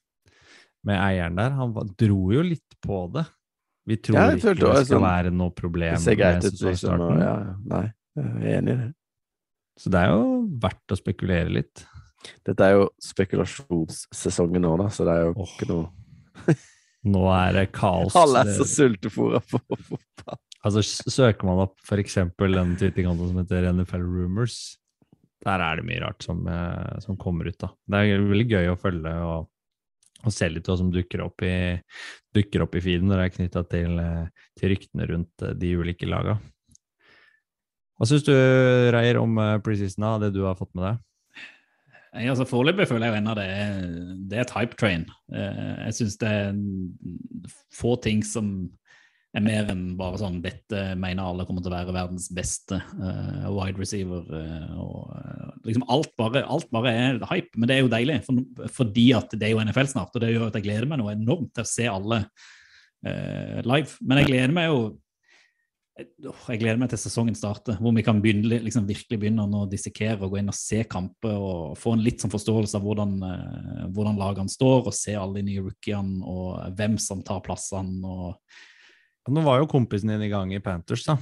med 0.87 1.01
eieren 1.03 1.39
der. 1.39 1.55
Han 1.59 1.75
dro 1.99 2.21
jo 2.35 2.45
litt 2.47 2.79
på 2.87 3.03
det. 3.15 3.27
Vi 3.91 3.99
tror 3.99 4.19
Ja, 4.21 4.27
ikke 4.37 4.55
det 4.55 4.61
skal 4.61 4.87
sånn- 4.87 5.03
være 5.03 5.33
noe 5.35 5.55
problem 5.57 5.97
Det 5.99 6.05
ser 6.05 6.19
greit 6.21 6.47
ut, 6.47 6.61
liksom. 6.63 7.05
Ja, 7.19 7.35
ja. 7.43 7.55
nei, 7.73 7.85
jeg 8.21 8.31
er 8.31 8.59
enig 8.61 8.75
i 8.75 8.81
det. 8.85 8.89
Så 9.79 9.93
det 9.93 10.03
er 10.03 10.13
jo 10.13 10.43
verdt 10.63 10.93
å 10.95 10.99
spekulere 10.99 11.53
litt. 11.53 11.85
Dette 12.47 12.67
er 12.67 12.77
jo 12.77 12.91
spekulasjonssesongen 13.05 14.65
nå, 14.67 14.75
da, 14.83 14.91
så 14.93 15.07
det 15.09 15.15
er 15.17 15.29
jo 15.29 15.33
oh. 15.37 15.55
ikke 15.55 15.71
noe 15.71 16.55
Nå 17.11 17.23
er 17.33 17.55
det 17.57 17.71
kaos. 17.73 18.13
Alle 18.19 18.43
er 18.45 18.53
så 18.53 18.67
Det- 18.67 18.73
sultefòra 18.75 19.41
på 19.41 19.61
fotball. 19.89 20.41
Altså, 20.61 20.83
søker 20.85 21.49
man 21.49 21.63
opp 21.65 21.95
eksempel 21.97 22.53
den 22.53 22.75
Twitter-kontoen 22.77 23.31
som 23.31 23.39
heter 23.41 23.71
NFL 23.73 24.05
Rumors, 24.05 24.59
der 25.45 25.63
er 25.65 25.81
det 25.81 25.87
mye 25.89 26.03
rart 26.03 26.23
som, 26.25 26.43
eh, 26.47 26.99
som 27.01 27.17
kommer 27.17 27.49
ut, 27.49 27.57
da. 27.59 27.71
Det 27.89 28.03
er 28.03 28.21
veldig 28.29 28.49
gøy 28.51 28.69
å 28.69 28.79
følge 28.81 29.13
og, 29.25 29.49
og 30.21 30.35
se 30.37 30.51
litt 30.53 30.69
hva 30.69 30.77
som 30.77 30.91
dukker 30.93 31.23
opp 31.25 31.45
i, 31.49 31.81
dukker 32.37 32.67
opp 32.67 32.77
i 32.77 32.83
feeden 32.85 33.09
når 33.09 33.23
det 33.23 33.27
er 33.27 33.37
knytta 33.39 33.63
til, 33.73 33.99
eh, 34.03 34.49
til 34.61 34.75
ryktene 34.75 35.09
rundt 35.09 35.47
eh, 35.47 35.57
de 35.57 35.73
ulike 35.81 36.09
laga. 36.09 36.37
Hva 38.01 38.09
syns 38.09 38.25
du, 38.25 38.33
Reier, 38.95 39.19
om 39.21 39.35
eh, 39.37 39.59
preseason, 39.61 40.01
da, 40.07 40.15
det 40.23 40.33
du 40.33 40.41
har 40.47 40.57
fått 40.57 40.73
med 40.73 40.87
deg? 40.87 41.07
Nei, 42.11 42.25
altså 42.33 42.47
Foreløpig 42.49 42.89
føler 42.89 43.11
jeg 43.11 43.21
ennå 43.21 43.35
det, 43.37 43.45
er- 43.53 44.15
det 44.31 44.39
er 44.39 44.47
et 44.47 44.55
hype 44.57 44.79
train. 44.81 45.05
Eh, 45.31 45.75
Jeg 45.85 45.99
syns 45.99 46.17
det 46.23 46.31
er 46.33 46.57
få 47.77 47.93
ting 48.03 48.23
som 48.25 48.49
er 49.37 49.45
mer 49.45 49.69
enn 49.71 49.93
bare 49.95 50.19
sånn 50.19 50.41
Dette 50.43 50.81
mener 50.99 51.23
alle 51.23 51.45
kommer 51.47 51.63
til 51.63 51.71
å 51.71 51.77
være 51.77 51.93
verdens 51.95 52.25
beste 52.35 52.81
uh, 52.81 53.45
wide 53.55 53.79
receiver. 53.79 54.25
Uh, 54.27 54.81
og 54.81 55.13
uh, 55.13 55.53
liksom 55.69 55.85
alt 55.93 56.11
bare, 56.19 56.43
alt 56.51 56.67
bare 56.75 56.91
er 56.97 57.21
hype, 57.31 57.53
men 57.55 57.71
det 57.71 57.77
er 57.77 57.85
jo 57.85 57.93
deilig. 57.93 58.17
For, 58.27 58.41
fordi 58.81 59.07
at 59.21 59.37
det 59.37 59.47
er 59.47 59.55
jo 59.55 59.63
NFL 59.63 59.93
snart, 59.93 60.17
og 60.17 60.25
det 60.25 60.33
gjør 60.33 60.49
at 60.49 60.59
jeg 60.59 60.67
gleder 60.67 60.89
meg 60.91 60.99
noe 61.05 61.15
enormt 61.15 61.53
til 61.55 61.63
å 61.69 61.71
se 61.77 61.87
alle 61.93 62.25
live. 63.01 63.95
Men 64.05 64.19
jeg 64.21 64.27
gleder 64.33 64.53
meg 64.53 64.67
jo 64.69 64.81
Jeg 66.01 66.61
gleder 66.61 66.79
meg 66.81 66.91
til 66.93 66.99
sesongen 67.03 67.35
starter, 67.37 67.77
hvor 67.81 67.93
vi 67.97 68.03
kan 68.07 68.21
begynne, 68.23 68.61
liksom 68.65 68.87
virkelig 68.89 69.19
begynne 69.21 69.45
å 69.45 69.67
dissekere 69.71 70.21
og 70.25 70.33
gå 70.35 70.41
inn 70.41 70.49
og 70.53 70.57
se 70.57 70.83
kamper 70.89 71.35
og 71.37 71.77
få 71.81 71.93
en 71.97 72.03
litt 72.05 72.23
sånn 72.23 72.33
forståelse 72.33 72.79
av 72.79 72.85
hvordan, 72.87 73.15
eh, 73.27 73.85
hvordan 73.95 74.19
lagene 74.21 74.53
står, 74.53 74.87
og 74.89 74.95
se 74.97 75.15
alle 75.19 75.41
de 75.41 75.47
nye 75.51 75.65
rookiene 75.67 76.23
og 76.25 76.77
hvem 76.79 76.97
som 76.99 77.23
tar 77.27 77.41
plassene. 77.47 78.01
og 78.07 79.31
Nå 79.31 79.43
var 79.47 79.61
jo 79.61 79.69
kompisen 79.71 80.09
din 80.15 80.23
i 80.27 80.33
gang 80.33 80.53
i 80.57 80.59
Panthers, 80.65 81.05
da. 81.07 81.19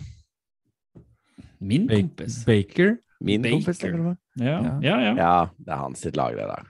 Min 1.60 1.86
Ba- 1.86 1.96
kompis. 1.98 2.44
Baker. 2.46 2.98
Min 3.20 3.42
Baker. 3.42 3.56
kompis, 3.58 3.78
tenker 3.78 3.98
du 3.98 4.04
på? 4.12 4.16
Ja, 4.38 4.58
Ja. 4.62 4.74
ja. 4.82 4.98
ja. 5.08 5.14
Ja, 5.18 5.50
det 5.58 5.72
er 5.74 5.82
hans 5.82 5.98
sitt 6.06 6.16
lag, 6.16 6.36
det 6.38 6.46
der. 6.46 6.68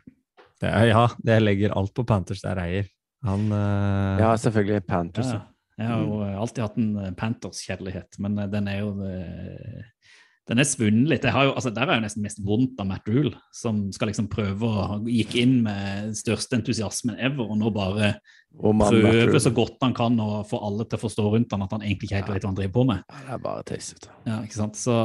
Det 0.60 0.70
er, 0.72 0.86
ja, 0.90 1.04
det 1.22 1.42
legger 1.42 1.76
alt 1.76 1.92
på 1.94 2.04
Panthers 2.06 2.40
der, 2.42 2.56
Reier. 2.56 2.88
Han 3.24 3.52
uh... 3.52 4.18
Ja, 4.18 4.32
selvfølgelig. 4.38 4.86
Panthers. 4.86 5.32
Ja. 5.34 5.42
Jeg 5.78 5.86
har 5.86 6.02
jo 6.02 6.18
eh, 6.26 6.34
alltid 6.42 6.64
hatt 6.64 6.80
en 6.80 6.90
eh, 6.98 7.14
Panthers-kjærlighet, 7.18 8.18
men 8.24 8.42
eh, 8.42 8.50
den 8.50 8.68
er 8.70 8.82
jo 8.82 8.90
Den 10.48 10.62
er 10.62 10.64
svunnet 10.64 11.10
litt. 11.12 11.26
Jo, 11.28 11.52
altså, 11.52 11.70
der 11.76 11.90
er 11.90 11.98
jo 11.98 12.06
nesten 12.06 12.24
mest 12.24 12.38
vondt 12.40 12.78
av 12.80 12.88
Matt 12.88 13.08
Rule, 13.10 13.34
som 13.52 13.82
skal 13.92 14.08
liksom 14.08 14.30
prøve 14.32 14.64
å 14.64 14.98
Gikk 15.04 15.36
inn 15.36 15.58
med 15.66 16.14
største 16.16 16.56
entusiasmen 16.56 17.18
ever, 17.20 17.44
og 17.44 17.58
nå 17.60 17.68
bare 17.74 18.14
prøver 18.56 19.36
så 19.44 19.52
godt 19.52 19.76
han 19.84 19.92
kan 19.94 20.16
å 20.24 20.40
få 20.48 20.58
alle 20.64 20.86
til 20.88 20.96
å 20.96 21.02
forstå 21.02 21.26
rundt 21.34 21.52
han 21.52 21.66
at 21.66 21.74
han 21.76 21.84
egentlig 21.84 22.08
ikke 22.08 22.22
helt 22.22 22.30
vet 22.32 22.46
hva 22.46 22.48
han 22.48 22.56
driver 22.56 22.74
på 22.78 22.84
med. 22.88 23.02
Ja, 23.04 23.20
Det 23.26 23.34
er 23.36 23.42
bare 23.44 23.66
tøyset. 23.68 24.08
Ja, 24.24 24.38
ikke 24.40 24.56
sant? 24.56 24.80
Så 24.80 24.96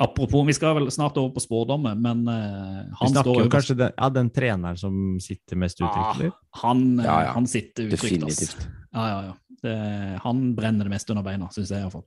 Apropos, 0.00 0.46
vi 0.48 0.56
skal 0.56 0.78
vel 0.78 0.88
snart 0.90 1.20
over 1.20 1.34
på 1.36 1.44
spådommer, 1.44 2.00
men 2.00 2.24
uh, 2.24 2.88
han 3.02 3.12
står 3.12 3.42
jo 3.44 3.52
kanskje 3.52 3.76
den, 3.76 3.92
ja, 3.92 4.08
den 4.16 4.32
treneren 4.32 4.80
som 4.80 4.96
sitter 5.20 5.60
mest 5.60 5.84
uttrykkelig. 5.84 6.32
Han, 6.64 6.84
eh, 6.96 7.04
Ja, 7.04 7.20
ja. 7.28 7.36
han 7.36 7.46
sitter 7.46 7.92
ass. 7.92 8.00
Definitivt. 8.00 8.68
Ja, 8.96 9.04
ja, 9.04 9.22
ja. 9.28 9.49
Det, 9.60 9.76
han 10.24 10.54
brenner 10.56 10.88
det 10.88 10.92
meste 10.94 11.12
under 11.12 11.24
beina, 11.26 11.50
syns 11.52 11.68
jeg 11.68 11.82
iallfall. 11.84 12.06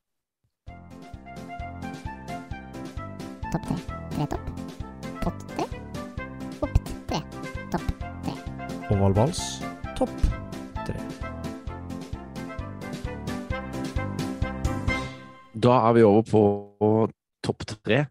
Topp 3.54 3.68
tre. 3.68 3.76
Tre 4.16 4.26
topp. 4.32 4.48
Pott 5.22 5.44
tre. 5.52 5.66
Opp 6.66 6.80
tre. 7.12 7.20
Topp 7.76 7.92
tre. 8.26 8.34
Ovalvals, 8.96 9.44
topp 10.00 10.16
tre. 10.88 10.98
Da 15.54 15.78
er 15.92 15.96
vi 16.00 16.08
over 16.10 16.26
på 16.26 16.44
topp 17.46 17.68
tre. 17.70 18.04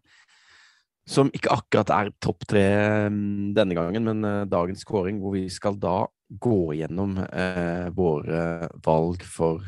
Som 1.03 1.27
ikke 1.35 1.51
akkurat 1.51 1.91
er 1.91 2.13
topp 2.23 2.47
tre 2.47 2.63
mm, 3.11 3.51
denne 3.57 3.75
gangen, 3.75 4.07
men 4.07 4.23
eh, 4.23 4.45
dagens 4.47 4.87
kåring, 4.87 5.19
hvor 5.19 5.35
vi 5.35 5.49
skal 5.51 5.75
da 5.75 6.05
gå 6.29 6.73
gjennom 6.77 7.17
eh, 7.25 7.89
våre 7.93 8.69
valg 8.85 9.23
for 9.27 9.63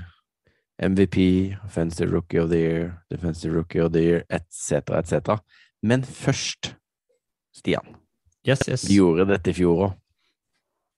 MVP, 0.81 1.17
Offensive 1.65 2.11
Rookie 2.11 2.41
of 2.41 2.49
the 2.49 2.59
Year, 2.59 3.03
Defensive 3.09 3.53
Rookie 3.53 3.81
of 3.81 3.93
the 3.93 4.01
Year, 4.03 4.23
etc., 4.29 4.99
etc. 4.99 5.39
Men 5.81 6.03
først, 6.03 6.75
Stian. 7.55 7.95
Yes, 8.45 8.67
yes. 8.67 8.89
Vi 8.89 8.99
gjorde 8.99 9.27
dette 9.29 9.53
i 9.53 9.57
fjor 9.57 9.85
òg. 9.87 9.95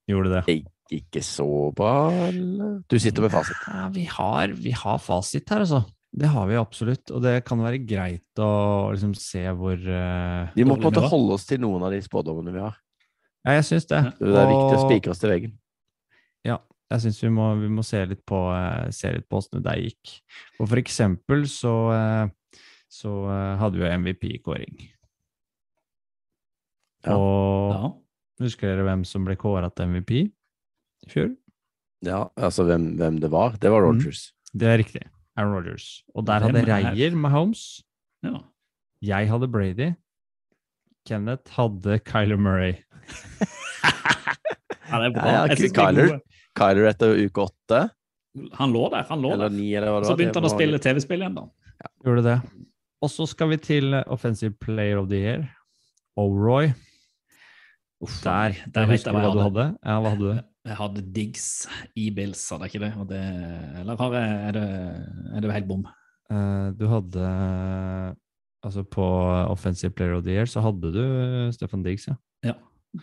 Gjorde 0.07 0.39
det. 0.39 0.63
Ikke 0.97 1.21
så 1.23 1.47
bra, 1.75 2.09
eller? 2.29 2.79
Du 2.87 2.95
sitter 2.99 3.25
med 3.25 3.33
fasit. 3.33 3.59
Ja, 3.67 3.87
vi, 3.91 4.07
har, 4.07 4.55
vi 4.55 4.71
har 4.71 4.99
fasit 5.03 5.49
her, 5.51 5.65
altså. 5.65 5.83
Det 6.17 6.29
har 6.31 6.47
vi 6.49 6.57
absolutt. 6.57 7.11
Og 7.11 7.21
det 7.21 7.41
kan 7.45 7.59
være 7.61 7.83
greit 7.83 8.41
å 8.41 8.49
liksom 8.93 9.13
se 9.19 9.43
hvor 9.53 9.75
uh, 9.75 10.53
Vi 10.55 10.65
må 10.65 10.77
på 10.77 10.87
en 10.87 10.89
måte 10.89 11.09
holde 11.11 11.35
oss 11.35 11.45
til 11.49 11.61
noen 11.61 11.83
av 11.83 11.93
de 11.93 11.99
spådommene 12.03 12.55
vi 12.55 12.63
har. 12.63 12.79
Ja, 13.47 13.53
jeg 13.55 13.63
syns 13.69 13.85
det. 13.87 14.01
Det 14.19 14.33
er 14.35 14.49
viktig 14.51 14.75
å 14.75 14.81
spikre 14.83 15.13
oss 15.13 15.21
til 15.23 15.31
veggen. 15.31 15.53
Ja, 16.43 16.57
Jeg 16.91 17.01
syns 17.03 17.17
vi, 17.23 17.27
vi 17.31 17.69
må 17.71 17.83
se 17.83 17.99
litt 18.07 18.21
på 18.27 18.37
eh, 18.55 18.89
se 18.95 19.09
litt 19.11 19.25
på 19.27 19.39
åssen 19.41 19.63
det 19.63 19.73
gikk. 19.81 20.13
Og 20.59 20.69
for 20.71 20.79
eksempel 20.79 21.43
så, 21.51 21.73
eh, 21.95 22.61
så 22.91 23.11
eh, 23.31 23.55
hadde 23.59 23.79
vi 23.79 23.83
jo 23.85 23.91
MVP-kåring. 24.03 24.77
Ja. 27.05 27.15
Og 27.15 27.73
Ja. 27.73 27.91
husker 28.45 28.67
dere 28.71 28.83
hvem 28.87 29.03
som 29.07 29.25
ble 29.27 29.35
kåra 29.39 29.69
til 29.73 29.87
MVP 29.87 30.11
i 31.05 31.09
fjor? 31.11 31.35
Ja, 32.05 32.27
altså 32.37 32.63
hvem, 32.67 32.95
hvem 32.99 33.19
det 33.19 33.31
var. 33.31 33.57
Det 33.57 33.71
var 33.71 33.81
Mm. 33.87 33.99
Det 34.53 34.67
er 34.67 34.77
riktig. 34.77 35.03
Aaron 35.37 35.53
Rodgers. 35.53 36.03
Og 36.15 36.25
der 36.25 36.39
hadde 36.39 36.59
er- 36.63 36.93
Reier 36.93 37.15
Mahomes. 37.15 37.83
ja. 38.23 38.43
Jeg 39.01 39.27
hadde 39.29 39.47
Brady. 39.51 39.95
Kenneth 41.07 41.53
hadde 41.57 41.99
Kyler 42.07 42.39
Murray. 42.41 42.75
Ja, 44.87 44.99
det 45.01 45.07
er 45.09 45.13
bra. 45.17 45.31
Ja, 45.33 45.39
er 45.51 45.59
Kyler. 45.75 46.13
Kyler 46.57 46.85
etter 46.93 47.17
uke 47.27 47.43
åtte, 47.43 47.79
Han 48.55 48.71
lå 48.71 48.85
der. 48.93 49.03
han 49.09 49.19
lå 49.23 49.33
eller 49.33 49.49
der. 49.49 49.57
ni, 49.57 49.65
eller 49.75 49.91
hva 49.91 49.99
det 49.99 50.07
Så 50.07 50.15
begynte 50.15 50.39
han 50.39 50.47
å 50.47 50.51
spille 50.53 50.79
TV-spill 50.79 51.23
igjen, 51.25 51.35
da. 51.35 51.89
Gjorde 52.05 52.23
det. 52.23 52.35
Og 53.03 53.11
så 53.11 53.25
skal 53.29 53.51
vi 53.51 53.57
til 53.61 53.97
eh, 53.97 54.05
Offensive 54.13 54.55
Player 54.63 54.97
of 55.01 55.09
the 55.11 55.19
Year. 55.19 55.43
O'Roy. 56.17 56.71
Uff, 58.01 58.15
Der, 58.23 58.55
der 58.71 58.85
jeg 58.85 58.89
vet 58.93 58.95
husker 58.95 59.11
jeg 59.11 59.25
hva 59.25 59.33
du 59.35 59.43
hadde? 59.43 59.65
Ja, 59.83 59.97
hva 60.01 60.13
hadde 60.13 60.31
du? 60.31 60.41
Jeg 60.67 60.77
hadde 60.79 61.03
Diggs 61.17 61.45
i 61.99 62.07
Bills, 62.15 62.41
hadde 62.53 62.67
jeg 62.69 62.75
ikke 62.77 62.85
det? 62.85 62.93
Og 63.01 63.11
det 63.11 63.21
eller 63.81 63.99
har 64.01 64.15
jeg, 64.17 64.39
er, 64.47 64.57
det, 64.57 64.65
er 65.35 65.45
det 65.45 65.53
helt 65.57 65.69
bom? 65.69 65.83
Uh, 66.31 66.71
du 66.79 66.87
hadde 66.91 67.27
Altså, 68.67 68.83
på 68.83 69.03
Offensive 69.47 69.93
Player 69.95 70.17
of 70.17 70.25
the 70.25 70.33
Year 70.35 70.49
så 70.49 70.63
hadde 70.65 70.91
du 70.91 71.03
eh, 71.03 71.51
Stefan 71.55 71.85
Diggs, 71.85 72.09
ja. 72.09 72.17
Ja. 72.45 72.57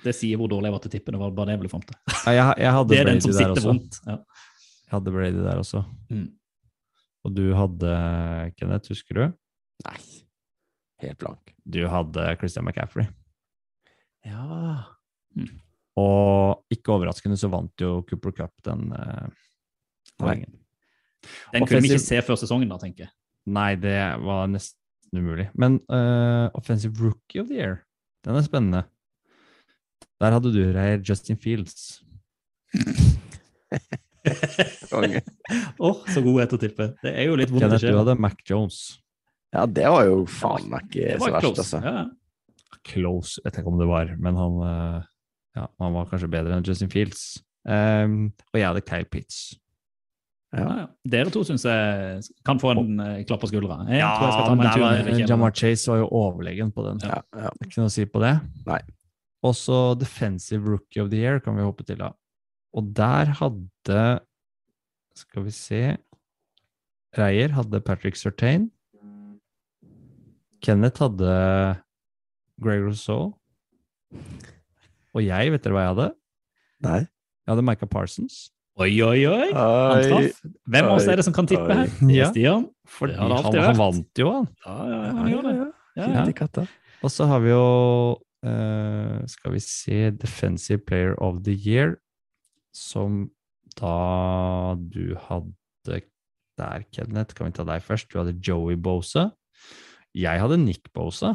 Det 0.05 0.15
sier 0.17 0.41
hvor 0.41 0.49
dårlig 0.51 0.69
jeg 0.69 0.75
var 0.75 0.83
til 0.85 0.91
å 0.91 0.95
tippe. 0.95 1.13
Det 1.15 1.21
var 1.21 1.33
bare 1.37 1.51
det 1.51 1.55
jeg 1.57 1.63
ble 1.63 1.71
fram 1.73 1.85
til. 1.87 1.97
Ja, 2.25 2.33
jeg, 2.35 2.57
jeg 2.65 2.75
hadde 2.77 2.91
Det 2.91 2.99
er 3.01 3.09
den 3.11 3.23
som 3.23 3.35
sitter 3.37 3.67
vondt. 3.69 3.99
Ja. 4.09 4.17
Jeg 4.85 4.95
hadde 4.97 5.15
Brady 5.15 5.41
der 5.45 5.61
også. 5.61 5.83
Mm. 6.13 6.27
Og 7.25 7.35
du 7.37 7.45
hadde 7.57 7.95
Kenneth, 8.59 8.93
husker 8.93 9.21
du? 9.21 9.25
Nei. 9.87 9.97
Helt 11.05 11.21
blank. 11.21 11.55
Du 11.65 11.81
hadde 11.91 12.27
Christian 12.41 12.67
McCaffrey. 12.67 13.09
Ja 14.25 14.85
Og 16.01 16.63
ikke 16.73 16.95
overraskende 16.95 17.37
så 17.41 17.51
vant 17.53 17.81
jo 17.81 17.99
Cooper 18.09 18.33
Cup 18.37 18.55
den 18.65 18.89
uh, 18.93 19.27
poengen. 20.21 20.55
Den 21.53 21.67
kunne 21.67 21.85
vi 21.85 21.93
ikke 21.93 22.05
se 22.05 22.21
før 22.25 22.41
sesongen, 22.41 22.71
da, 22.71 22.79
tenker 22.81 23.07
jeg. 23.07 23.15
Nei, 23.53 23.75
det 23.81 23.99
var 24.25 24.49
nesten 24.53 24.81
umulig. 25.21 25.49
Men 25.55 25.79
uh, 25.93 26.49
Offensive 26.59 26.99
Rookie 27.01 27.41
of 27.43 27.49
the 27.51 27.61
Year, 27.61 27.79
den 28.27 28.39
er 28.39 28.47
spennende. 28.47 28.85
Der 30.23 30.35
hadde 30.37 30.53
du 30.55 30.61
Reier 30.73 31.03
Justin 31.05 31.37
Fields. 31.37 32.03
Konge. 34.91 35.21
oh, 35.79 36.01
så 36.09 36.23
god 36.25 36.41
jeg 36.41 36.51
til 36.51 36.59
å 36.59 36.63
tippe. 36.63 36.91
Det 37.03 37.13
er 37.13 37.29
jo 37.29 37.39
litt 37.39 37.53
vondt 37.53 37.67
å 37.69 37.81
skje. 37.81 37.93
du 37.93 37.99
hadde 38.01 38.17
Mac 38.21 38.39
Jones. 38.49 38.79
Ja, 39.55 39.67
det 39.71 39.87
var 39.91 40.07
jo 40.09 40.23
faen 40.31 40.69
meg 40.71 40.87
ikke 40.89 41.19
så 41.21 41.31
verst, 41.31 41.45
close. 41.45 41.65
altså. 41.65 41.79
Ja. 41.85 42.79
Close, 42.85 43.43
vet 43.45 43.55
jeg 43.55 43.65
ikke 43.65 43.73
om 43.73 43.81
det 43.81 43.89
var, 43.89 44.11
men 44.21 44.39
han, 44.39 44.57
eh, 44.69 45.05
ja, 45.61 45.67
han 45.81 45.95
var 45.95 46.09
kanskje 46.11 46.31
bedre 46.33 46.57
enn 46.57 46.67
Justin 46.67 46.91
Fields. 46.93 47.23
Um, 47.65 48.35
og 48.53 48.59
jeg 48.59 48.67
hadde 48.67 48.85
Kyle 48.85 49.09
Pitts. 49.09 49.55
Ja, 50.55 50.65
ja. 50.79 50.87
Dere 51.11 51.31
to 51.35 51.43
syns 51.47 51.65
jeg 51.67 52.25
kan 52.47 52.61
få 52.63 52.71
en 52.75 53.01
eh, 53.03 53.23
klapp 53.29 53.41
på 53.43 53.49
skuldra. 53.51 53.81
Jeg 53.91 54.01
tror 54.05 54.27
jeg 54.29 54.35
skal 54.37 54.47
ta 54.49 54.55
meg 54.55 54.67
en 54.67 54.73
tur 54.77 54.83
var- 54.85 54.93
ned 54.93 55.01
i 55.01 55.11
kjelleren. 55.17 55.29
Jamar 55.33 55.55
Chase 55.59 55.91
var 55.91 55.99
jo 55.99 56.09
overlegen 56.21 56.71
på 56.75 56.85
den. 56.87 57.01
Ja, 57.03 57.19
ja. 57.35 57.51
Ikke 57.65 57.81
noe 57.83 57.91
å 57.91 57.95
si 57.95 58.05
på 58.07 58.23
det. 58.23 58.35
Nei. 58.69 58.81
Også 59.45 59.81
Defensive 60.01 60.65
Rookie 60.65 61.03
of 61.03 61.11
the 61.11 61.19
Year 61.21 61.41
kan 61.41 61.57
vi 61.59 61.63
hoppe 61.67 61.85
til, 61.85 61.99
da. 62.01 62.13
Og 62.75 62.93
der 62.95 63.35
hadde 63.41 64.21
Skal 65.15 65.45
vi 65.45 65.51
se 65.55 65.83
Reier 67.15 67.53
hadde 67.55 67.79
Patrick 67.85 68.17
Surtain. 68.19 68.71
Kenneth 70.65 70.99
hadde 70.99 71.35
Greg 72.61 72.81
Rousseau. 72.83 73.35
Og 75.15 75.23
jeg, 75.23 75.53
vet 75.53 75.63
dere 75.63 75.75
hva 75.77 75.85
jeg 75.85 75.93
hadde? 75.95 76.09
Nei. 76.83 76.99
Jeg 77.45 77.53
hadde 77.53 77.63
Micah 77.69 77.87
Parsons. 77.91 78.51
Oi, 78.75 78.91
oi, 79.07 79.21
oi! 79.31 79.51
Oi. 79.55 80.31
Hvem 80.67 80.89
av 80.89 80.97
oss 80.97 81.07
er 81.07 81.21
det 81.21 81.25
som 81.27 81.35
kan 81.37 81.47
tippe 81.47 81.71
her? 81.71 81.91
Ja. 82.11 82.31
Stian. 82.33 82.67
Fordi 82.91 83.15
Det 83.15 83.21
har 83.21 83.29
det 83.31 83.37
han, 83.37 83.45
alltid 83.47 83.61
han 83.61 83.69
vært. 83.69 83.81
vant 83.81 84.23
jo, 84.23 84.31
han. 84.35 84.49
Ja, 84.65 84.79
ja, 84.91 84.97
ja, 84.97 85.13
han 85.19 85.47
det. 85.47 85.55
Ja, 85.95 86.09
Ja. 86.11 86.65
Og 87.05 87.13
så 87.13 87.27
har 87.29 87.43
vi 87.45 87.51
jo 87.53 87.65
uh, 88.47 89.19
Skal 89.29 89.53
vi 89.53 89.61
se 89.61 89.99
Defensive 90.11 90.81
Player 90.89 91.15
of 91.23 91.43
the 91.45 91.53
Year, 91.53 91.99
som 92.75 93.29
da 93.79 94.75
du 94.79 95.15
hadde 95.29 95.55
der, 96.59 96.85
Kenneth. 96.93 97.35
Kan 97.35 97.51
vi 97.51 97.57
ta 97.57 97.65
deg 97.67 97.83
først? 97.83 98.11
Du 98.11 98.21
hadde 98.21 98.37
Joey 98.39 98.77
Bosa. 98.79 99.31
Jeg 100.15 100.41
hadde 100.41 100.59
Nick 100.63 100.91
Bosa. 100.95 101.35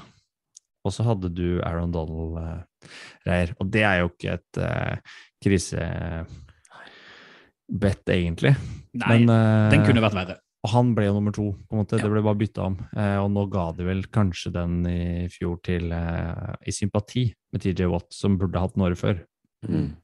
Og 0.88 0.96
så 0.96 1.04
hadde 1.04 1.32
du 1.36 1.60
Aaron 1.68 1.92
Donald 1.92 2.38
eh, 2.40 2.88
Reier. 3.28 3.52
Og 3.60 3.72
det 3.74 3.84
er 3.84 4.00
jo 4.00 4.12
ikke 4.14 4.38
et 4.38 4.62
eh, 4.64 5.18
krisebett, 7.70 8.10
egentlig. 8.10 8.56
Nei, 8.94 9.26
Men, 9.26 9.30
uh, 9.30 9.72
den 9.72 9.86
kunne 9.86 10.02
vært 10.02 10.18
verre. 10.18 10.38
og 10.64 10.72
han 10.74 10.94
ble 10.96 11.06
jo 11.06 11.14
nummer 11.14 11.32
to, 11.32 11.54
på 11.70 11.76
en 11.76 11.84
måte. 11.84 11.98
Ja. 11.98 12.04
Det 12.04 12.12
ble 12.12 12.22
bare 12.26 12.40
bytta 12.40 12.66
om. 12.66 12.78
Uh, 12.96 13.18
og 13.24 13.32
nå 13.32 13.46
ga 13.54 13.72
de 13.78 13.86
vel 13.86 14.04
kanskje 14.12 14.52
den 14.52 14.86
i 14.90 15.28
fjor 15.30 15.60
til 15.64 15.92
uh, 15.94 16.56
i 16.66 16.72
sympati 16.72 17.30
med 17.54 17.62
TJ 17.62 17.88
Watt, 17.88 18.12
som 18.14 18.38
burde 18.38 18.60
hatt 18.60 18.76
den 18.76 18.84
året 18.84 19.00
før. 19.00 19.24
Mm. 19.68 19.96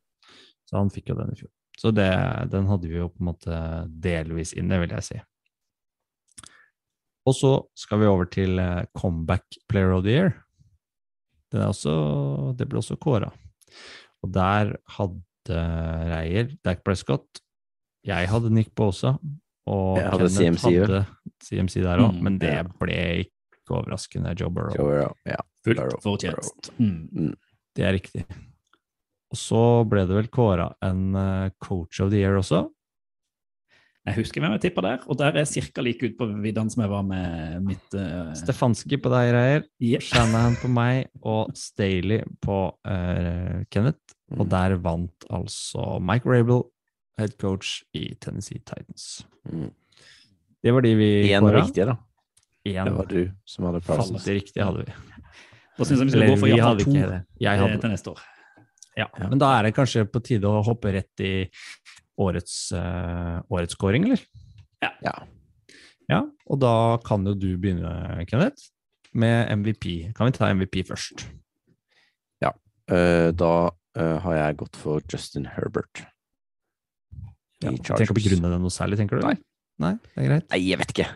Så 0.66 0.78
han 0.78 0.90
fikk 0.94 1.10
jo 1.10 1.20
den 1.20 1.34
i 1.34 1.40
fjor. 1.40 1.52
Så 1.78 1.92
det, 1.92 2.10
den 2.54 2.68
hadde 2.70 2.88
vi 2.88 2.98
jo 3.02 3.10
på 3.12 3.20
en 3.20 3.30
måte 3.34 3.58
delvis 3.90 4.54
inne, 4.56 4.80
vil 4.80 4.94
jeg 4.96 5.08
si. 5.10 5.18
Og 7.26 7.36
så 7.36 7.52
skal 7.78 8.00
vi 8.00 8.08
over 8.08 8.30
til 8.30 8.60
eh, 8.62 8.86
Comeback 8.96 9.58
Player 9.68 9.96
of 9.96 10.06
the 10.06 10.14
Year. 10.14 10.36
Den 11.52 11.64
er 11.66 11.72
også, 11.74 12.54
det 12.58 12.68
ble 12.70 12.80
også 12.80 12.96
kåra. 13.02 13.32
Og 14.24 14.32
der 14.34 14.76
hadde 14.98 15.66
Reier 16.14 16.54
Dak 16.66 16.86
Prescott. 16.86 17.42
Jeg 18.06 18.30
hadde 18.30 18.52
Nick 18.54 18.74
Bosa. 18.78 19.16
Og 19.66 19.98
Jeg 19.98 20.10
hadde 20.12 20.28
Kenneth 20.30 20.62
CMC, 20.62 20.74
hadde 20.78 21.00
CMC 21.44 21.82
der 21.82 21.98
òg, 22.04 22.12
Mm, 22.14 22.22
men 22.28 22.38
det 22.38 22.52
ja. 22.54 22.64
ble 22.80 22.98
ikke 23.26 23.80
overraskende 23.80 24.36
Joe 24.40 24.52
Burrow. 24.54 24.76
Joe 24.78 24.86
Burrow, 24.92 25.14
Ja. 25.26 25.40
Fullt 25.66 25.96
fortjent. 26.04 26.70
Mm. 26.78 27.34
Det 27.76 27.84
er 27.84 27.96
riktig. 27.98 28.26
Og 29.34 29.38
så 29.42 29.64
ble 29.90 30.04
det 30.06 30.16
vel 30.16 30.28
kåra 30.30 30.68
en 30.86 31.16
eh, 31.18 31.50
Coach 31.60 32.00
of 32.06 32.12
the 32.12 32.20
Year 32.22 32.38
også. 32.38 32.68
Jeg 34.06 34.20
husker 34.20 34.40
hvem 34.44 34.52
jeg 34.54 34.62
tippa 34.68 34.84
der, 34.86 35.00
og 35.10 35.18
der 35.18 35.34
er 35.34 35.42
jeg 35.50 35.64
ca. 35.74 35.82
like 35.82 36.06
ute 36.06 36.16
på 36.20 36.28
viddene 36.44 36.70
som 36.70 36.84
jeg 36.84 36.92
var 36.92 37.02
med 37.02 37.64
mitt 37.66 37.96
uh, 37.98 38.30
Stefanski 38.38 39.00
på 39.02 39.10
deg, 39.10 39.32
Reier. 39.34 39.64
Shanahan 40.00 40.54
på 40.62 40.70
meg 40.70 41.08
og 41.26 41.50
Staley 41.58 42.22
på 42.46 42.60
uh, 42.86 43.64
Kenneth. 43.74 43.98
Og 44.38 44.46
Mm. 44.46 44.50
der 44.50 44.76
vant 44.82 45.26
altså 45.30 46.00
Mike 46.02 46.26
Rabel, 46.30 46.64
head 47.18 47.38
coach 47.42 47.84
i 47.94 48.16
Tennessee 48.16 48.60
Titans. 48.60 49.26
Mm. 49.52 49.72
Det 50.64 50.74
var 50.74 50.82
de 50.82 50.96
vi 50.96 51.10
Én 51.30 51.46
kåra. 51.46 51.62
riktig, 51.62 51.86
da. 51.86 51.98
En. 52.66 52.86
Det 52.86 52.94
var 52.94 53.06
du 53.06 53.32
som 53.46 53.66
hadde 53.66 53.82
Parsons. 53.86 54.12
falte 54.12 54.34
riktig, 54.34 54.64
hadde 54.64 54.86
vi. 54.86 54.94
Da 55.78 55.86
syns 55.86 56.00
jeg 56.00 56.06
vi 56.06 56.12
skal 56.12 56.22
Eller 56.22 56.34
gå 56.34 56.40
for 56.40 56.50
iallfall 56.50 56.80
to 56.80 56.90
ikke 56.90 57.10
det. 57.12 57.22
Jeg 57.40 57.54
eh, 57.54 57.62
hadde 57.62 57.82
til 57.82 57.94
neste 57.94 58.12
år. 58.16 58.24
Ja, 58.96 59.08
Ja. 59.20 59.28
Men 59.28 59.40
da 59.40 59.52
er 59.60 59.64
det 59.68 59.76
kanskje 59.76 60.06
på 60.08 60.24
tide 60.24 60.48
å 60.48 60.64
hoppe 60.64 60.94
rett 60.96 61.20
i 61.20 61.50
årets, 62.18 62.72
uh, 62.72 63.44
årets 63.52 63.76
scoring, 63.76 64.06
eller? 64.08 64.22
Ja. 65.04 65.16
Ja, 66.08 66.22
og 66.48 66.60
da 66.62 66.98
kan 67.04 67.26
jo 67.26 67.34
du 67.34 67.58
begynne, 67.58 68.24
Kenneth, 68.30 68.70
med 69.12 69.50
MVP. 69.58 70.14
Kan 70.16 70.30
vi 70.30 70.38
ta 70.38 70.54
MVP 70.54 70.86
først? 70.88 71.26
Eh, 72.92 73.32
da 73.34 73.54
uh, 73.98 74.18
har 74.22 74.36
jeg 74.38 74.58
gått 74.62 74.78
for 74.78 75.02
Justin 75.10 75.48
Herbert. 75.50 76.04
Ja, 77.66 77.72
I 77.74 77.76
du 77.78 77.84
trenger 77.84 78.06
ikke 78.06 78.16
å 78.16 78.20
begrunne 78.22 78.52
det 78.54 78.62
noe 78.62 78.74
særlig, 78.74 78.98
tenker 79.02 79.20
du? 79.20 79.26
Nei. 79.28 79.36
Nei, 79.84 79.94
det 80.16 80.22
er 80.24 80.28
greit. 80.30 80.46
Nei, 80.54 80.60
jeg 80.70 80.80
vet 80.80 80.92
ikke. 80.96 81.08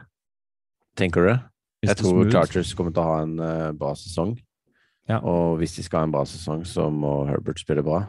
Tenker 0.99 1.23
du 1.23 1.27
det? 1.31 1.39
Jeg 1.87 1.95
tror 2.01 2.11
smooth. 2.17 2.31
Chargers 2.33 2.73
kommer 2.75 2.91
til 2.95 3.03
å 3.03 3.07
ha 3.07 3.19
en 3.23 3.35
uh, 3.39 3.71
bra 3.79 3.93
sesong. 3.95 4.33
Ja. 5.07 5.21
Og 5.23 5.59
hvis 5.61 5.77
de 5.77 5.85
skal 5.85 6.03
ha 6.03 6.09
en 6.09 6.11
bra 6.13 6.25
sesong, 6.27 6.65
så 6.67 6.89
må 6.91 7.13
Herbert 7.29 7.61
spille 7.61 7.83
bra. 7.85 8.01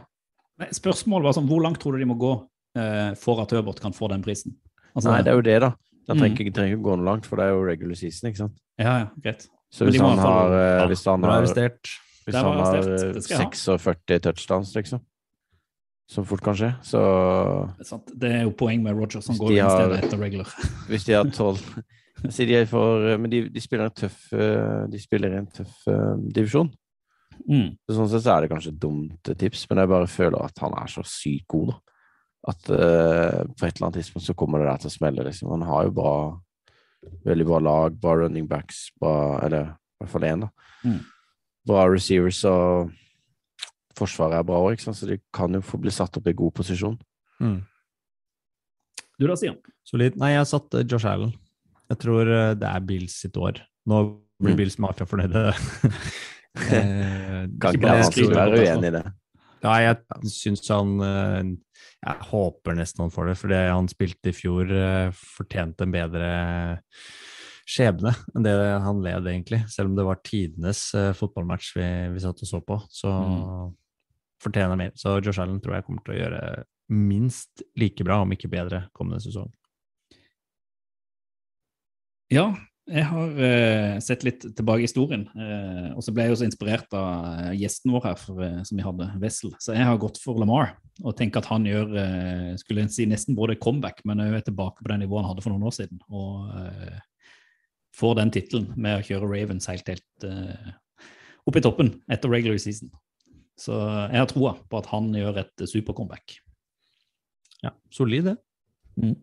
Nei, 0.60 0.68
Spørsmålet 0.74 1.30
var 1.30 1.36
sånn, 1.38 1.46
hvor 1.48 1.62
langt 1.64 1.78
tror 1.80 1.94
du 1.96 2.02
de 2.02 2.08
må 2.10 2.16
gå 2.20 2.32
uh, 2.42 3.12
for 3.20 3.40
at 3.44 3.54
Herbert 3.54 3.78
kan 3.80 3.94
få 3.96 4.10
den 4.12 4.24
prisen? 4.26 4.56
Altså, 4.90 5.12
Nei, 5.12 5.22
det 5.22 5.30
er 5.32 5.38
jo 5.38 5.46
det, 5.46 5.60
da. 5.68 5.70
Da 6.10 6.14
Mm. 6.16 6.20
trenger 6.24 6.48
ikke 6.50 6.82
gå 6.82 6.94
noe 6.98 7.06
langt, 7.06 7.26
for 7.28 7.38
det 7.38 7.44
er 7.46 7.50
jo 7.54 7.62
regular 7.62 7.94
season, 7.94 8.30
ikke 8.32 8.40
sant. 8.42 8.56
Ja, 8.80 8.96
ja, 9.04 9.08
greit. 9.22 9.44
Så 9.70 9.86
hvis 9.86 10.00
han 10.02 10.18
har, 10.18 10.50
eh, 10.50 10.80
Ja, 10.80 10.86
hvis 10.90 11.04
han 11.06 11.22
har, 11.22 11.44
hvis 11.46 12.34
han 12.34 12.44
har 12.44 12.56
arrestert. 12.58 13.04
eh, 13.06 13.12
Det 13.14 13.22
skal 13.22 13.36
jeg 13.38 13.46
ha. 13.46 13.50
46 13.78 14.18
touchdowns, 14.24 14.72
liksom, 14.74 15.00
som 16.10 16.26
fort 16.26 16.42
kan 16.42 16.56
skje, 16.58 16.72
så 16.82 17.00
Det 17.78 17.86
er, 17.86 18.00
det 18.22 18.30
er 18.34 18.44
jo 18.48 18.52
poeng 18.58 18.82
med 18.82 18.98
Rogers 18.98 19.28
som 19.28 19.38
går 19.38 19.52
i 19.54 19.60
har- 19.62 19.76
stedet 19.76 20.04
etter 20.04 20.18
regular. 20.18 20.50
Hvis 20.90 21.06
de 21.06 21.14
har 21.14 21.30
tolv 21.34 21.62
de 22.20 22.66
for, 22.68 23.16
Men 23.16 23.30
de, 23.30 23.48
de 23.48 23.60
spiller 23.60 23.86
en 23.86 23.94
tøff 23.96 24.32
eh, 24.32 24.82
De 24.92 24.98
spiller 25.00 25.38
en 25.38 25.46
tøff 25.46 25.86
uh, 25.88 26.18
divisjon. 26.20 26.68
Mm. 27.48 27.78
Sånn 27.88 28.10
sett 28.10 28.26
så 28.26 28.34
er 28.34 28.44
det 28.44 28.50
kanskje 28.50 28.74
et 28.74 28.82
dumt 28.82 29.30
eh, 29.30 29.38
tips, 29.38 29.64
men 29.70 29.80
jeg 29.80 29.88
bare 29.94 30.10
føler 30.10 30.44
at 30.44 30.60
han 30.60 30.74
er 30.76 30.90
så 30.92 31.04
sykt 31.08 31.46
god, 31.48 31.70
da. 31.72 31.78
At 32.50 32.68
uh, 32.72 33.40
på 33.56 33.66
et 33.66 33.76
eller 33.76 33.86
annet 33.86 34.00
tidspunkt 34.00 34.26
så 34.26 34.36
kommer 34.36 34.60
det 34.60 34.68
der 34.68 34.82
til 34.82 34.90
å 34.90 34.96
smelle, 34.98 35.24
liksom. 35.24 35.52
Han 35.54 35.66
har 35.68 35.88
jo 35.88 35.96
bra 35.96 36.14
Veldig 37.24 37.46
bra 37.48 37.58
lag, 37.64 37.94
bra 37.96 38.12
running 38.20 38.44
backs, 38.44 38.90
bra 39.00 39.38
Eller 39.46 39.70
i 39.70 40.02
hvert 40.02 40.12
fall 40.12 40.26
én, 40.28 40.42
da. 40.44 40.50
Mm. 40.84 40.98
Bra 41.70 41.86
receivers 41.88 42.42
og 42.48 42.90
Forsvaret 44.00 44.40
er 44.40 44.46
bra 44.48 44.58
òg, 44.64 44.80
så 44.80 44.94
de 45.08 45.20
kan 45.36 45.52
jo 45.56 45.60
få 45.64 45.80
bli 45.84 45.92
satt 45.94 46.16
opp 46.20 46.26
i 46.32 46.36
god 46.36 46.54
posisjon. 46.56 46.96
Mm. 47.44 47.60
Du 49.20 49.26
da, 49.28 49.36
Stian? 49.36 49.58
Solid. 49.84 50.16
Nei, 50.20 50.32
jeg 50.34 50.48
satte 50.48 50.80
Josh 50.88 51.08
Allen. 51.08 51.34
Jeg 51.90 52.00
tror 52.00 52.28
eh, 52.32 52.54
det 52.56 52.68
er 52.70 52.84
Bills 52.88 53.18
sitt 53.24 53.36
år. 53.40 53.60
Nå 53.90 54.02
blir 54.40 54.54
Mm. 54.54 54.56
Bills 54.56 54.78
Mafia 54.80 55.04
fornøyde. 55.06 55.50
Eh, 56.50 57.44
Kan 57.62 57.76
ikke 57.76 58.24
være 58.34 58.56
uenig 58.58 58.88
i 58.88 58.92
det. 58.96 59.02
Nei, 59.62 59.74
jeg 59.84 60.30
syns 60.32 60.64
han 60.72 60.96
eh, 61.04 61.50
Jeg 62.02 62.24
håper 62.32 62.74
nesten 62.74 63.04
han 63.04 63.12
får 63.14 63.28
det, 63.30 63.34
for 63.38 63.52
det 63.52 63.60
han 63.70 63.86
spilte 63.92 64.32
i 64.32 64.34
fjor, 64.34 64.72
eh, 64.74 65.12
fortjente 65.36 65.86
en 65.86 65.94
bedre 65.94 66.30
skjebne 67.70 68.16
enn 68.34 68.42
det 68.48 68.56
han 68.82 68.98
led, 69.04 69.28
egentlig. 69.30 69.60
Selv 69.70 69.92
om 69.92 69.94
det 70.00 70.08
var 70.08 70.18
tidenes 70.26 70.80
eh, 70.98 71.12
fotballmatch 71.14 71.70
vi, 71.76 71.86
vi 72.16 72.24
satt 72.26 72.42
og 72.42 72.50
så 72.50 72.62
på, 72.66 72.80
så 72.90 73.14
Mm. 73.20 73.76
Fortjener 74.42 74.78
mer. 74.78 74.92
Så 74.98 75.18
Josh 75.20 75.40
Allen 75.42 75.60
tror 75.62 75.76
jeg 75.76 75.86
kommer 75.86 76.04
til 76.06 76.16
å 76.16 76.20
gjøre 76.20 76.42
minst 76.90 77.62
like 77.78 78.04
bra, 78.04 78.20
om 78.24 78.34
ikke 78.34 78.50
bedre, 78.50 78.84
kommende 78.96 79.22
sesong. 79.22 79.50
Ja, 82.30 82.50
Jeg 82.90 83.04
har 83.06 83.36
uh, 83.38 83.98
sett 84.02 84.24
litt 84.26 84.42
tilbake 84.56 84.82
i 84.82 84.88
historien, 84.88 85.28
Uh, 85.30 85.92
og 85.94 86.02
så 86.02 86.10
ble 86.14 86.24
jeg 86.24 86.34
også 86.34 86.46
inspirert 86.48 86.94
av 86.96 87.36
eh, 87.44 87.50
gjesten 87.60 87.92
vår 87.94 88.06
her 88.08 88.16
for, 88.18 88.40
uh, 88.42 88.62
som 88.66 88.80
vi 88.80 88.82
hadde, 88.82 89.06
Wessel. 89.22 89.52
Så 89.62 89.76
jeg 89.76 89.86
har 89.86 90.00
gått 90.00 90.18
for 90.18 90.40
Lamar 90.40 90.72
og 91.04 91.14
tenker 91.18 91.38
at 91.38 91.50
han 91.52 91.68
gjør 91.68 91.92
skulle 92.60 92.82
jeg 92.82 92.92
si 92.92 93.06
nesten 93.08 93.36
både 93.38 93.56
comeback, 93.62 94.02
men 94.04 94.20
òg 94.24 94.42
tilbake 94.44 94.82
på 94.82 94.90
det 94.90 94.98
nivået 95.00 95.22
han 95.22 95.30
hadde 95.30 95.44
for 95.44 95.54
noen 95.54 95.68
år 95.70 95.76
siden. 95.76 96.02
Og 96.10 96.50
får 97.96 98.18
den 98.18 98.32
tittelen 98.34 98.66
med 98.76 98.98
å 98.98 99.06
kjøre 99.06 99.30
Ravens 99.30 99.70
helt, 99.70 99.88
helt 99.88 100.26
opp 101.48 101.56
i 101.56 101.62
toppen 101.64 101.94
etter 102.12 102.32
regular 102.32 102.60
season. 102.60 102.90
Så 103.58 103.74
jeg 104.10 104.20
har 104.20 104.30
troa 104.30 104.54
på 104.70 104.78
at 104.78 104.88
han 104.92 105.10
gjør 105.14 105.42
et 105.42 105.64
super-comeback. 105.68 106.38
Ja, 107.64 107.74
solid, 107.92 108.30
det. 108.30 108.36
Mm. 109.00 109.18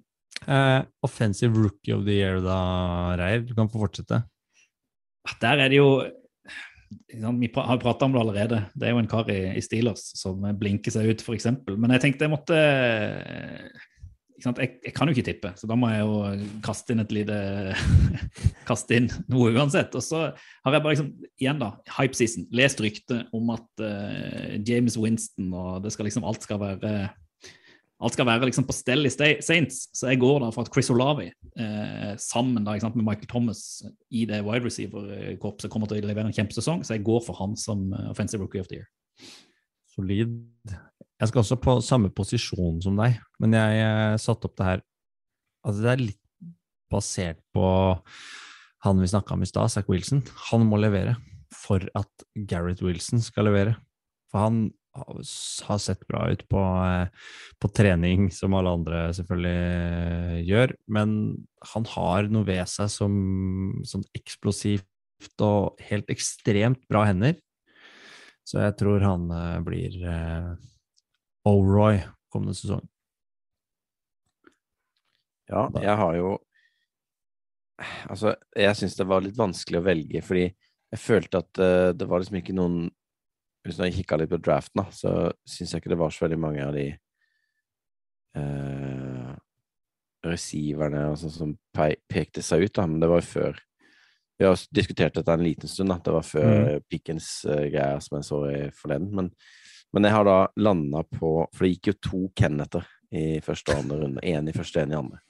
Uh, 0.45 0.85
offensive 1.01 1.57
rookie 1.57 1.95
of 1.95 2.05
the 2.05 2.19
year, 2.19 2.39
da, 2.43 2.59
Reier. 3.17 3.41
Du 3.47 3.55
kan 3.57 3.69
få 3.71 3.81
fortsette. 3.81 4.21
Der 5.41 5.63
er 5.63 5.69
det 5.73 5.81
jo 5.81 5.89
Vi 7.09 7.49
har 7.51 7.81
prata 7.81 8.05
om 8.05 8.13
det 8.13 8.21
allerede. 8.21 8.61
Det 8.73 8.87
er 8.87 8.93
jo 8.93 9.01
en 9.01 9.09
kar 9.11 9.27
i, 9.33 9.57
i 9.57 9.61
Steelers 9.61 10.05
som 10.15 10.45
blinker 10.59 10.93
seg 10.93 11.09
ut, 11.09 11.23
f.eks. 11.25 11.49
Men 11.67 11.91
jeg 11.97 12.03
tenkte 12.05 12.27
jeg 12.27 12.31
måtte 12.31 12.59
jeg, 14.37 14.71
jeg 14.85 14.93
kan 14.93 15.09
jo 15.09 15.15
ikke 15.15 15.25
tippe, 15.25 15.51
så 15.57 15.69
da 15.69 15.75
må 15.79 15.89
jeg 15.91 16.03
jo 16.05 16.17
kaste 16.65 16.93
inn 16.93 17.01
et 17.03 17.13
lite 17.15 17.37
Kaste 18.69 18.97
inn 18.99 19.07
noe 19.31 19.53
uansett. 19.55 19.95
Og 19.97 20.03
så 20.03 20.23
har 20.29 20.75
jeg 20.75 20.83
bare 20.83 20.93
liksom, 20.93 21.13
igjen 21.39 21.61
da, 21.61 21.71
hype 21.97 22.17
season, 22.17 22.45
lest 22.55 22.81
ryktet 22.83 23.31
om 23.35 23.53
at 23.55 23.83
uh, 23.83 24.57
James 24.67 24.97
Winston 24.99 25.53
og 25.55 25.81
det 25.85 25.93
skal 25.95 26.09
liksom 26.09 26.27
alt 26.27 26.45
skal 26.45 26.61
være 26.61 26.91
Alt 27.97 28.13
skal 28.13 28.27
være 28.29 28.45
liksom 28.45 28.67
på 28.67 28.75
stell 28.77 29.09
i 29.09 29.09
Saints, 29.09 29.87
så 29.97 30.11
jeg 30.11 30.19
går 30.21 30.43
da 30.43 30.51
for 30.53 30.67
at 30.67 30.69
Chris 30.69 30.91
Olavi 30.93 31.31
eh, 31.31 32.11
sammen 32.21 32.61
da, 32.61 32.75
ikke 32.75 32.85
sant, 32.85 32.97
med 32.99 33.07
Michael 33.07 33.31
Thomas 33.31 33.61
i 34.13 34.27
det 34.29 34.43
wide 34.45 34.67
receiver-korpset 34.67 35.71
kommer 35.73 35.89
til 35.89 36.05
å 36.05 36.11
levere 36.11 36.29
en 36.29 36.37
kjempesesong, 36.37 36.83
så 36.85 36.93
jeg 36.93 37.07
går 37.07 37.23
for 37.25 37.39
han 37.41 37.57
som 37.57 37.87
eh, 37.97 38.11
offensive 38.11 38.43
rookie 38.43 38.61
of 38.61 38.69
the 38.69 38.83
year. 38.83 38.91
Solid. 39.95 40.37
Jeg 41.17 41.31
skal 41.31 41.41
også 41.41 41.57
på 41.61 41.77
samme 41.85 42.11
posisjon 42.13 42.81
som 42.83 42.97
deg, 42.99 43.17
men 43.41 43.55
jeg 43.57 43.81
eh, 43.81 44.17
satte 44.21 44.49
opp 44.49 44.57
det 44.59 44.71
her 44.71 44.85
Altså, 45.67 45.81
det 45.83 45.89
er 45.91 46.03
litt 46.05 46.51
basert 46.93 47.39
på 47.51 47.69
han 48.85 49.01
vi 49.01 49.09
snakka 49.09 49.33
om 49.35 49.41
i 49.43 49.47
stad, 49.49 49.71
Zack 49.73 49.89
Wilson. 49.91 50.21
Han 50.47 50.63
må 50.69 50.77
levere 50.79 51.17
for 51.51 51.83
at 51.97 52.23
Gareth 52.47 52.85
Wilson 52.85 53.19
skal 53.25 53.49
levere. 53.49 53.73
For 54.31 54.45
han 54.45 54.61
har 55.67 55.81
sett 55.81 56.05
bra 56.07 56.23
ut 56.31 56.45
på, 56.47 56.61
eh, 56.85 57.09
på 57.59 57.71
trening, 57.75 58.29
som 58.31 58.55
alle 58.55 58.71
andre 58.77 59.01
selvfølgelig 59.17 59.57
eh, 59.57 60.37
gjør, 60.47 60.75
men 60.87 61.17
han 61.73 61.89
har 61.97 62.31
noe 62.31 62.47
ved 62.47 62.63
seg 62.71 62.93
som 62.93 63.17
som 63.83 64.05
eksplosivt 64.15 65.43
og 65.43 65.83
helt 65.89 66.07
ekstremt 66.13 66.85
bra 66.87 67.03
hender. 67.09 67.35
Så 68.47 68.61
jeg 68.63 68.77
tror 68.79 69.03
han 69.03 69.27
blir 69.67 69.99
O'Roy 71.47 72.01
kommende 72.33 72.57
sesong. 72.57 72.83
Ja, 75.47 75.67
jeg 75.79 75.95
har 75.95 76.19
jo 76.19 76.35
Altså, 78.09 78.31
jeg 78.57 78.73
syns 78.73 78.95
det 78.97 79.05
var 79.05 79.21
litt 79.21 79.37
vanskelig 79.37 79.77
å 79.77 79.85
velge, 79.85 80.21
fordi 80.25 80.47
jeg 80.47 80.97
følte 81.01 81.43
at 81.43 81.59
uh, 81.61 81.89
det 81.93 82.07
var 82.09 82.23
liksom 82.23 82.39
ikke 82.39 82.55
noen 82.57 82.87
Hvis 83.67 83.77
jeg 83.83 83.99
kikka 83.99 84.17
litt 84.17 84.31
på 84.31 84.39
draften, 84.41 84.81
da, 84.81 84.87
så 84.95 85.11
syns 85.45 85.75
jeg 85.75 85.83
ikke 85.83 85.91
det 85.93 85.99
var 85.99 86.15
så 86.15 86.25
veldig 86.25 86.39
mange 86.39 86.63
av 86.63 86.71
de 86.73 86.85
eh, 88.39 89.31
receiverne 90.23 91.01
sånn 91.19 91.33
som 91.33 91.51
pe 91.75 91.89
pekte 92.07 92.39
seg 92.45 92.63
ut, 92.63 92.73
da, 92.77 92.85
men 92.87 93.01
det 93.03 93.09
var 93.11 93.19
jo 93.19 93.27
før 93.27 93.59
Vi 94.39 94.47
har 94.47 94.63
diskutert 94.71 95.19
dette 95.19 95.35
en 95.35 95.43
liten 95.43 95.67
stund, 95.67 95.91
at 95.91 96.05
Det 96.05 96.15
var 96.15 96.23
før 96.23 96.79
Pickens-greier 96.87 97.99
som 98.05 98.15
jeg 98.19 98.27
så 98.29 98.39
i 98.53 98.57
forleden. 98.77 99.11
Men, 99.17 99.29
men 99.97 100.05
jeg 100.05 100.13
har 100.13 100.27
da 100.27 100.37
landa 100.61 101.01
på 101.09 101.31
For 101.49 101.65
det 101.65 101.71
gikk 101.71 101.89
jo 101.89 101.93
to 102.05 102.19
Kenneter 102.37 102.85
i 103.09 103.39
første 103.41 103.73
og 103.73 103.81
andre 103.81 103.97
runde. 104.03 104.21
Én 104.21 104.49
i 104.49 104.53
første, 104.53 104.83
én 104.83 104.91
i 104.93 104.97
andre. 104.97 105.21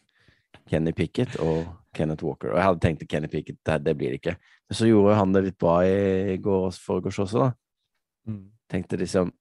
Kenny 0.67 0.91
Pickett 0.91 1.37
og 1.39 1.67
Kenneth 1.95 2.25
Walker. 2.25 2.51
Og 2.51 2.59
jeg 2.59 2.65
hadde 2.65 2.81
tenkt 2.83 3.03
at 3.05 3.11
Kenny 3.11 3.29
Pickett, 3.31 3.59
det, 3.65 3.77
det 3.85 3.93
blir 3.97 4.11
det 4.11 4.19
ikke. 4.19 4.35
Men 4.67 4.79
så 4.79 4.89
gjorde 4.89 5.15
han 5.15 5.35
det 5.35 5.43
litt 5.45 5.59
bra 5.61 5.77
i 5.87 6.37
går 6.43 6.65
og 6.67 6.79
foregårs 6.83 7.21
også, 7.23 7.45
da. 7.45 8.33
Tenkte 8.67 8.99
liksom 8.99 9.31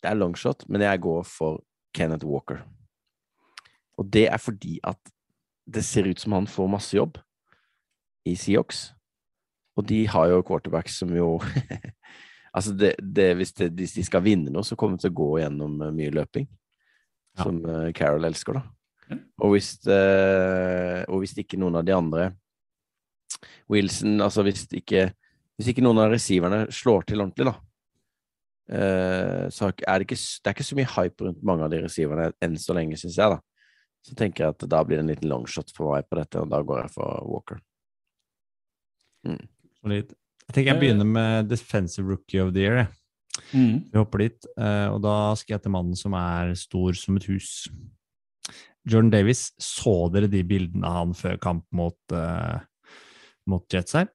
Det 0.00 0.08
er 0.08 0.16
longshot, 0.16 0.62
men 0.68 0.80
jeg 0.80 1.00
går 1.02 1.24
for 1.28 1.60
Kenneth 1.92 2.24
Walker. 2.24 2.62
Og 3.98 4.06
det 4.08 4.28
er 4.30 4.38
fordi 4.40 4.78
at 4.86 4.98
det 5.66 5.82
ser 5.84 6.08
ut 6.08 6.20
som 6.20 6.32
han 6.32 6.46
får 6.48 6.70
masse 6.72 6.96
jobb 6.96 7.18
i 8.24 8.32
Seahawks. 8.36 8.94
Og 9.76 9.84
de 9.88 10.06
har 10.08 10.30
jo 10.30 10.44
quarterbacks 10.46 10.96
som 11.02 11.12
jo 11.12 11.34
Altså, 12.50 12.74
det, 12.74 12.94
det, 12.98 13.28
hvis, 13.38 13.52
det, 13.54 13.70
hvis 13.78 13.94
de 13.94 14.04
skal 14.06 14.24
vinne 14.24 14.50
noe, 14.50 14.66
så 14.66 14.76
kommer 14.78 14.98
de 14.98 15.04
til 15.04 15.12
å 15.12 15.18
gå 15.20 15.30
gjennom 15.42 15.78
eh, 15.86 15.94
mye 15.94 16.14
løping. 16.14 16.48
Ja. 17.38 17.46
Som 17.46 17.62
eh, 17.62 17.90
Carol 17.96 18.26
elsker, 18.26 18.58
da. 18.58 18.64
Ja. 19.10 19.18
Og 19.44 19.54
hvis, 19.54 19.72
eh, 19.90 21.00
og 21.06 21.22
hvis 21.22 21.36
ikke 21.42 21.58
noen 21.60 21.78
av 21.80 21.86
de 21.86 21.94
andre 21.94 22.30
Wilson, 23.70 24.18
altså 24.22 24.42
hvis 24.46 24.66
ikke 24.74 25.12
Hvis 25.58 25.68
ikke 25.70 25.82
noen 25.84 25.98
av 26.00 26.10
receiverne 26.12 26.64
slår 26.72 27.04
til 27.04 27.20
ordentlig, 27.20 27.50
da, 27.50 27.52
så 29.52 29.66
er 29.68 30.00
det, 30.00 30.06
ikke, 30.06 30.16
det 30.16 30.48
er 30.48 30.54
ikke 30.54 30.64
så 30.64 30.78
mye 30.78 30.88
hype 30.88 31.26
rundt 31.26 31.42
mange 31.44 31.66
av 31.66 31.74
de 31.74 31.82
receiverne 31.82 32.30
enn 32.40 32.54
så 32.56 32.72
lenge, 32.78 32.96
syns 32.96 33.18
jeg, 33.20 33.34
da. 33.34 33.66
Så 34.08 34.16
tenker 34.16 34.46
jeg 34.46 34.54
at 34.54 34.64
da 34.72 34.80
blir 34.88 34.96
det 34.96 35.04
en 35.04 35.10
liten 35.12 35.28
longshot 35.28 35.74
for 35.76 35.92
meg 35.92 36.08
på 36.08 36.16
dette, 36.16 36.40
og 36.40 36.48
da 36.48 36.62
går 36.64 36.80
jeg 36.80 36.94
for 36.94 37.28
Walker. 37.28 37.60
Solid. 39.82 40.16
Jeg 40.50 40.56
tenker 40.56 40.72
jeg 40.72 40.80
begynner 40.80 41.06
med 41.06 41.46
Defensive 41.46 42.10
Rookie 42.10 42.40
of 42.42 42.48
the 42.50 42.64
Year. 42.64 42.88
Mm. 43.54 43.84
Vi 43.86 43.94
hopper 43.94 44.24
dit, 44.24 44.48
eh, 44.58 44.88
og 44.90 44.98
da 45.04 45.30
skal 45.38 45.54
jeg 45.54 45.62
til 45.62 45.70
mannen 45.76 45.94
som 45.94 46.16
er 46.18 46.56
stor 46.58 46.98
som 46.98 47.20
et 47.20 47.28
hus. 47.30 47.68
Jordan 48.82 49.12
Davis, 49.14 49.52
så 49.62 50.08
dere 50.10 50.26
de 50.26 50.40
bildene 50.42 50.90
av 50.90 50.96
han 51.04 51.14
før 51.14 51.38
kamp 51.38 51.62
mot, 51.70 51.94
uh, 52.10 52.58
mot 53.46 53.62
Jets 53.70 53.94
her? 53.94 54.10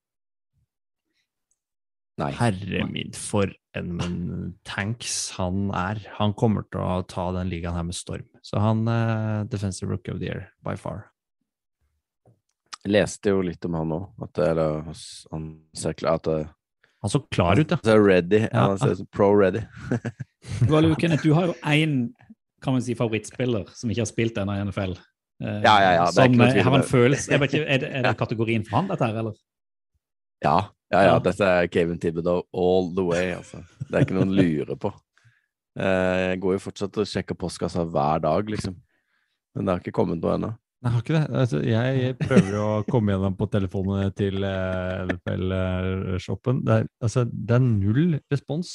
Nei. 2.19 2.33
Herre 2.35 2.83
min, 2.91 3.15
for 3.15 3.55
en 3.79 3.95
men, 3.95 4.19
tanks 4.67 5.31
han 5.37 5.69
er. 5.71 6.03
Han 6.19 6.35
kommer 6.35 6.67
til 6.67 6.83
å 6.83 7.05
ta 7.07 7.29
den 7.37 7.47
ligaen 7.53 7.79
her 7.79 7.87
med 7.87 7.95
storm. 7.95 8.27
Så 8.43 8.59
han 8.59 8.83
uh, 8.91 9.47
Defensive 9.47 9.87
Rookie 9.87 10.11
of 10.11 10.19
the 10.19 10.33
Year, 10.33 10.49
by 10.67 10.75
far. 10.75 11.05
Leste 12.85 13.31
jo 13.33 13.41
litt 13.41 13.65
om 13.65 13.73
han 13.79 13.91
òg, 13.95 14.03
at 14.21 14.37
eller, 14.45 14.83
han 15.31 15.45
ser 15.73 15.93
klar 15.97 16.19
at 16.19 16.23
det- 16.29 16.49
Han 17.01 17.09
så 17.09 17.19
klar 17.29 17.59
ut, 17.59 17.69
ja. 17.71 17.77
Han 17.77 17.83
ser 17.91 18.01
ready. 18.03 18.39
Ja. 18.51 18.67
Han 18.69 18.77
ser 18.77 18.91
ut 19.01 19.11
pro-ready. 19.11 19.61
Du, 20.67 20.95
Kenneth, 21.01 21.23
du 21.23 21.33
har 21.33 21.47
jo 21.47 21.53
én 21.63 22.13
kan 22.61 22.73
man 22.73 22.81
si, 22.81 22.95
favorittspiller 22.97 23.67
som 23.77 23.89
ikke 23.91 24.01
har 24.01 24.09
spilt 24.09 24.37
ennå 24.41 24.53
i 24.57 24.63
NFL. 24.65 24.95
eh, 25.41 25.61
Ja, 25.61 25.75
ja, 25.81 25.91
ja, 25.99 26.05
det 26.09 26.17
er 26.17 26.29
ikke 26.29 26.33
Som 26.33 26.37
noe 26.37 26.47
eh, 26.57 26.63
har 26.63 26.75
en 26.79 26.83
følelse 26.89 27.29
jeg 27.31 27.39
vet 27.43 27.53
ikke, 27.53 27.67
Er 27.67 27.77
det, 27.83 27.89
er 27.93 28.01
det 28.07 28.17
kategorien 28.23 28.65
for 28.65 28.77
han, 28.79 28.87
dette 28.89 29.05
her, 29.05 29.17
eller? 29.21 29.33
Ja, 30.43 30.55
ja, 30.91 31.01
ja. 31.01 31.03
Ja. 31.13 31.19
Dette 31.19 31.45
er 31.45 31.67
Kevin 31.67 31.99
Tibbedow 31.99 32.41
all 32.53 32.89
the 32.95 33.03
way, 33.05 33.33
altså. 33.35 33.61
Det 33.89 33.93
er 33.99 34.05
ikke 34.05 34.17
noen 34.17 34.33
lure 34.37 34.75
på. 34.77 34.93
Eh, 35.77 36.31
Jeg 36.31 36.39
går 36.41 36.53
jo 36.57 36.63
fortsatt 36.69 36.97
og 37.01 37.05
sjekker 37.09 37.35
postkassa 37.37 37.85
hver 37.85 38.21
dag, 38.21 38.49
liksom. 38.49 38.75
Men 39.55 39.65
det 39.65 39.73
har 39.73 39.79
ikke 39.83 39.93
kommet 39.95 40.21
noe 40.21 40.35
ennå. 40.37 40.51
Nei, 40.85 40.91
jeg 40.91 40.93
har 40.93 41.01
ikke 41.01 41.13
det. 41.15 41.23
Altså, 41.41 41.59
jeg 41.65 42.15
prøver 42.19 42.51
jo 42.53 42.63
å 42.63 42.81
komme 42.85 43.15
gjennom 43.15 43.35
på 43.39 43.47
telefonene 43.49 44.11
til 44.13 44.43
eh, 44.45 44.99
NFL-shoppen. 45.09 46.59
Det, 46.67 46.75
altså, 47.01 47.23
det 47.25 47.55
er 47.57 47.63
null 47.65 48.19
respons. 48.29 48.69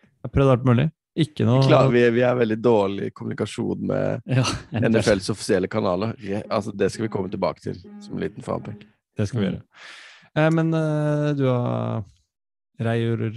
Jeg 0.00 0.30
har 0.30 0.32
prøvd 0.32 0.52
alt 0.54 0.64
mulig. 0.70 0.86
Ikke 1.12 1.44
noe 1.44 1.60
Klar, 1.66 1.90
vi, 1.92 2.06
vi 2.14 2.22
er 2.24 2.38
veldig 2.38 2.56
dårlig 2.64 3.10
i 3.10 3.12
kommunikasjon 3.12 3.82
med 3.90 4.22
Ja, 4.38 4.46
NFLs 4.80 5.28
offisielle 5.34 5.68
kanaler. 5.68 6.16
Altså, 6.48 6.72
det 6.72 6.88
skal 6.94 7.04
vi 7.04 7.12
komme 7.12 7.28
tilbake 7.28 7.60
til 7.60 7.76
som 8.00 8.16
en 8.16 8.24
liten 8.24 8.46
fanpek. 8.46 8.86
Det 9.20 9.28
skal 9.28 9.42
vi 9.42 9.48
gjøre. 9.50 9.60
Eh, 10.32 10.48
men 10.56 10.72
eh, 10.78 11.28
du 11.36 11.44
har 11.50 12.00
Reiuri 12.86 13.28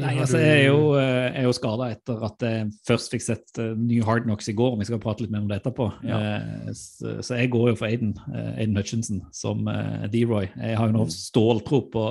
Nei, 0.00 0.12
altså, 0.22 0.38
jeg 0.40 0.62
er 0.62 0.66
jo, 0.68 0.92
eh, 0.98 1.26
jeg 1.32 1.42
er 1.42 1.46
jo 1.48 1.54
skada 1.56 1.88
etter 1.94 2.22
at 2.28 2.44
jeg 2.46 2.68
først 2.88 3.10
fikk 3.14 3.24
sett 3.24 3.60
eh, 3.62 3.72
ny 3.78 3.98
Hard 4.06 4.24
Knocks 4.28 4.48
i 4.48 4.54
går. 4.58 4.76
Vi 4.80 4.86
skal 4.88 5.00
prate 5.02 5.24
litt 5.24 5.32
mer 5.34 5.42
om 5.44 5.48
det 5.50 5.58
etterpå. 5.60 5.88
Ja. 6.06 6.18
Eh, 6.18 6.70
Så, 6.78 7.16
så 7.26 7.38
jeg 7.40 7.50
går 7.54 7.70
jo 7.72 7.76
for 7.80 7.88
Aiden, 7.88 8.14
Aiden 8.56 8.76
Hutchinson 8.78 9.20
som 9.34 9.64
D-Roy. 10.12 10.48
Jeg 10.56 10.76
har 10.78 10.88
jo 10.90 10.96
nå 10.96 11.06
ståltro 11.12 11.82
på 11.92 12.04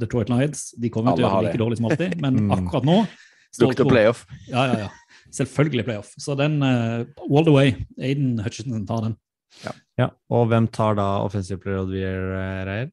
Detroit 0.00 0.30
Lions. 0.32 0.70
De 0.78 0.90
kommer 0.92 1.16
til 1.16 1.24
å 1.24 1.28
gjøre 1.28 1.42
det 1.42 1.52
like 1.52 1.62
dårlig 1.64 1.80
som 1.80 1.90
alltid, 1.90 2.16
men 2.22 2.40
Mm. 2.42 2.50
akkurat 2.56 2.84
nå 2.88 2.96
Lukter 3.60 3.84
playoff. 3.84 4.24
Ja, 4.48 4.62
ja, 4.70 4.78
ja. 4.86 4.88
Selvfølgelig 5.32 5.84
playoff. 5.84 6.14
Så 6.18 6.34
den 6.40 6.62
uh, 6.64 7.04
all 7.28 7.44
the 7.44 7.52
way. 7.52 7.74
Aiden 8.00 8.38
Hutchinson 8.40 8.86
tar 8.88 9.02
den. 9.04 9.16
Ja, 10.00 10.08
Og 10.32 10.46
hvem 10.48 10.66
tar 10.72 10.96
da 10.96 11.20
Offensive 11.26 11.60
Player 11.60 11.82
of 11.82 11.90
the 11.90 12.00
Year, 12.00 12.64
Reier? 12.64 12.88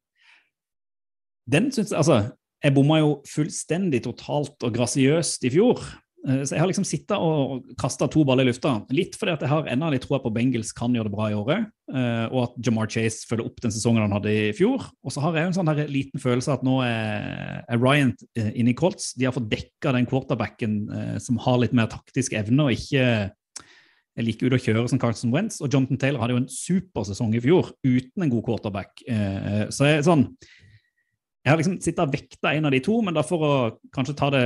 Den 1.49 1.71
syns 1.71 1.93
jeg 1.93 1.97
Altså, 2.01 2.17
jeg 2.59 2.75
bomma 2.75 2.99
jo 2.99 3.15
fullstendig 3.29 4.03
totalt 4.03 4.67
og 4.67 4.75
grasiøst 4.75 5.45
i 5.47 5.51
fjor. 5.53 5.81
Eh, 6.27 6.43
Så 6.43 6.55
jeg 6.55 6.59
har 6.59 6.67
liksom 6.67 6.87
sittet 6.87 7.15
og 7.15 7.69
kasta 7.79 8.07
to 8.11 8.25
baller 8.27 8.43
i 8.43 8.49
lufta. 8.51 8.85
Litt 8.91 9.15
fordi 9.15 9.33
at 9.37 9.43
jeg 9.45 9.51
har 9.51 9.69
ennå 9.71 9.91
litt 9.93 10.03
troa 10.03 10.19
på 10.19 10.33
Bengals 10.35 10.73
kan 10.75 10.91
gjøre 10.91 11.07
det 11.07 11.15
bra 11.15 11.29
i 11.29 11.37
året, 11.37 11.69
eh, 11.93 12.25
og 12.27 12.43
at 12.43 12.59
Jamar 12.65 12.91
Chase 12.91 13.27
følger 13.29 13.47
opp 13.47 13.61
den 13.63 13.71
sesongen 13.71 14.03
han 14.03 14.17
hadde 14.17 14.33
i 14.33 14.51
fjor. 14.55 14.83
Og 15.03 15.15
så 15.15 15.23
har 15.23 15.37
jeg 15.39 15.47
en 15.47 15.55
sånn 15.55 15.71
her 15.71 15.87
liten 15.87 16.19
følelse 16.19 16.51
at 16.57 16.65
nå 16.67 16.81
er, 16.83 17.63
Ryan 17.79 18.13
eh, 18.35 18.51
inne 18.59 18.73
i 18.73 18.77
Colts. 18.77 19.13
De 19.15 19.29
har 19.29 19.35
fått 19.35 19.49
dekka 19.49 19.95
den 19.95 20.09
quarterbacken 20.09 20.79
som 21.23 21.39
har 21.39 21.59
litt 21.61 21.75
mer 21.75 21.87
taktisk 21.87 22.35
evne 22.35 22.67
og 22.67 22.75
ikke 22.75 23.31
er 24.19 24.25
like 24.25 24.43
ute 24.43 24.57
å 24.57 24.59
kjøre 24.59 24.89
som 24.91 24.99
Carlson 24.99 25.31
Wentz. 25.31 25.61
Og 25.63 25.71
Jonathan 25.71 25.99
Taylor 26.01 26.19
hadde 26.19 26.35
jo 26.35 26.43
en 26.43 26.51
super 26.51 27.07
sesong 27.07 27.31
i 27.37 27.43
fjor 27.43 27.71
uten 27.87 28.25
en 28.25 28.31
god 28.33 28.43
quarterback. 28.43 28.99
Så 29.71 29.87
jeg 29.87 30.03
sånn 30.03 30.25
jeg 31.45 31.51
har 31.53 31.59
liksom 31.61 31.77
sittet 31.79 32.03
og 32.03 32.13
vekta 32.13 32.51
en 32.55 32.67
av 32.67 32.73
de 32.75 32.81
to, 32.83 32.97
men 33.05 33.15
da 33.15 33.23
for 33.23 33.45
å 33.45 33.53
kanskje 33.95 34.15
ta 34.19 34.27
det, 34.33 34.43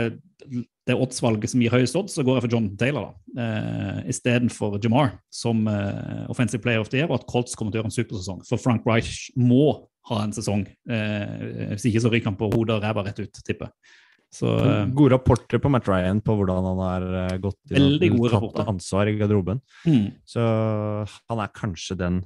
det 0.88 0.98
oddsvalget 0.98 1.50
som 1.50 1.64
gir 1.64 1.74
høyest 1.74 1.98
odds, 1.98 2.14
så 2.18 2.26
går 2.26 2.38
jeg 2.38 2.46
for 2.46 2.54
John 2.54 2.68
Taylor 2.78 3.08
da, 3.08 3.46
eh, 3.46 4.04
istedenfor 4.14 4.78
Jamar 4.84 5.16
som 5.34 5.66
eh, 5.72 6.24
offensive 6.30 6.62
player 6.62 6.84
of 6.84 6.92
the 6.94 7.02
year, 7.02 7.10
og 7.10 7.22
at 7.22 7.28
Colts 7.32 7.58
kommer 7.58 7.74
til 7.74 7.82
å 7.82 7.84
gjøre 7.84 7.92
en 7.92 7.98
supersesong. 7.98 8.46
For 8.46 8.62
Frank 8.62 8.86
Reich 8.90 9.26
må 9.40 9.88
ha 10.12 10.22
en 10.22 10.36
sesong. 10.36 10.68
Eh, 10.92 11.74
hvis 11.74 11.88
ikke 11.90 12.04
så 12.04 12.12
ryker 12.14 12.32
han 12.32 12.40
på 12.40 12.52
hodet 12.54 12.78
og 12.78 12.86
ræva 12.86 13.06
rett 13.08 13.24
ut, 13.24 13.42
tipper 13.42 13.70
jeg. 13.72 14.00
Så 14.34 14.50
eh, 14.50 14.86
Gode 14.98 15.14
rapporter 15.14 15.62
på 15.62 15.72
Matt 15.74 15.88
Ryan 15.90 16.22
på 16.26 16.36
hvordan 16.38 16.68
han 16.70 16.84
har 16.84 17.08
eh, 17.24 17.40
gått 17.42 17.74
gode 17.74 18.34
tatt 18.34 18.70
ansvar 18.74 19.10
i 19.10 19.18
garderoben. 19.20 19.62
mm, 19.86 20.08
Så 20.30 20.44
han 20.44 21.42
er 21.44 21.54
kanskje 21.58 21.98
den 22.00 22.24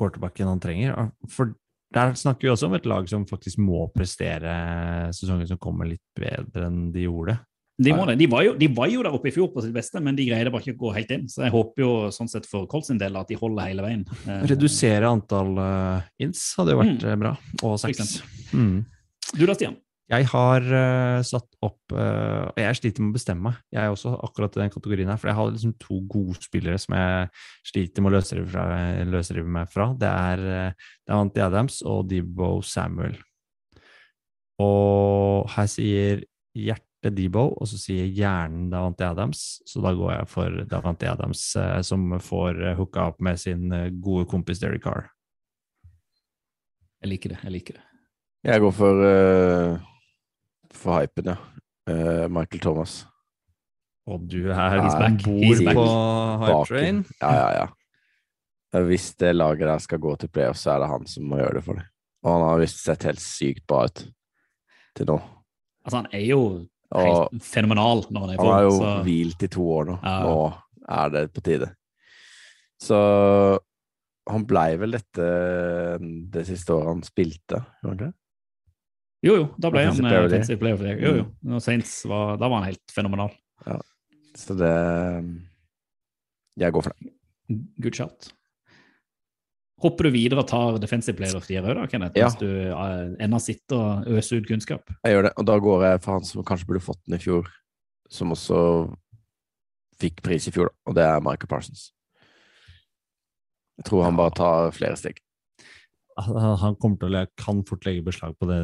quarterbacken 0.00 0.48
han 0.48 0.62
trenger. 0.62 1.10
For 1.28 1.52
der 1.92 2.12
snakker 2.14 2.46
vi 2.46 2.50
også 2.52 2.68
om 2.68 2.74
et 2.78 2.86
lag 2.86 3.08
som 3.10 3.24
faktisk 3.26 3.58
må 3.58 3.88
prestere 3.94 5.10
sesongen 5.16 5.48
som 5.50 5.58
kommer, 5.58 5.88
litt 5.90 6.02
bedre 6.18 6.68
enn 6.68 6.92
de 6.94 7.06
gjorde. 7.08 7.34
de, 7.80 7.92
må 7.96 8.04
det. 8.06 8.14
De, 8.20 8.26
var 8.30 8.44
jo, 8.44 8.52
de 8.60 8.68
var 8.76 8.90
jo 8.92 9.02
der 9.02 9.14
oppe 9.16 9.30
i 9.30 9.32
fjor 9.34 9.48
på 9.54 9.62
sitt 9.64 9.72
beste, 9.74 9.98
men 10.04 10.14
de 10.14 10.26
greide 10.28 10.52
bare 10.52 10.62
ikke 10.62 10.76
å 10.76 10.82
gå 10.86 10.92
helt 10.98 11.10
inn. 11.16 11.26
Så 11.32 11.42
jeg 11.46 11.50
håper 11.54 11.82
jo 11.82 11.92
sånn 12.14 12.28
sett 12.30 12.46
for 12.46 12.66
Colts 12.70 12.90
sin 12.92 12.98
del 13.00 13.16
at 13.16 13.26
de 13.32 13.38
holder 13.40 13.70
hele 13.72 13.82
veien. 13.86 14.04
Eh, 14.28 14.42
Redusere 14.52 15.08
antall 15.10 15.56
uh, 15.58 16.02
ins 16.22 16.44
hadde 16.60 16.76
jo 16.76 16.82
vært 16.82 17.00
Mm. 17.02 17.08
eh, 17.10 17.16
bra, 17.24 17.32
og 17.64 17.78
seks. 17.80 18.20
Mm. 18.52 18.84
Du 19.34 19.46
da, 19.46 19.54
Stian? 19.56 19.76
Jeg 20.10 20.26
har 20.32 20.64
uh, 20.66 21.22
satt 21.22 21.46
opp 21.62 21.92
uh, 21.94 22.50
Og 22.50 22.58
jeg 22.58 22.78
sliter 22.80 23.04
med 23.04 23.12
å 23.12 23.14
bestemme 23.14 23.44
meg. 23.46 23.58
Jeg 23.70 23.84
er 23.84 23.92
også 23.94 24.16
akkurat 24.26 24.56
i 24.56 24.62
den 24.64 24.72
kategorien 24.74 25.10
her. 25.12 25.18
For 25.20 25.30
jeg 25.30 25.38
har 25.38 25.50
liksom 25.54 25.74
to 25.78 26.00
gode 26.10 26.40
spillere 26.42 26.80
som 26.82 26.96
jeg 26.98 27.28
sliter 27.70 28.02
med 28.02 28.10
å 28.10 28.16
løsrive, 28.16 28.46
fra, 28.50 28.64
løsrive 29.06 29.54
meg 29.58 29.70
fra. 29.70 29.90
Det 30.00 30.10
er 30.10 30.42
uh, 30.48 30.88
Davante 31.06 31.44
Adams 31.44 31.78
og 31.86 32.08
Debo 32.10 32.56
Samuel. 32.66 33.14
Og 34.60 35.46
her 35.54 35.68
sier 35.70 36.24
hjertet 36.58 37.14
Debo, 37.16 37.46
og 37.54 37.70
så 37.70 37.78
sier 37.80 38.10
hjernen 38.10 38.66
Davante 38.72 39.06
Adams. 39.06 39.44
Så 39.68 39.80
da 39.84 39.94
går 39.94 40.10
jeg 40.16 40.30
for 40.32 40.58
Davante 40.72 41.06
Adams, 41.12 41.44
som 41.86 42.10
får 42.18 42.58
uh, 42.64 42.72
hooka 42.80 43.06
opp 43.12 43.22
med 43.22 43.38
sin 43.38 43.70
gode 44.02 44.26
kompis 44.32 44.58
Derry 44.58 44.82
Carr. 44.82 45.06
Jeg 47.00 47.14
liker 47.14 47.36
det. 47.36 47.40
jeg 47.46 47.54
liker 47.54 47.78
det. 47.78 47.86
Jeg 48.50 48.60
går 48.60 48.74
for 48.74 49.06
uh, 49.06 49.88
for 50.74 51.00
hypen, 51.00 51.32
ja. 51.32 51.36
Uh, 51.90 52.28
Michael 52.30 52.60
Thomas. 52.62 53.06
Og 54.06 54.22
du 54.30 54.50
er 54.50 54.54
back. 54.54 55.22
bor 55.24 55.42
He's 55.42 55.62
back. 55.64 55.76
på 55.76 55.84
hype 56.44 56.66
train. 56.68 57.04
Ja, 57.20 57.32
ja, 57.34 57.50
ja. 57.60 57.66
Eh, 58.74 58.84
Hvis 58.86 59.14
det 59.18 59.34
laget 59.36 59.66
der 59.66 59.78
skal 59.82 59.98
gå 59.98 60.16
til 60.18 60.28
playoff, 60.28 60.56
så 60.58 60.72
er 60.74 60.78
det 60.84 60.88
han 60.88 61.06
som 61.06 61.24
må 61.30 61.36
gjøre 61.40 61.54
det 61.58 61.64
for 61.64 61.74
dem. 61.78 61.84
Og 62.24 62.32
han 62.32 62.44
har 62.48 62.58
visst 62.62 62.82
sett 62.84 63.02
helt 63.08 63.22
sykt 63.22 63.66
bra 63.66 63.84
ut 63.88 64.04
til 64.96 65.06
nå. 65.06 65.16
Altså, 65.84 65.96
han 66.02 66.08
er 66.12 66.24
jo 66.26 66.40
Og 66.92 67.28
fenomenal 67.42 68.04
når 68.10 68.20
han 68.20 68.30
er 68.30 68.34
i 68.34 68.36
han 68.40 68.52
har 68.52 68.62
jo 68.62 68.70
så- 68.78 69.02
hvilt 69.04 69.42
i 69.42 69.48
to 69.48 69.62
år 69.62 69.84
nå. 69.86 69.98
Ja. 70.02 70.16
Nå 70.22 70.62
er 70.88 71.08
det 71.10 71.32
på 71.32 71.40
tide. 71.42 71.70
Så 72.80 73.58
han 74.28 74.44
blei 74.46 74.76
vel 74.76 74.90
dette 74.92 75.98
det 76.30 76.46
siste 76.46 76.72
året 76.74 76.86
han 76.88 77.02
spilte, 77.02 77.64
gjorde 77.82 77.98
han 77.98 77.98
ikke? 77.98 78.14
Jo, 79.20 79.36
jo, 79.36 79.46
da 79.60 79.68
ble 79.72 79.84
han 79.84 79.92
Offensive 79.92 80.56
eh, 80.56 80.60
player 80.60 80.76
of 80.78 80.82
the 80.82 80.88
year. 80.88 81.00
Jo, 81.04 81.14
jo. 81.20 81.24
Når 81.44 81.62
Saints 81.64 81.92
var, 82.08 82.38
da 82.40 82.48
var 82.48 82.62
han 82.62 82.70
helt 82.70 82.94
fenomenal. 82.94 83.32
Ja. 83.66 83.76
Så 84.38 84.54
det 84.56 84.74
Jeg 86.60 86.72
går 86.72 86.84
for 86.86 86.94
det. 86.94 87.12
Good 87.82 87.98
shot. 87.98 88.30
Hopper 89.80 90.08
du 90.08 90.12
videre 90.12 90.42
og 90.42 90.48
tar 90.48 90.78
defensive 90.80 91.16
player 91.16 91.36
of 91.36 91.46
the 91.48 91.56
year 91.56 91.64
òg, 91.64 91.78
da, 91.78 91.86
Kenneth? 91.88 92.18
Ja. 92.18 92.28
Hvis 92.28 92.40
du 92.40 92.48
eh, 92.48 93.14
ennå 93.24 93.40
sitter 93.40 93.76
og 93.80 94.10
øser 94.20 94.40
ut 94.40 94.48
kunnskap? 94.48 94.92
Jeg 95.04 95.16
gjør 95.16 95.28
det, 95.28 95.32
og 95.40 95.48
da 95.48 95.56
går 95.68 95.86
jeg 95.86 96.02
for 96.04 96.16
han 96.16 96.28
som 96.28 96.44
kanskje 96.46 96.68
burde 96.68 96.84
fått 96.84 97.00
den 97.06 97.16
i 97.16 97.22
fjor, 97.22 97.48
som 98.12 98.32
også 98.36 98.60
fikk 100.00 100.20
pris 100.24 100.48
i 100.48 100.52
fjor, 100.54 100.72
og 100.88 100.96
det 100.96 101.04
er 101.04 101.24
Michael 101.24 101.48
Parsons. 101.48 101.90
Jeg 103.80 103.88
tror 103.88 104.04
han 104.04 104.16
bare 104.20 104.36
tar 104.36 104.72
flere 104.76 104.96
steg. 105.00 105.20
han 106.64 106.76
kommer 106.80 107.00
til 107.00 107.16
å 107.18 107.24
kan 107.40 107.64
fort 107.68 107.86
legge 107.88 108.04
beslag 108.06 108.36
på 108.38 108.48
det, 108.50 108.60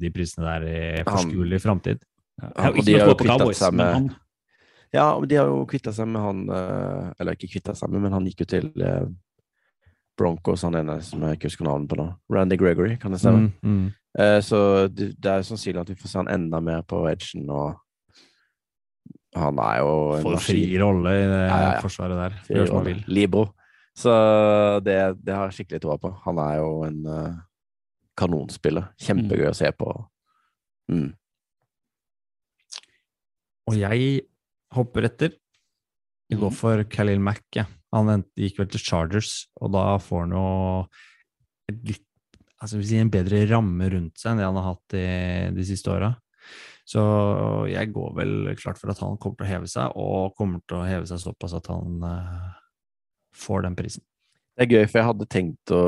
de 0.00 0.10
prisene 0.14 0.46
der 0.48 0.66
i 0.70 0.80
forskuelig 1.08 1.60
framtid. 1.62 2.02
Ja, 2.40 2.70
og 2.72 2.84
de 2.86 2.94
har 2.96 3.10
jo 3.10 3.14
tro 3.14 3.24
kvittet 3.26 3.56
seg 3.60 3.74
med- 3.76 4.14
Ja, 4.92 5.04
de 5.20 5.36
har 5.36 5.46
jo 5.52 5.66
kvitta 5.70 5.92
seg 5.94 6.08
med 6.08 6.22
han 6.24 6.38
eh, 6.50 7.10
Eller 7.20 7.36
ikke 7.36 7.50
kvitta 7.52 7.74
seg 7.76 7.92
med, 7.92 8.00
men 8.02 8.12
han 8.16 8.24
gikk 8.26 8.40
jo 8.42 8.46
til 8.56 8.70
eh, 8.82 9.04
Broncos, 10.18 10.64
han 10.66 10.74
ene 10.80 10.96
som 11.04 11.20
jeg 11.22 11.36
ikke 11.38 11.48
husker 11.50 11.64
navnet 11.68 11.88
på 11.92 11.96
nå. 12.00 12.06
Randy 12.32 12.56
Gregory, 12.60 12.96
kan 13.00 13.12
det 13.14 13.20
stemme? 13.22 13.52
Mm, 13.62 13.76
mm. 13.76 13.92
Eh, 14.18 14.40
så 14.44 14.88
det, 14.88 15.12
det 15.20 15.30
er 15.30 15.46
sannsynlig 15.46 15.84
at 15.84 15.92
vi 15.92 15.96
får 16.00 16.10
se 16.12 16.18
han 16.20 16.32
enda 16.32 16.60
mer 16.64 16.82
på 16.88 17.04
edgen, 17.08 17.46
og 17.54 17.78
han 19.38 19.60
er 19.62 19.78
jo 19.78 19.92
en 20.16 20.24
Får 20.26 20.40
fri 20.42 20.64
rolle 20.82 21.12
i 21.14 21.22
det 21.30 21.38
Ja, 21.38 21.56
ja, 21.62 21.72
ja. 21.76 21.80
forsvaret 21.84 22.18
der. 22.18 22.36
Gjør 22.50 22.66
som 22.66 22.80
han 22.80 22.88
vil. 22.90 23.04
Libro. 23.06 23.44
Så 24.00 24.12
det, 24.86 24.96
det 25.20 25.34
har 25.36 25.50
jeg 25.50 25.60
skikkelig 25.60 25.82
troa 25.84 25.98
på. 26.00 26.12
Han 26.24 26.40
er 26.40 26.54
jo 26.60 26.70
en 26.86 27.00
uh, 27.04 27.40
kanonspiller. 28.18 28.90
Kjempegøy 29.00 29.50
å 29.50 29.56
se 29.56 29.68
på. 29.76 29.92
Mm. 30.90 31.10
Og 33.70 33.76
jeg 33.78 34.22
hopper 34.74 35.10
etter. 35.10 35.36
Jeg 36.30 36.40
går 36.40 36.54
for 36.54 36.84
Khalil 36.90 37.20
Mack. 37.22 37.44
Ja. 37.58 37.66
Han 37.94 38.24
gikk 38.38 38.60
vel 38.60 38.70
til 38.70 38.82
Chargers, 38.82 39.48
og 39.58 39.72
da 39.74 39.84
får 39.98 40.28
han 40.28 40.36
jo 40.36 40.46
et 41.70 41.80
litt 41.88 42.06
altså 42.60 42.80
si 42.84 42.98
en 43.00 43.10
bedre 43.12 43.40
ramme 43.48 43.88
rundt 43.88 44.20
seg 44.20 44.34
enn 44.34 44.42
det 44.42 44.48
han 44.48 44.58
har 44.60 44.74
hatt 44.74 44.92
de, 44.92 45.04
de 45.56 45.64
siste 45.66 45.90
åra. 45.92 46.12
Så 46.88 47.02
jeg 47.70 47.92
går 47.94 48.14
vel 48.18 48.32
klart 48.58 48.80
for 48.80 48.92
at 48.92 49.00
han 49.00 49.18
kommer 49.20 49.40
til 49.40 49.46
å 49.46 49.50
heve 49.50 49.70
seg, 49.70 49.94
og 49.96 50.34
kommer 50.38 50.62
til 50.68 50.80
å 50.80 50.86
heve 50.88 51.08
seg 51.08 51.22
såpass 51.22 51.54
at 51.56 51.70
han 51.70 52.04
eh, 52.06 52.48
får 53.36 53.66
den 53.66 53.76
prisen. 53.78 54.04
Det 54.56 54.66
er 54.66 54.74
gøy, 54.74 54.86
for 54.88 55.00
jeg 55.00 55.08
hadde 55.08 55.28
tenkt 55.30 55.72
å 55.74 55.84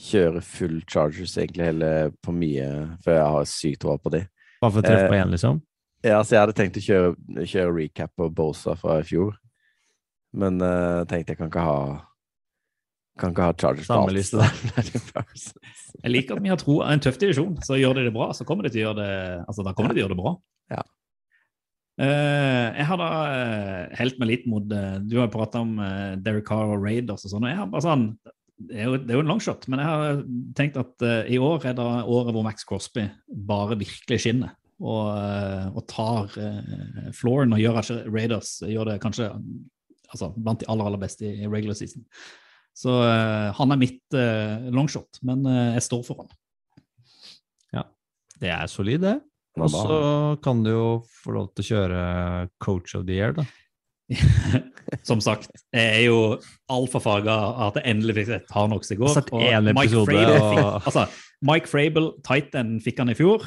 kjøre 0.00 0.40
full 0.42 0.80
Chargers 0.90 1.36
egentlig 1.38 1.68
hele 1.68 1.90
på 2.24 2.34
mye, 2.34 2.68
for 3.04 3.14
jeg 3.14 3.28
har 3.36 3.46
sykt 3.48 3.84
troa 3.84 4.00
på 4.02 4.10
de. 4.16 4.24
Bare 4.62 4.72
for 4.74 4.80
å 4.80 4.86
treffe 4.86 5.04
Eh, 5.06 5.12
på 5.12 5.18
én, 5.20 5.30
liksom. 5.30 5.60
Ja, 6.04 6.18
så 6.24 6.34
jeg 6.34 6.42
hadde 6.42 6.56
tenkt 6.58 6.80
å 6.80 6.84
kjøre, 6.84 7.44
kjøre 7.46 7.76
recap 7.78 8.12
på 8.18 8.28
Bosa 8.34 8.74
fra 8.76 8.98
i 9.00 9.06
fjor, 9.06 9.36
men 10.34 10.58
uh, 10.60 11.04
tenkte 11.08 11.32
jeg 11.32 11.40
kan 11.40 11.52
ikke 11.52 11.64
ha 11.64 11.78
kan 13.20 13.30
ikke 13.30 13.46
ha 13.46 13.54
Chargers 13.54 13.86
på 13.86 13.92
Samme 13.92 14.10
alt. 14.10 14.16
liste 14.16 14.40
der. 14.40 15.34
Jeg 16.04 16.10
liker 16.10 16.34
at 16.34 16.42
vi 16.42 16.50
har 16.50 16.58
tro 16.58 16.80
en 16.82 17.00
tøff 17.00 17.18
divisjon, 17.22 17.54
så 17.62 17.78
gjør 17.78 18.00
de 18.00 18.08
det 18.08 18.14
bra, 18.16 18.32
så 18.34 18.42
kommer 18.48 18.66
de 18.66 18.72
til 18.74 18.82
å 18.82 18.88
gjøre 18.88 19.04
det 19.04 19.12
altså 19.46 19.62
da 19.62 19.72
kommer 19.72 19.92
de 19.92 19.94
til 19.94 20.02
å 20.02 20.04
gjøre 20.04 20.16
det 20.16 20.22
bra. 20.24 20.32
Ja. 20.74 20.82
Eh, 21.94 22.68
jeg 22.74 22.86
har 22.88 22.98
da 22.98 23.08
uh, 23.22 23.82
helt 24.00 24.16
meg 24.18 24.30
litt 24.32 24.46
mot 24.50 24.64
uh, 24.66 24.96
Du 24.98 25.12
har 25.20 25.28
prata 25.30 25.60
om 25.62 25.76
uh, 25.78 26.16
Derek 26.18 26.48
Carr 26.48 26.72
og 26.74 26.82
Raiders 26.82 27.22
og 27.22 27.30
sånn. 27.30 27.44
og 27.46 27.52
jeg 27.52 27.58
har 27.60 27.68
bare 27.70 27.84
sånn, 27.84 28.06
Det 28.58 28.80
er 28.80 28.88
jo, 28.88 28.96
det 28.98 29.12
er 29.14 29.20
jo 29.20 29.22
en 29.22 29.30
longshot, 29.30 29.68
men 29.70 29.82
jeg 29.82 29.92
har 29.92 30.22
tenkt 30.58 30.80
at 30.80 31.04
i 31.30 31.38
år 31.38 31.68
er 31.70 31.76
det 31.78 31.84
året 31.86 32.34
hvor 32.34 32.46
Max 32.46 32.66
Crosby 32.66 33.04
bare 33.46 33.78
virkelig 33.78 34.20
skinner. 34.24 34.54
Og, 34.82 35.06
og 35.70 35.84
tar 35.90 36.34
uh, 36.34 37.10
flooren 37.14 37.54
og 37.54 37.62
gjør 37.62 37.78
at 37.78 37.90
Raiders 38.10 38.56
gjør 38.66 38.90
det 38.90 38.96
kanskje 39.02 39.28
altså, 40.10 40.32
blant 40.34 40.64
de 40.64 40.68
aller, 40.70 40.90
aller 40.90 41.02
beste 41.02 41.28
i 41.28 41.46
regular 41.46 41.78
season. 41.78 42.02
Så 42.74 42.90
han 43.54 43.70
er 43.70 43.78
mitt 43.78 44.16
uh, 44.18 44.66
longshot, 44.74 45.22
men 45.22 45.46
jeg 45.76 45.86
står 45.86 46.02
for 46.06 46.24
han. 46.24 46.34
Ja, 47.76 47.86
Det 48.42 48.50
er 48.50 48.66
solid, 48.70 49.06
det. 49.06 49.18
Og 49.56 49.70
så 49.70 49.98
kan 50.42 50.62
du 50.64 50.70
jo 50.72 50.86
få 51.22 51.34
lov 51.36 51.52
til 51.54 51.62
å 51.62 51.68
kjøre 51.68 52.00
coach 52.64 52.94
of 52.98 53.04
the 53.06 53.14
year, 53.20 53.32
da. 53.36 53.44
Som 55.08 55.20
sagt, 55.24 55.48
jeg 55.72 55.84
er 56.00 56.02
jo 56.08 56.16
altfor 56.72 57.00
farga 57.00 57.32
av 57.32 57.70
at 57.70 57.78
jeg 57.80 57.94
endelig 57.94 58.16
fikk 58.18 58.26
sett 58.32 58.50
Hardnox 58.52 58.90
i 58.92 58.98
går. 59.00 59.14
Mike 59.70 59.86
episode, 59.86 60.06
Frable 60.10 60.40
og- 60.64 60.88
altså, 60.90 61.06
Mike 61.44 61.70
Frable, 61.70 62.10
Titan, 62.26 62.74
fikk 62.84 62.98
han 63.00 63.12
i 63.12 63.16
fjor. 63.18 63.46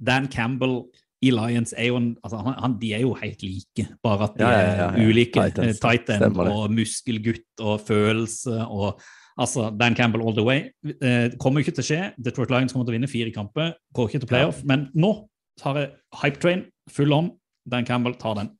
Dan 0.00 0.28
Campbell 0.28 0.84
i 1.24 1.30
Lions 1.32 1.72
er 1.76 1.86
jo 1.88 1.96
en, 1.96 2.08
altså, 2.24 2.40
han, 2.44 2.54
han, 2.60 2.78
de 2.80 2.92
er 2.94 3.00
jo 3.04 3.14
helt 3.16 3.42
like, 3.42 3.86
bare 4.04 4.24
at 4.28 4.34
de 4.38 4.44
Ja, 4.44 4.50
ja, 4.50 4.62
ja, 4.62 4.74
ja. 4.76 4.88
er 4.92 5.10
ulike. 5.10 5.44
Titans, 5.50 5.78
Eh, 5.84 5.98
Titan 5.98 6.40
og 6.48 6.70
muskelgutt 6.74 7.60
og 7.64 7.80
følelse 7.86 8.58
og 8.68 9.00
altså, 9.40 9.70
Dan 9.80 9.96
Campbell 9.98 10.22
all 10.22 10.36
the 10.36 10.44
way. 10.46 10.68
Det 10.82 11.38
kommer 11.42 11.64
ikke 11.64 11.74
til 11.76 11.84
å 11.84 11.88
skje. 11.88 12.00
Detroit 12.18 12.52
Lions 12.52 12.74
kommer 12.74 12.86
til 12.86 12.94
å 12.94 12.98
vinne 12.98 13.10
fire 13.10 13.32
kamper. 13.34 13.74
Går 13.94 14.10
ikke 14.10 14.24
til 14.24 14.30
playoff. 14.30 14.62
Men 14.68 14.88
nå 14.94 15.14
tar 15.60 15.80
jeg 15.80 15.92
hype 16.22 16.42
train 16.42 16.66
full 16.90 17.14
on. 17.16 17.32
Dan 17.70 17.86
Campbell 17.88 18.16
tar 18.20 18.38
den. 18.40 18.52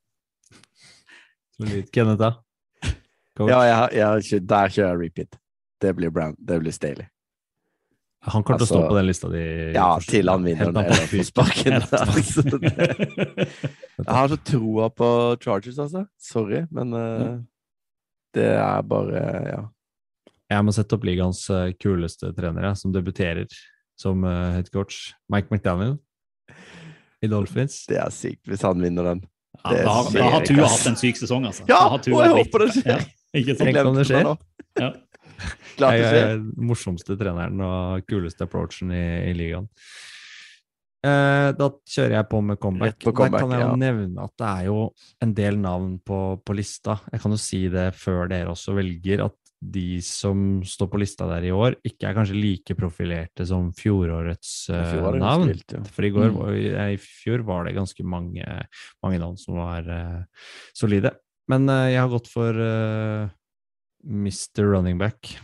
Solid. 1.58 1.90
Kenneth, 1.94 2.20
da? 2.20 2.32
Ja, 3.40 3.64
jeg, 3.66 3.98
jeg, 3.98 4.44
der 4.46 4.70
kjører 4.70 4.94
jeg 4.94 5.02
repeat. 5.08 5.40
Det 5.82 5.90
blir 5.98 6.12
Brown. 6.14 6.36
Det 6.38 6.60
blir 6.62 6.74
Staley. 6.74 7.08
Han 8.24 8.44
kommer 8.44 8.62
til 8.62 8.64
å 8.64 8.68
stå 8.70 8.78
Altså, 8.78 8.88
på 8.88 8.96
den 8.96 9.08
lista 9.08 9.28
di. 9.28 9.42
Ja, 9.74 9.88
til 10.00 10.30
han 10.32 10.46
vinner 10.46 10.70
den 10.72 10.86
eller 10.86 11.08
får 11.10 11.26
sparken. 11.28 11.74
Helt 11.76 11.92
Altså, 12.00 12.44
Jeg 14.04 14.14
har 14.16 14.30
så 14.32 14.38
troa 14.48 14.88
på 14.90 15.08
Chargers, 15.44 15.78
altså. 15.82 16.06
Sorry, 16.20 16.62
men 16.74 16.96
uh, 16.96 17.34
det 18.34 18.48
er 18.56 18.88
bare 18.88 19.24
Ja. 19.50 19.62
Jeg 20.54 20.64
må 20.66 20.74
sette 20.76 20.96
opp 20.96 21.04
ligaens 21.06 21.42
eh, 21.52 21.72
kuleste 21.80 22.30
trenere 22.36 22.74
som 22.78 22.92
debuterer 22.94 23.46
som 23.98 24.24
uh, 24.26 24.52
head 24.56 24.70
coach. 24.74 25.12
Mike 25.30 25.50
McDaniel 25.54 25.98
i 27.22 27.28
Dolphins. 27.30 27.84
Det 27.88 27.98
er 28.02 28.10
sykt 28.14 28.48
hvis 28.50 28.64
han 28.66 28.80
vinner 28.82 29.06
den. 29.12 29.22
Ja, 29.64 29.70
da, 29.84 29.92
har- 30.00 30.08
da 30.12 30.30
har 30.34 30.44
Tua 30.48 30.66
hatt 30.68 30.88
en 30.90 30.96
syk 30.98 31.16
sesong, 31.20 31.46
altså. 31.48 31.62
Ja, 31.70 31.84
Da 31.94 31.98
og 32.12 32.24
jeg 32.24 32.34
håper 32.40 32.64
det 32.64 32.72
skjer. 32.74 33.04
Ja? 33.34 33.54
Tenk 33.60 33.78
om 33.86 33.96
det 34.00 34.06
skjer. 34.10 34.32
Ja. 34.82 34.90
Klart 35.78 35.94
det 35.94 36.00
Jeg 36.02 36.10
skjer. 36.10 36.18
er 36.24 36.34
den 36.42 36.66
morsomste 36.68 37.16
treneren 37.18 37.62
og 37.64 38.04
kuleste 38.10 38.44
approachen 38.48 38.90
i, 38.94 39.04
i 39.30 39.32
ligaen. 39.38 39.68
Eh, 41.04 41.48
da 41.58 41.66
kjører 41.90 42.14
jeg 42.18 42.28
på 42.30 42.38
med 42.50 42.58
comeback. 42.62 42.98
På 43.04 43.12
comeback, 43.12 43.34
Der 43.34 43.42
kan 43.44 43.54
jeg 43.54 43.64
jo 43.64 43.70
ja. 43.72 43.80
nevne 43.82 44.24
at 44.24 44.34
det 44.40 44.50
er 44.50 44.68
jo 44.70 44.78
en 45.26 45.34
del 45.36 45.58
navn 45.60 45.90
på, 46.06 46.18
på 46.46 46.56
lista. 46.56 46.98
Jeg 47.12 47.20
kan 47.24 47.34
jo 47.34 47.40
si 47.40 47.62
det 47.72 47.88
før 47.98 48.30
dere 48.32 48.54
også 48.54 48.74
velger, 48.78 49.24
at 49.26 49.36
de 49.62 50.00
som 50.04 50.60
står 50.66 50.88
på 50.92 50.98
lista 51.00 51.26
der 51.30 51.46
i 51.48 51.52
år, 51.54 51.76
ikke 51.86 52.08
er 52.10 52.16
kanskje 52.16 52.36
like 52.36 52.74
profilerte 52.76 53.46
som 53.48 53.70
fjorårets 53.72 54.68
I 54.68 54.74
eh, 54.76 54.90
fjor 54.92 55.16
navn. 55.22 55.48
Spilt, 55.48 55.72
ja. 55.76 55.82
For 55.94 56.04
i, 56.04 56.10
går, 56.12 56.26
Mm. 56.30 56.36
var- 56.40 56.90
i 56.92 56.98
fjor 57.00 57.44
var 57.48 57.64
det 57.64 57.74
ganske 57.76 58.04
mange, 58.04 58.44
mange 59.02 59.18
navn 59.22 59.36
som 59.40 59.54
var 59.56 59.88
uh, 59.88 60.24
solide. 60.76 61.14
Men 61.48 61.68
uh, 61.68 61.88
jeg 61.88 62.00
har 62.00 62.08
gått 62.12 62.28
for 62.28 62.52
Mr. 64.04 64.62
Running 64.68 64.98
Back 65.00 65.38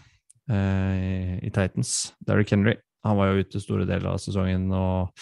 eh, 0.51 1.39
i 1.41 1.51
Titans, 1.51 2.13
Derrick 2.27 2.51
Henry. 2.53 2.77
Han 3.05 3.17
var 3.17 3.31
jo 3.33 3.41
ute 3.41 3.61
store 3.63 3.87
deler 3.89 4.11
av 4.13 4.19
sesongen 4.21 4.69
og 4.77 5.15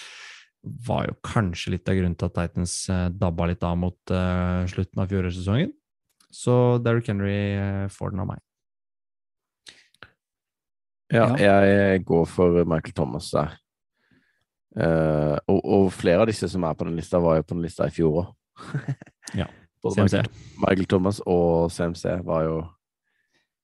var 0.89 1.07
jo 1.07 1.15
kanskje 1.23 1.71
litt 1.77 1.89
av 1.89 1.95
grunnen 1.95 2.17
til 2.19 2.27
at 2.27 2.35
Titans 2.35 2.75
dabba 3.15 3.47
litt 3.47 3.63
av 3.63 3.77
mot 3.79 4.11
slutten 4.11 4.99
av 4.99 5.07
fjorårssesongen. 5.13 5.71
Så 6.35 6.83
Derrick 6.83 7.07
Henry 7.09 7.87
får 7.95 8.11
den 8.11 8.25
av 8.25 8.33
meg. 8.33 8.43
Ja, 11.13 11.31
jeg 11.41 12.05
går 12.05 12.27
for 12.29 12.65
Michael 12.69 12.95
Thomas 12.97 13.31
der. 13.33 13.55
Uh, 14.79 15.35
og, 15.49 15.61
og 15.65 15.87
flere 15.97 16.23
av 16.23 16.29
disse 16.29 16.47
som 16.53 16.63
er 16.69 16.77
på 16.77 16.87
den 16.87 16.99
lista, 16.99 17.19
var 17.23 17.39
jo 17.39 17.47
på 17.49 17.57
den 17.57 17.65
lista 17.65 17.89
i 17.89 17.95
fjor 17.95 18.21
òg. 18.23 18.35
Ja, 19.37 19.45
Både 19.83 20.03
Michael, 20.03 20.29
Michael 20.59 20.87
Thomas 20.89 21.21
og 21.27 21.71
CMC 21.71 22.19
var 22.27 22.45
jo 22.47 22.55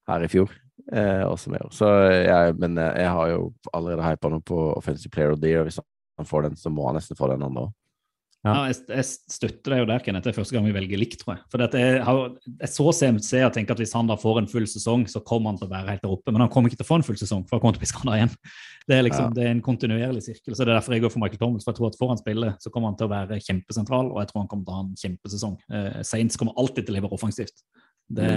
her 0.09 0.25
i 0.25 0.29
fjor, 0.29 0.53
eh, 0.93 1.25
også 1.27 1.51
med. 1.51 1.65
Så 1.73 1.89
jeg, 2.13 2.55
men 2.61 2.79
eh, 2.79 3.01
jeg 3.03 3.11
har 3.11 3.31
jo 3.33 3.53
allerede 3.73 4.05
hypa 4.05 4.31
noe 4.31 4.45
på 4.45 4.59
Offensive 4.77 5.11
Player 5.11 5.33
of 5.33 5.41
the 5.41 5.51
Year. 5.51 5.65
Hvis 5.65 5.81
han 6.19 6.29
får 6.29 6.49
den, 6.49 6.57
så 6.57 6.71
må 6.71 6.87
han 6.87 6.99
nesten 6.99 7.19
få 7.19 7.31
den 7.33 7.43
andre 7.43 7.67
òg. 7.67 7.73
Ja, 8.45 8.67
jeg, 8.69 8.77
jeg 8.93 9.05
støtter 9.09 9.73
deg 9.73 9.79
jo 9.81 9.87
der, 9.89 10.03
Kenneth. 10.05 10.27
Det 10.27 10.33
er 10.35 10.37
første 10.37 10.53
gang 10.53 10.67
vi 10.69 10.75
velger 10.77 11.01
likt, 11.01 11.17
tror 11.23 11.39
jeg. 11.39 11.45
For 11.49 11.63
jeg, 11.65 12.03
har, 12.05 12.19
jeg 12.61 12.69
så 12.69 12.85
CMC 12.99 13.31
og 13.47 13.55
tenker 13.57 13.73
at 13.73 13.81
hvis 13.81 13.95
han 13.97 14.11
da 14.11 14.19
får 14.21 14.43
en 14.43 14.49
full 14.53 14.67
sesong, 14.69 15.07
så 15.09 15.23
kommer 15.25 15.55
han 15.55 15.61
til 15.63 15.69
å 15.69 15.73
være 15.73 15.95
helt 15.95 16.05
der 16.05 16.13
oppe. 16.13 16.35
Men 16.35 16.45
han 16.45 16.51
kommer 16.53 16.69
ikke 16.69 16.83
til 16.83 16.85
å 16.85 16.91
få 16.91 16.99
en 17.01 17.07
full 17.07 17.17
sesong, 17.17 17.47
for 17.49 17.57
han 17.57 17.63
kommer 17.63 17.79
til 17.79 17.81
å 17.81 17.85
bli 17.87 17.93
skada 17.95 18.19
igjen. 18.19 18.35
Det 18.85 18.99
er 18.99 19.07
liksom, 19.07 19.31
Ja. 19.31 19.35
det 19.39 19.47
er 19.47 19.55
en 19.55 19.63
kontinuerlig 19.65 20.23
sirkel. 20.27 20.53
så 20.53 20.61
Det 20.61 20.69
er 20.69 20.77
derfor 20.77 20.93
jeg 20.93 21.07
går 21.07 21.15
for 21.15 21.23
Michael 21.25 21.41
Thomas. 21.41 21.65
For 21.65 21.73
jeg 21.73 21.79
tror 21.81 21.89
at 21.89 21.99
får 22.03 22.13
han 22.13 22.21
spille, 22.21 22.53
så 22.61 22.71
kommer 22.75 22.93
han 22.93 22.99
til 23.01 23.09
å 23.09 23.15
være 23.15 23.41
kjempesentral, 23.41 24.13
og 24.13 24.21
jeg 24.21 24.29
tror 24.29 24.43
han 24.45 24.51
kommer 24.53 24.65
til 24.69 24.75
å 24.75 24.77
ha 24.77 24.85
en 24.85 25.01
kjempesesong. 25.07 25.57
Eh, 25.73 26.03
Saints 26.05 26.37
kommer 26.37 26.53
alltid 26.61 26.85
til 26.85 26.93
å 26.93 26.99
levere 27.01 27.17
offensivt. 27.17 27.65
Det 28.13 28.29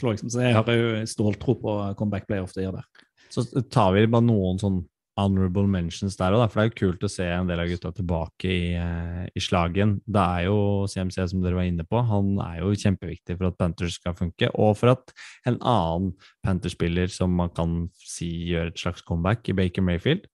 slår 0.00 0.16
liksom, 0.16 0.30
Så 0.32 0.40
jeg 0.40 0.54
har 0.56 0.64
jo 0.64 1.04
ståltro 1.04 1.60
på 1.60 1.76
comeback 2.00 2.26
player 2.26 2.42
of 2.42 2.52
the 2.54 2.62
year 2.64 2.72
der. 2.72 2.88
Så 3.28 3.44
tar 3.68 3.92
vi 3.92 4.06
bare 4.06 4.24
noen 4.24 4.56
sånn 4.58 4.86
honorable 5.20 5.66
mentions 5.70 6.16
der 6.18 6.34
òg, 6.34 6.44
for 6.50 6.60
det 6.60 6.64
er 6.64 6.70
jo 6.70 6.78
kult 6.80 7.04
å 7.06 7.10
se 7.10 7.26
en 7.30 7.48
del 7.48 7.60
av 7.62 7.68
gutta 7.70 7.92
tilbake 7.94 8.50
i, 8.50 8.72
eh, 8.74 9.26
i 9.30 9.42
slagen. 9.42 10.00
Det 10.06 10.22
er 10.22 10.46
jo 10.48 10.86
CMC, 10.90 11.28
som 11.30 11.42
dere 11.42 11.58
var 11.58 11.68
inne 11.68 11.86
på, 11.86 12.02
han 12.02 12.32
er 12.42 12.62
jo 12.62 12.72
kjempeviktig 12.74 13.36
for 13.38 13.48
at 13.48 13.58
Panthers 13.58 13.98
skal 14.00 14.16
funke, 14.18 14.50
og 14.54 14.76
for 14.80 14.94
at 14.94 15.14
en 15.46 15.58
annen 15.60 16.14
Panthers-spiller 16.42 17.12
som 17.14 17.30
man 17.30 17.50
kan 17.54 17.88
si 17.94 18.50
gjør 18.50 18.72
et 18.72 18.82
slags 18.82 19.02
comeback, 19.06 19.48
i 19.48 19.56
Baker 19.56 19.82
Mayfield, 19.82 20.26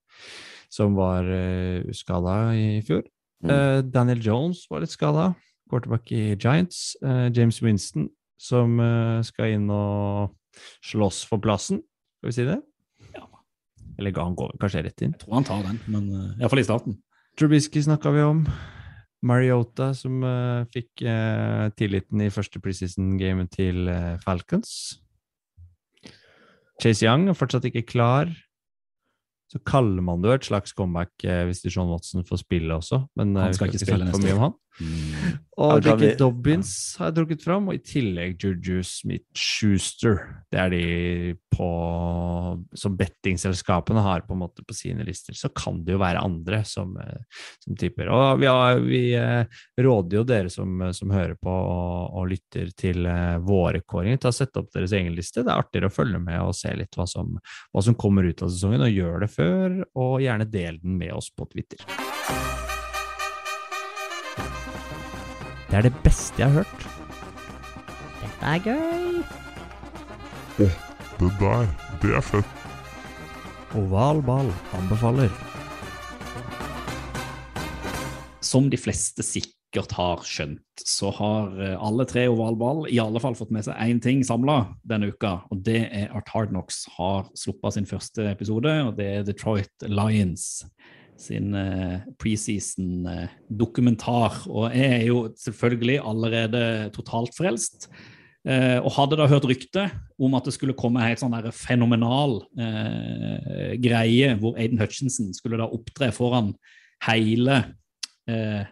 som 0.70 0.94
var 0.94 1.26
uh, 1.26 1.82
skada 1.92 2.54
i 2.54 2.80
fjor. 2.86 3.02
Mm. 3.42 3.50
Uh, 3.50 3.80
Daniel 3.82 4.20
Jones 4.22 4.64
var 4.70 4.84
litt 4.84 4.94
skada, 4.94 5.34
quarterback 5.68 6.10
i 6.12 6.36
Giants. 6.36 6.96
Uh, 7.02 7.28
James 7.34 7.60
Winston, 7.60 8.08
som 8.40 8.78
uh, 8.80 9.20
skal 9.26 9.56
inn 9.56 9.68
og 9.74 10.30
slåss 10.86 11.24
for 11.28 11.42
plassen, 11.42 11.82
skal 12.20 12.30
vi 12.30 12.36
si 12.38 12.46
det? 12.48 12.60
Eller 13.98 14.14
ga 14.16 14.26
han 14.26 14.36
går 14.38 14.54
kanskje 14.60 14.84
rett 14.86 15.06
inn. 15.06 15.14
Jeg 15.16 15.24
tror 15.24 15.38
han 15.38 15.48
tar 15.48 15.64
den, 15.66 15.80
men 15.90 16.10
uh, 16.12 16.26
iallfall 16.40 16.62
i 16.62 16.66
starten. 16.66 16.98
Trubisky 17.38 17.82
snakka 17.84 18.12
vi 18.14 18.26
om. 18.26 18.44
Mariota, 19.26 19.90
som 19.96 20.22
uh, 20.24 20.66
fikk 20.72 21.02
uh, 21.04 21.68
tilliten 21.76 22.22
i 22.24 22.30
første 22.32 22.62
preseason-gamet 22.62 23.50
til 23.52 23.90
uh, 23.92 24.14
Falcons. 24.24 24.70
Chase 26.80 27.04
Young 27.04 27.28
er 27.28 27.36
fortsatt 27.36 27.66
ikke 27.68 27.84
klar. 27.88 28.30
Så 29.50 29.58
kaller 29.66 30.02
man 30.04 30.22
det 30.22 30.30
jo 30.30 30.38
et 30.38 30.46
slags 30.46 30.72
comeback 30.78 31.24
eh, 31.26 31.42
hvis 31.48 31.64
Deshaun 31.64 31.90
Watson 31.90 32.22
får 32.26 32.44
spille 32.44 32.70
også, 32.70 33.00
men 33.18 33.34
eh, 33.34 33.48
Han 33.48 33.56
skal 33.56 33.72
ikke 33.72 33.80
spille 33.82 34.06
for 34.06 34.12
neste 34.12 34.22
mye 34.22 34.36
om 34.36 34.38
år. 34.38 34.44
han. 34.44 34.54
Ja, 34.80 35.74
Og 35.76 35.84
J.K. 35.84 36.14
Dobbins 36.16 36.70
har 36.96 37.10
jeg 37.10 37.16
trukket 37.18 37.42
fram, 37.44 37.66
og 37.68 37.76
i 37.76 37.82
tillegg 37.84 38.40
Juju 38.40 38.80
Smith-Schuster. 38.86 40.16
Det 40.48 40.60
er 40.62 40.72
de 40.72 40.84
på, 41.52 41.68
som 42.80 42.96
bettingselskapene 42.96 44.00
har 44.04 44.24
på 44.24 44.32
en 44.36 44.40
måte 44.40 44.64
på 44.64 44.76
sine 44.76 45.04
lister. 45.04 45.36
Så 45.36 45.50
kan 45.52 45.82
det 45.84 45.94
jo 45.96 46.00
være 46.00 46.22
andre 46.24 46.62
som, 46.64 46.94
eh, 47.02 47.44
som 47.60 47.76
tipper. 47.76 48.08
Og 48.08 48.40
vi, 48.40 48.48
har, 48.48 48.80
vi 48.86 49.02
eh, 49.18 49.60
råder 49.84 50.20
jo 50.20 50.24
dere 50.32 50.52
som, 50.52 50.80
som 50.96 51.12
hører 51.12 51.36
på 51.36 51.52
og, 51.52 52.16
og 52.16 52.32
lytter 52.32 52.72
til 52.72 53.04
eh, 53.10 53.36
våre 53.44 53.84
kåringer, 53.84 54.22
til 54.22 54.32
å 54.32 54.38
sette 54.40 54.62
opp 54.62 54.72
deres 54.72 54.96
egen 54.96 55.12
liste. 55.18 55.44
Det 55.44 55.52
er 55.52 55.60
artigere 55.60 55.92
å 55.92 55.96
følge 55.98 56.22
med 56.24 56.40
og 56.40 56.56
se 56.56 56.72
litt 56.78 56.96
hva 56.96 57.08
som, 57.10 57.36
hva 57.36 57.84
som 57.84 57.98
kommer 58.00 58.24
ut 58.24 58.40
av 58.46 58.54
sesongen, 58.54 58.88
og 58.88 58.96
gjør 58.96 59.26
det 59.26 59.32
før, 59.36 59.78
og 59.92 60.18
gjerne 60.24 60.48
del 60.48 60.80
den 60.80 60.96
med 61.04 61.12
oss 61.20 61.28
på 61.36 61.50
Twitter. 61.52 61.84
Det 65.70 65.78
er 65.78 65.86
det 65.86 65.92
beste 66.02 66.40
jeg 66.42 66.50
har 66.50 66.64
hørt. 66.64 66.86
Dette 68.18 68.48
er 68.50 68.64
gøy. 68.64 69.20
Det 70.58 70.70
der, 71.38 71.68
det 72.02 72.10
er 72.18 72.24
fett. 72.26 72.66
Oval 73.78 74.18
ball 74.26 74.50
anbefaler. 74.74 75.30
Som 78.42 78.66
de 78.72 78.80
fleste 78.82 79.22
sikkert 79.22 79.94
har 79.94 80.24
skjønt, 80.26 80.82
så 80.82 81.12
har 81.14 81.54
eh, 81.62 81.76
alle 81.78 82.02
tre 82.10 82.24
ovalball 82.32 82.88
i 82.90 82.98
alle 82.98 83.22
fall 83.22 83.38
fått 83.38 83.52
med 83.54 83.68
seg 83.68 83.78
én 83.78 84.02
ting 84.02 84.24
samla 84.26 84.64
denne 84.82 85.12
uka, 85.14 85.36
og 85.54 85.62
det 85.68 85.84
er 85.86 86.10
at 86.18 86.34
Hard 86.34 86.50
Knocks 86.50 86.82
har 86.96 87.30
sluppet 87.38 87.78
sin 87.78 87.86
første 87.86 88.26
episode, 88.32 88.74
og 88.88 88.96
det 88.98 89.06
er 89.06 89.28
Detroit 89.28 89.86
Lions 89.86 90.64
sin 91.20 91.54
eh, 91.56 92.00
preseason-dokumentar. 92.20 94.32
Og 94.50 94.74
jeg 94.74 95.00
er 95.00 95.06
jo 95.08 95.34
selvfølgelig 95.38 96.00
allerede 96.00 96.90
totalt 96.96 97.36
frelst. 97.36 97.90
Eh, 98.48 98.78
og 98.80 98.94
hadde 98.96 99.16
da 99.20 99.26
hørt 99.28 99.44
rykte 99.44 99.82
om 100.16 100.32
at 100.38 100.46
det 100.48 100.54
skulle 100.56 100.78
komme 100.78 101.02
en 101.02 101.08
helt 101.10 101.20
sånn 101.20 101.34
der 101.34 101.52
fenomenal 101.52 102.38
eh, 102.56 103.76
greie 103.84 104.30
hvor 104.40 104.56
Aiden 104.56 104.80
Hutchinson 104.80 105.28
skulle 105.36 105.60
da 105.60 105.66
opptre 105.68 106.08
foran 106.16 106.48
hele 107.04 107.76
eh, 108.24 108.64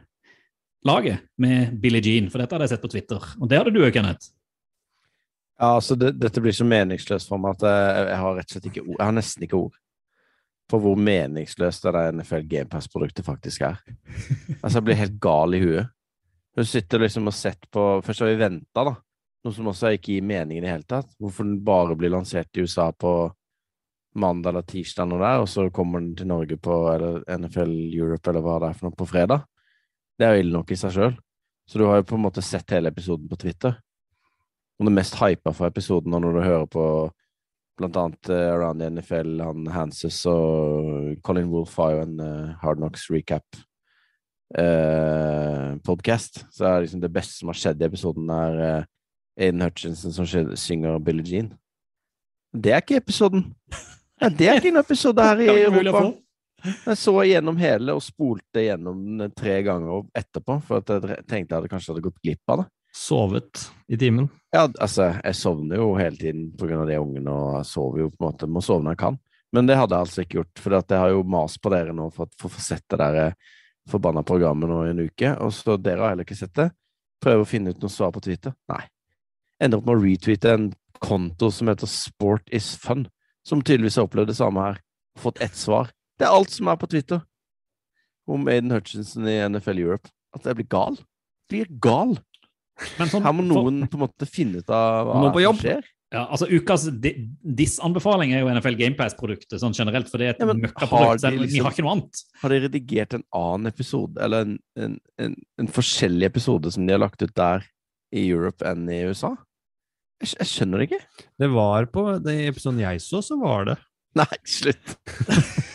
laget 0.89 1.21
med 1.37 1.77
Billie 1.83 2.01
Jean, 2.01 2.31
for 2.33 2.41
dette 2.41 2.57
hadde 2.57 2.65
jeg 2.65 2.73
sett 2.73 2.87
på 2.87 2.93
Twitter. 2.95 3.21
Og 3.37 3.45
det 3.51 3.59
hadde 3.61 3.75
du 3.75 3.83
òg, 3.83 3.93
Kenneth. 3.93 4.33
Ja, 5.59 5.75
altså 5.75 5.99
det, 5.99 6.15
Dette 6.23 6.41
blir 6.41 6.55
så 6.57 6.65
meningsløst 6.65 7.29
for 7.29 7.43
meg 7.43 7.59
at 7.59 7.67
jeg, 7.69 8.09
jeg 8.09 8.19
har 8.23 8.37
rett 8.39 8.49
og 8.49 8.57
slett 8.57 8.69
ikke 8.71 8.87
ord. 8.87 8.97
Jeg 8.97 9.05
har 9.05 9.17
nesten 9.19 9.45
ikke 9.45 9.61
ord 9.61 9.77
på 10.69 10.81
hvor 10.83 10.99
meningsløst 11.01 11.87
det 11.87 11.95
der 11.97 12.17
NFL 12.19 12.45
GamePass-produktet 12.51 13.27
faktisk 13.27 13.65
er. 13.69 13.79
Altså, 14.63 14.79
jeg 14.79 14.87
blir 14.89 15.01
helt 15.01 15.19
gal 15.23 15.57
i 15.57 15.63
huet. 15.63 15.95
Hun 16.59 16.67
sitter 16.67 17.05
liksom 17.05 17.31
og 17.31 17.37
sett 17.37 17.69
på 17.71 17.83
Først 18.05 18.25
har 18.25 18.33
vi 18.33 18.41
venta, 18.41 18.85
da. 18.85 18.95
Noe 19.47 19.55
som 19.55 19.69
også 19.71 19.93
ikke 19.95 20.17
gir 20.17 20.25
mening 20.27 20.59
i 20.59 20.65
det 20.65 20.73
hele 20.73 20.89
tatt. 20.89 21.13
Hvorfor 21.21 21.47
den 21.47 21.61
bare 21.65 21.97
blir 21.97 22.13
lansert 22.13 22.51
i 22.59 22.65
USA 22.67 22.91
på 22.93 23.13
mandag 24.19 24.51
eller 24.51 24.67
tirsdag, 24.67 25.13
og, 25.15 25.23
der, 25.23 25.45
og 25.45 25.49
så 25.49 25.69
kommer 25.71 26.03
den 26.03 26.17
til 26.19 26.27
Norge 26.27 26.57
på 26.59 26.79
eller 26.91 27.23
NFL 27.39 27.75
Europe 27.95 28.31
eller 28.31 28.45
hva 28.45 28.57
det 28.59 28.71
er 28.71 28.79
for 28.79 28.89
noe 28.89 28.99
på 28.99 29.07
fredag. 29.09 29.45
Det 30.19 30.27
er 30.27 30.35
jo 30.35 30.43
ille 30.43 30.57
nok 30.57 30.73
i 30.75 30.79
seg 30.81 30.97
sjøl. 30.97 31.15
Så 31.69 31.79
du 31.79 31.85
har 31.87 32.01
jo 32.01 32.09
på 32.09 32.17
en 32.17 32.25
måte 32.25 32.43
sett 32.43 32.75
hele 32.75 32.91
episoden 32.91 33.29
på 33.31 33.39
Twitter. 33.39 33.77
Og 34.79 34.89
det 34.89 34.95
mest 34.95 35.19
hypa 35.21 35.53
for 35.55 35.69
episoden 35.69 36.15
og 36.17 36.23
når 36.25 36.37
du 36.37 36.43
hører 36.43 36.69
på 36.71 36.85
blant 37.79 37.97
annet 37.97 38.31
uh, 38.33 38.53
Around 38.53 38.83
the 38.83 38.91
NFL, 38.91 39.41
han 39.43 39.67
Hanses 39.73 40.27
og 40.31 41.17
Colin 41.27 41.51
Wolff 41.53 41.77
har 41.81 41.91
jo 41.95 42.01
en 42.05 42.21
uh, 42.21 42.57
Hard 42.63 42.79
Knocks 42.83 43.05
recap-podkast. 43.15 43.65
podcast, 45.87 46.33
så 46.55 46.61
er 46.67 46.81
liksom 46.85 47.03
det 47.03 47.15
beste 47.15 47.35
som 47.39 47.49
har 47.53 47.59
skjedd 47.59 47.83
i 47.83 47.89
episoden, 47.89 48.27
er 48.33 48.53
uh, 48.59 48.87
Aiden 49.39 49.63
Hutchinson 49.63 50.15
som 50.15 50.27
synger 50.59 50.99
Billie 50.99 51.27
Jean. 51.27 51.53
Det 52.53 52.73
er 52.73 52.83
ikke 52.83 53.03
episoden! 53.03 53.53
Ja, 54.19 54.29
det 54.29 54.49
er 54.49 54.55
ikke 54.59 54.73
en 54.73 54.83
episode 54.83 55.23
her 55.23 55.39
i 55.45 55.49
Europa. 55.69 56.09
Jeg 56.65 56.99
så 56.99 57.13
gjennom 57.23 57.57
hele 57.61 57.95
og 57.95 58.03
spolte 58.03 58.65
gjennom 58.65 59.19
den 59.21 59.35
tre 59.37 59.61
ganger 59.63 60.09
etterpå, 60.19 60.59
for 60.67 60.83
jeg 60.83 61.23
tenkte 61.29 61.55
jeg 61.55 61.55
hadde 61.55 61.71
kanskje 61.71 61.95
hadde 61.95 62.07
gått 62.09 62.19
glipp 62.25 62.51
av 62.51 62.65
det. 62.65 62.67
Sovet 62.95 63.69
i 63.89 63.99
timen. 64.01 64.29
Ja, 64.53 64.65
altså, 64.81 65.11
jeg 65.21 65.37
sovner 65.37 65.81
jo 65.81 65.93
hele 65.99 66.17
tiden 66.17 66.51
av 66.57 66.89
de 66.89 66.99
ungene, 66.99 67.33
og 67.33 67.59
jeg 67.59 67.69
sover 67.69 68.05
jo 68.05 68.11
på 68.11 68.23
en 68.23 68.31
måte, 68.31 68.49
må 68.49 68.63
sove 68.65 68.85
når 68.85 68.97
jeg 68.97 69.03
kan. 69.05 69.19
Men 69.53 69.69
det 69.69 69.79
hadde 69.79 69.97
jeg 69.97 70.07
altså 70.07 70.25
ikke 70.25 70.39
gjort, 70.41 70.61
for 70.61 70.77
jeg 70.77 71.01
har 71.03 71.13
jo 71.13 71.23
mast 71.37 71.61
på 71.65 71.73
dere 71.73 71.95
nå 71.97 72.09
for 72.13 72.29
å 72.29 72.51
få 72.53 72.61
sett 72.61 72.85
det 72.93 73.01
der 73.01 73.21
eh, 73.23 73.55
forbanna 73.89 74.23
programmet 74.27 74.69
nå 74.69 74.83
i 74.85 74.93
en 74.93 75.05
uke, 75.07 75.33
og 75.41 75.53
så 75.57 75.79
dere 75.81 76.05
har 76.05 76.13
heller 76.13 76.29
ikke 76.29 76.37
sett 76.39 76.57
det. 76.57 76.69
Prøver 77.25 77.45
å 77.45 77.49
finne 77.49 77.73
ut 77.73 77.81
noe 77.83 77.93
svar 77.93 78.13
på 78.15 78.23
Twitter. 78.25 78.55
Nei. 78.71 78.83
Ender 79.63 79.81
opp 79.81 79.89
med 79.89 79.97
å 79.97 80.03
retweete 80.05 80.53
en 80.55 80.69
konto 81.03 81.51
som 81.55 81.71
heter 81.71 81.91
Sport 81.91 82.53
is 82.55 82.75
fun, 82.79 83.07
som 83.47 83.63
tydeligvis 83.63 83.99
har 83.99 84.09
opplevd 84.09 84.33
det 84.33 84.39
samme 84.39 84.65
her. 84.65 84.83
Fått 85.19 85.41
ett 85.43 85.57
svar. 85.59 85.91
Det 86.19 86.27
er 86.27 86.35
alt 86.35 86.53
som 86.53 86.69
er 86.71 86.79
på 86.79 86.89
Twitter 86.91 87.25
om 88.29 88.49
Aiden 88.51 88.75
Hutchinson 88.75 89.29
i 89.29 89.39
NFL 89.49 89.81
Europe. 89.81 90.13
At 90.37 90.47
jeg 90.47 90.59
blir 90.59 90.69
gal. 90.71 90.99
Blir 91.49 91.71
gal. 91.83 92.19
Men 92.99 93.09
sånn, 93.11 93.23
Her 93.27 93.33
må 93.35 93.43
for- 93.49 93.71
noen 93.71 93.89
på 93.91 93.95
en 93.99 94.05
måte 94.07 94.27
finne 94.31 94.59
ut 94.63 94.71
av 94.71 95.07
hva 95.09 95.33
som 95.43 95.57
skjer. 95.59 95.83
Ja, 96.11 96.23
altså 96.33 96.47
Ukas 96.49 96.87
di- 97.03 97.29
diss-anbefaling 97.45 98.33
er 98.33 98.41
jo 98.41 98.49
NFL 98.49 98.77
GamePass-produktet 98.79 99.61
sånn 99.61 99.75
generelt, 99.77 100.09
for 100.09 100.17
det 100.17 100.27
er 100.27 100.31
et 100.31 100.37
Ja, 100.41 100.47
men 100.47 100.61
har 100.63 100.71
møkkaprodukt. 100.71 101.21
de 101.21 101.27
selv- 101.27 101.39
Vi 101.39 101.47
liksom- 101.47 101.65
har 101.67 101.73
ikke 101.73 101.83
noe 101.85 101.93
annet. 101.97 102.23
Har 102.41 102.49
de 102.49 102.61
redigert 102.69 103.15
en 103.15 103.25
annen 103.35 103.67
episode, 103.67 104.17
eller 104.21 104.41
en, 104.47 104.59
en, 104.77 105.01
en, 105.19 105.37
en 105.59 105.67
forskjellig 105.69 106.25
episode 106.25 106.73
som 106.73 106.87
de 106.87 106.93
har 106.95 107.01
lagt 107.01 107.21
ut 107.23 107.35
der 107.35 107.63
i 108.15 108.31
Europe 108.31 108.63
enn 108.65 108.89
i 108.89 109.03
USA? 109.05 109.37
Jeg, 110.23 110.35
jeg 110.39 110.47
skjønner 110.49 110.79
det 110.79 110.89
ikke. 110.91 111.05
Det 111.39 111.51
var 111.53 111.85
på 111.87 112.23
den 112.25 112.41
episoden 112.49 112.81
jeg 112.81 113.01
så, 113.05 113.21
så 113.23 113.37
var 113.39 113.65
det. 113.67 113.77
Nei, 114.17 114.25
slutt. 114.47 114.97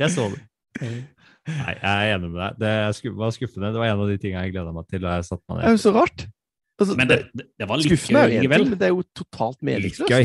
Jeg 0.00 0.10
så 0.10 0.32
det. 0.34 1.04
Nei, 1.48 1.74
jeg 1.76 1.90
er 1.92 2.14
enig 2.16 2.30
med 2.32 2.40
deg. 2.40 2.54
Det 2.62 3.10
var 3.18 3.34
skuffende. 3.36 3.72
Det 3.74 3.80
var 3.82 3.90
en 3.92 4.00
av 4.00 4.08
de 4.08 4.16
tingene 4.22 4.46
jeg 4.46 4.54
gleda 4.54 4.72
meg 4.72 4.86
til 4.88 5.04
og 5.04 5.10
jeg 5.12 5.26
satt 5.28 5.42
meg 5.50 5.60
Det 5.60 5.68
er 5.68 5.76
jo 5.76 5.82
så 5.84 5.92
rart. 5.98 6.26
Altså, 6.74 6.94
Men 6.98 7.06
det, 7.06 7.16
det, 7.38 7.44
det 7.60 7.66
var 7.70 7.78
litt 7.78 7.86
skuffende 7.86 8.22
er 8.24 8.32
gøy 8.32 8.40
likevel. 8.42 8.64
men 8.66 8.78
det 8.80 8.86
er 8.88 8.90
jo 8.94 9.02
totalt 9.14 9.60
meningsløst. 9.62 10.10
gøy. 10.10 10.24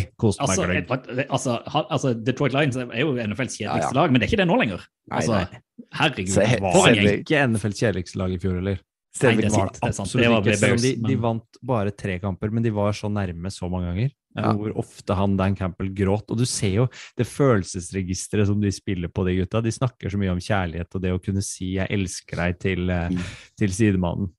Meg 0.89 1.27
Altså, 1.29 1.57
altså, 1.61 1.83
altså, 1.93 2.13
Detroit 2.25 2.55
Lions 2.55 2.79
er 2.79 2.87
jo 3.03 3.11
NFLs 3.13 3.59
kjedeligste 3.59 3.67
Ja, 3.67 3.91
ja. 3.91 3.97
lag, 3.99 4.09
men 4.09 4.21
det 4.21 4.25
er 4.25 4.31
ikke 4.31 4.39
det 4.41 4.47
nå 4.49 4.57
lenger. 4.57 4.85
Altså, 5.13 5.35
nei. 5.35 5.61
Herregud, 5.99 6.31
Se- 6.33 6.47
for 6.63 6.87
en 6.89 6.95
gjeng. 6.97 7.19
Ikke 7.21 7.43
NFLs 7.51 7.83
kjedeligste 7.83 8.17
lag 8.23 8.33
i 8.33 8.39
fjor 8.41 8.55
heller. 8.57 8.79
Nei, 9.19 9.35
det 9.35 9.45
er 9.45 9.53
sant. 9.53 9.77
det 9.77 9.89
er 9.89 9.93
sant. 9.99 10.07
Absolutt 10.07 10.25
ikke. 10.25 10.55
Selv 10.57 10.73
om 10.73 10.79
Bears, 10.79 10.81
de, 10.87 10.95
de 11.11 11.15
vant 11.27 11.61
bare 11.73 11.91
tre 11.97 12.17
kamper, 12.23 12.51
men 12.55 12.65
de 12.65 12.71
var 12.73 12.93
så 12.97 13.09
nærme 13.13 13.51
så 13.53 13.69
mange 13.69 13.91
ganger. 13.91 14.11
Ja. 14.37 14.51
Hvor 14.53 14.75
ofte 14.77 15.15
han 15.17 15.35
Dan 15.39 15.55
Campbell 15.57 15.89
gråt. 15.97 16.29
Og 16.29 16.37
du 16.37 16.45
ser 16.45 16.75
jo 16.75 16.87
det 17.17 17.25
følelsesregisteret 17.27 18.47
som 18.47 18.59
de 18.61 18.71
spiller 18.71 19.09
på, 19.09 19.25
de 19.25 19.37
gutta. 19.41 19.61
De 19.65 19.71
snakker 19.73 20.09
så 20.13 20.19
mye 20.21 20.31
om 20.35 20.39
kjærlighet 20.43 20.95
og 20.95 21.01
det 21.01 21.11
å 21.15 21.21
kunne 21.23 21.41
si 21.41 21.73
'jeg 21.75 21.89
elsker 21.89 22.37
deg' 22.37 22.59
til, 22.59 22.89
eh, 22.89 23.09
Mm. 23.09 23.17
til 23.57 23.69
sidemannen. 23.69 24.29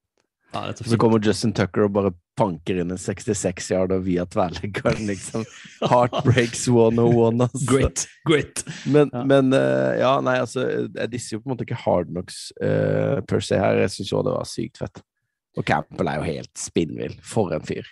Ja, 0.54 0.66
det 0.66 0.78
så 0.78 0.84
Så 0.90 0.96
kommer 0.98 1.18
Justin 1.24 1.52
Tucker 1.52 1.84
og 1.84 1.92
bare 1.92 2.14
panker 2.36 2.80
inn 2.80 2.90
en 2.90 2.98
66 2.98 3.70
yard 3.70 3.92
og 3.92 4.02
via 4.04 4.24
tverrleggeren, 4.26 5.06
liksom. 5.06 5.44
Heartbreaks 5.82 6.66
101, 6.68 7.40
altså. 7.40 7.66
Great, 7.66 8.06
great. 8.26 8.64
Men, 8.86 9.10
Ja. 9.12 9.24
men 9.24 9.52
uh, 9.52 9.94
ja, 9.98 10.20
nei, 10.20 10.38
altså 10.38 10.88
Jeg 10.94 11.10
disser 11.10 11.36
jo 11.36 11.40
på 11.40 11.50
en 11.50 11.56
måte 11.56 11.66
ikke 11.66 11.84
Hardnocks 11.84 12.52
uh, 12.62 13.20
per 13.22 13.40
se 13.40 13.56
her. 13.58 13.76
Jeg 13.82 13.90
syns 13.90 14.10
jo 14.10 14.22
det 14.22 14.32
var 14.32 14.44
sykt 14.44 14.78
fett. 14.78 15.02
Og 15.56 15.64
Campbell 15.64 16.08
er 16.08 16.16
jo 16.16 16.22
helt 16.22 16.54
spinnvill. 16.54 17.14
For 17.22 17.52
en 17.52 17.60
fyr. 17.60 17.84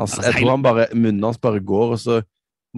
Han, 0.00 0.08
Altså, 0.08 0.24
jeg 0.26 0.38
tror 0.40 0.50
han 0.56 0.64
bare, 0.64 0.88
munnen 0.96 1.26
hans 1.28 1.38
bare 1.42 1.60
går, 1.60 1.92
og 1.96 2.00
så 2.00 2.20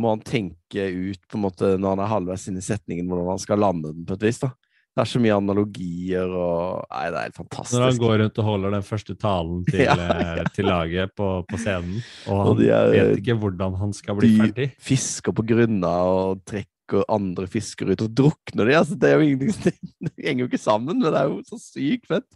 må 0.03 0.11
han 0.15 0.23
tenke 0.25 0.87
ut 0.89 1.21
på 1.29 1.37
en 1.39 1.43
måte 1.47 1.75
når 1.79 1.95
han 1.97 2.03
er 2.05 2.11
halvveis 2.13 2.47
inne 2.51 2.63
i 2.63 2.67
setningen, 2.67 3.07
hvordan 3.11 3.33
han 3.35 3.41
skal 3.43 3.61
lande 3.63 3.91
den 3.93 4.07
på 4.09 4.17
et 4.19 4.27
vis. 4.29 4.39
da. 4.43 4.51
Det 4.93 5.01
er 5.07 5.09
så 5.09 5.21
mye 5.25 5.37
analogier 5.41 6.29
og 6.37 6.83
Nei, 6.93 7.05
det 7.09 7.17
er 7.21 7.27
helt 7.31 7.37
fantastisk. 7.39 7.77
Når 7.79 7.87
han 7.87 8.01
går 8.03 8.19
rundt 8.23 8.41
og 8.43 8.45
holder 8.49 8.75
den 8.75 8.83
første 8.85 9.15
talen 9.17 9.63
til, 9.71 9.81
Ja. 9.87 9.95
ja. 9.97 10.45
til 10.53 10.69
laget 10.69 11.15
på, 11.17 11.29
på 11.49 11.61
scenen, 11.63 12.03
og 12.27 12.43
han 12.43 12.51
Og 12.51 12.61
er- 12.67 12.91
vet 12.93 13.23
ikke 13.23 13.39
hvordan 13.41 13.79
han 13.81 13.93
skal 13.97 14.19
bli 14.21 14.29
de 14.35 14.41
ferdig. 14.43 14.67
fisker 14.81 15.33
på 15.39 15.47
grunna 15.49 15.93
og 16.13 16.43
trekker 16.45 17.07
andre 17.09 17.47
fisker 17.49 17.89
ut 17.95 18.03
og 18.05 18.13
drukner 18.21 18.69
de. 18.69 18.75
Altså, 18.77 18.99
det 19.01 19.09
er 19.09 19.17
jo 19.21 19.29
ingenting 19.31 19.79
Det 20.05 20.13
henger 20.27 20.45
jo 20.45 20.51
ikke 20.51 20.61
sammen, 20.61 20.99
men 21.01 21.09
det 21.13 21.21
er 21.23 21.31
jo 21.33 21.41
så 21.49 21.57
sykt 21.63 22.09
fett. 22.13 22.29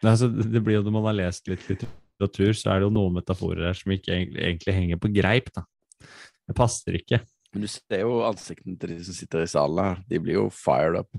Nei, 0.00 0.10
altså, 0.14 0.30
det 0.32 0.48
det 0.52 0.62
blir 0.64 0.78
jo 0.80 0.86
Når 0.86 0.94
man 0.96 1.04
har 1.10 1.18
lest 1.26 1.48
litt 1.48 1.66
litt 1.68 1.84
litteratur, 2.20 2.52
så 2.56 2.70
er 2.70 2.80
det 2.80 2.88
jo 2.88 2.94
noen 2.94 3.16
metaforer 3.16 3.70
her 3.70 3.78
som 3.78 3.94
ikke 3.94 4.12
egentlig, 4.12 4.44
egentlig 4.44 4.76
henger 4.76 5.00
på 5.00 5.12
greip. 5.14 5.50
da. 5.56 5.64
Det 6.48 6.56
passer 6.56 6.98
ikke. 6.98 7.22
Men 7.54 7.64
du 7.64 7.70
ser 7.70 8.04
jo 8.04 8.20
ansiktene 8.26 8.78
til 8.78 8.94
de 8.94 9.00
som 9.04 9.16
sitter 9.16 9.42
i 9.42 9.50
salen 9.50 9.82
her. 9.82 10.00
De 10.10 10.20
blir 10.22 10.38
jo 10.38 10.46
fired 10.54 11.00
up. 11.00 11.10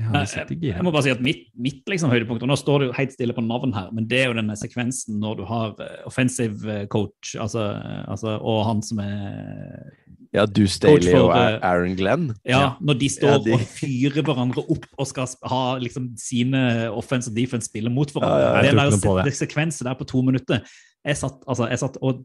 Ja, 0.00 0.22
jeg, 0.24 0.56
jeg 0.62 0.84
må 0.86 0.92
bare 0.94 1.04
si 1.04 1.12
at 1.12 1.20
mitt, 1.20 1.48
mitt 1.60 1.82
liksom, 1.90 2.08
høydepunkt, 2.12 2.44
og 2.46 2.48
nå 2.48 2.56
står 2.56 2.80
det 2.80 2.86
jo 2.88 2.96
helt 2.96 3.12
stille 3.12 3.34
på 3.36 3.42
navn 3.44 3.74
her, 3.74 3.90
men 3.92 4.06
det 4.08 4.22
er 4.22 4.30
jo 4.30 4.36
denne 4.38 4.54
sekvensen 4.56 5.18
når 5.20 5.40
du 5.40 5.42
har 5.50 5.74
eh, 5.82 5.98
offensive 6.08 6.72
eh, 6.72 6.86
coach 6.88 7.34
altså, 7.36 7.66
eh, 7.74 8.04
altså, 8.08 8.38
og 8.38 8.62
han 8.64 8.80
som 8.86 9.02
er 9.04 9.90
Ja, 10.32 10.44
du 10.46 10.62
Staley 10.70 11.10
og 11.18 11.32
eh, 11.34 11.56
Aaron 11.66 11.96
Glenn. 11.98 12.28
Ja, 12.46 12.76
når 12.80 12.98
de 13.00 13.08
står 13.10 13.32
Ja, 13.32 13.38
de- 13.42 13.54
og 13.56 13.60
fyrer 13.66 14.22
hverandre 14.22 14.62
opp 14.70 14.86
og 14.96 15.06
skal 15.10 15.26
ha 15.50 15.62
liksom 15.82 16.12
sine 16.20 16.60
offense 16.94 17.30
og 17.32 17.34
defense 17.34 17.66
spille 17.66 17.90
mot 17.90 18.12
hverandre. 18.14 18.38
Ja, 18.38 18.52
ja, 18.54 18.62
det 18.62 18.70
er 18.70 18.78
der 18.78 18.90
det. 19.24 19.34
se- 19.34 19.84
der 19.84 19.94
på 19.98 20.06
to 20.06 20.22
minutter 20.22 20.60
Jeg 21.06 21.16
satt, 21.16 21.40
altså, 21.48 21.66
jeg 21.68 21.78
satt 21.78 21.96
og 22.02 22.24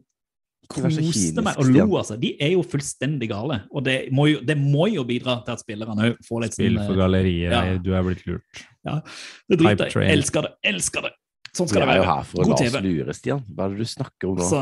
koste 0.68 1.42
meg 1.42 1.56
og 1.58 1.64
lo, 1.70 1.96
altså. 1.98 2.16
De 2.20 2.34
er 2.42 2.50
jo 2.52 2.62
fullstendig 2.62 3.28
gale. 3.30 3.62
Og 3.72 3.84
det 3.84 4.08
må 4.12 4.26
jo, 4.30 4.40
det 4.44 4.56
må 4.58 4.86
jo 4.92 5.02
bidra 5.04 5.38
til 5.44 5.52
at 5.52 5.60
spillerne 5.62 6.10
òg 6.10 6.16
får 6.26 6.42
litt 6.42 6.52
Spill 6.58 6.76
sånn 6.76 6.86
for 6.86 6.92
eh, 6.94 6.98
galleriet, 6.98 7.52
ja. 7.52 7.78
Du 7.78 7.92
er 7.94 8.02
blitt 8.02 8.26
lurt. 8.26 8.66
Det 9.48 9.58
driter 9.58 9.90
jeg 9.90 10.08
i. 10.10 10.12
Elsker 10.12 10.42
det. 10.46 10.52
Elsker 10.64 11.02
det. 11.08 11.12
Sånn 11.56 11.68
Vi 11.68 11.72
skal 11.72 11.86
det 11.86 11.94
er 11.94 12.00
jo 12.02 12.06
her 12.06 12.24
for 12.28 12.42
å 12.42 12.48
la 12.50 12.56
oss 12.58 12.78
lure, 12.84 13.14
Stian. 13.16 13.44
Hva 13.48 13.66
er 13.66 13.74
det 13.74 13.84
du 13.86 13.88
snakker 13.88 14.28
om 14.28 14.40
nå? 14.40 14.46
Så 14.46 14.60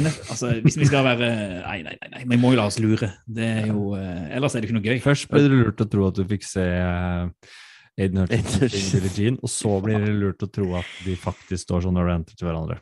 altså, 0.00 0.52
hvis 0.64 0.78
vi 0.80 0.88
skal 0.88 1.04
være 1.04 1.30
Nei, 1.60 1.80
nei, 1.84 1.96
nei, 2.00 2.12
nei. 2.14 2.22
vi 2.32 2.38
må 2.40 2.54
jo 2.54 2.60
la 2.62 2.68
oss 2.70 2.78
lure. 2.80 3.10
Det 3.28 3.48
er 3.60 3.66
jo, 3.68 3.90
eh, 3.98 4.30
ellers 4.38 4.56
er 4.56 4.62
det 4.62 4.70
ikke 4.70 4.78
noe 4.78 4.86
gøy. 4.86 5.00
Først 5.04 5.28
ble 5.32 5.42
det 5.44 5.50
lurt 5.52 5.82
å 5.84 5.88
tro 5.92 6.06
at 6.08 6.16
du 6.16 6.24
fikk 6.30 6.46
se 6.48 6.64
eh, 6.64 7.56
Aiden 8.00 8.22
Hutchinson 8.24 9.36
og 9.36 9.44
og 9.44 9.52
så 9.52 9.74
blir 9.84 10.04
det 10.04 10.14
lurt 10.16 10.46
å 10.46 10.48
tro 10.48 10.70
at 10.80 10.94
de 11.04 11.16
faktisk 11.20 11.66
står 11.66 11.84
sånn 11.88 12.00
orientet 12.00 12.38
til 12.38 12.48
hverandre. 12.48 12.78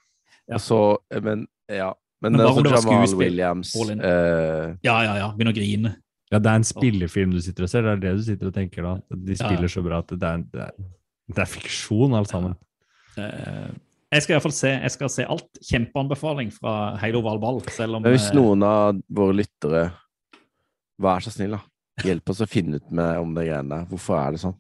Ja. 0.48 0.60
så, 0.62 0.98
men 1.24 1.48
ja. 1.68 1.92
Men, 2.22 2.34
Men 2.34 2.46
altså, 2.48 2.88
Jamal 2.90 3.12
Williams 3.14 3.74
uh, 3.78 3.90
eh, 3.94 4.72
Ja, 4.82 4.94
ja, 5.06 5.12
ja. 5.20 5.26
Begynner 5.36 5.54
å 5.54 5.58
grine. 5.58 5.92
Ja, 6.32 6.40
det 6.42 6.50
er 6.50 6.60
en 6.60 6.66
spillefilm 6.66 7.30
du 7.32 7.40
sitter 7.44 7.64
og 7.64 7.70
ser, 7.70 7.86
det 7.86 7.92
er 7.94 8.00
det 8.02 8.14
du 8.18 8.24
sitter 8.26 8.50
og 8.50 8.56
tenker 8.56 8.84
da. 8.84 8.94
De 9.08 9.36
Ja. 9.36 9.38
spiller 9.44 9.70
så 9.70 9.84
bra 9.84 10.00
at 10.02 10.10
det 10.10 10.30
er, 10.30 10.42
det 10.50 10.64
er, 10.66 10.88
det 11.30 11.44
er 11.44 11.50
fiksjon, 11.50 12.16
alt 12.18 12.32
sammen. 12.32 12.56
Eh, 13.18 13.68
jeg 14.08 14.24
skal 14.24 14.32
i 14.32 14.36
hvert 14.38 14.46
fall 14.46 14.56
se, 14.56 14.70
jeg 14.72 14.94
skal 14.94 15.10
se 15.12 15.26
alt. 15.28 15.48
Kjempeanbefaling 15.68 16.52
fra 16.54 16.74
Heilo 17.02 17.20
Valball, 17.24 17.60
selv 17.74 17.98
om 17.98 18.06
hvis 18.08 18.30
eh, 18.30 18.38
noen 18.38 18.64
av 18.64 19.00
våre 19.12 19.36
lyttere 19.42 19.88
Vær 20.98 21.22
så 21.22 21.30
snill, 21.30 21.52
da. 21.54 21.60
Hjelp 22.02 22.32
oss 22.32 22.40
å 22.42 22.48
finne 22.50 22.80
ut 22.80 22.88
med 22.94 23.20
om 23.20 23.30
det 23.36 23.44
greiene 23.46 23.70
der. 23.70 23.84
Hvorfor 23.86 24.16
er 24.18 24.34
det 24.34 24.40
sånn? 24.42 24.56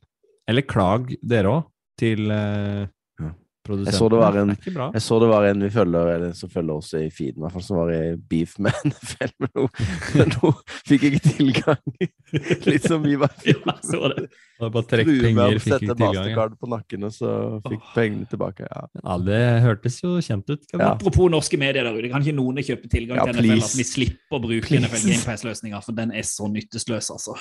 Eller 0.48 0.62
klag, 0.62 1.10
dere 1.18 1.50
òg, 1.50 1.64
til 1.98 2.30
uh, 2.30 2.84
Ja. 3.18 3.32
produsenten. 3.66 3.90
Jeg 3.90 3.98
så 3.98 4.08
det 4.12 4.20
var 4.20 4.38
en-. 4.38 4.54
Jeg 4.94 5.02
så 5.02 5.18
det 5.18 5.30
var 5.32 5.48
en 5.48 5.64
vi 5.66 5.70
følger, 5.74 6.12
eller 6.14 6.36
som 6.38 6.52
følger 6.52 6.78
oss 6.78 6.92
i 6.94 7.08
feeden, 7.10 7.40
i 7.40 7.44
hvert 7.46 7.56
fall, 7.56 7.64
som 7.66 7.80
var 7.80 7.90
i 7.90 8.14
beef 8.30 8.54
med 8.62 8.78
NFL, 8.92 9.34
men 9.42 9.52
nå, 9.58 9.66
men 10.14 10.32
nå 10.36 10.52
fikk 10.88 11.08
jeg 11.08 11.18
ikke 11.18 11.34
tilgang. 11.40 11.98
Litt 12.70 12.86
som 12.86 13.02
vi 13.02 13.18
var 13.18 13.34
i 13.42 13.58
fjor. 13.58 14.14
Det 14.58 14.68
bare 14.74 14.86
trekk 14.90 15.08
penger, 15.22 15.58
fikk 15.62 15.70
sette 15.70 15.86
ikke 15.86 15.94
tilgang. 15.94 16.14
Ja. 16.14 16.22
mastercard 16.24 16.54
på 16.58 16.68
nakken, 16.72 17.04
og 17.06 17.12
så 17.14 17.32
fikk 17.68 17.84
pengene 17.94 18.26
tilbake. 18.26 18.66
Ja. 18.66 18.80
ja, 18.98 19.16
det 19.28 19.42
hørtes 19.62 19.98
jo 20.02 20.16
kjent 20.18 20.50
ut. 20.50 20.64
Kan 20.66 20.82
Ja. 20.82 20.88
Apropos 20.96 21.30
norske 21.30 21.60
medier 21.62 21.86
der 21.86 21.94
ute, 21.94 22.10
kan 22.10 22.24
ikke 22.26 22.34
noen 22.34 22.58
kjøpe 22.58 22.90
tilgang 22.90 23.20
Ja, 23.20 23.28
til 23.30 23.38
NFL? 23.38 23.62
At 23.68 23.76
vi 23.78 23.86
slipper 23.86 24.40
å 24.40 24.42
bruke 24.42 24.66
Please. 24.66 24.82
NFL 24.82 25.12
GamePass-løsninga, 25.12 25.82
for 25.86 25.94
den 26.00 26.10
er 26.10 26.26
så 26.26 26.50
nytteløs, 26.50 27.10
altså. 27.14 27.38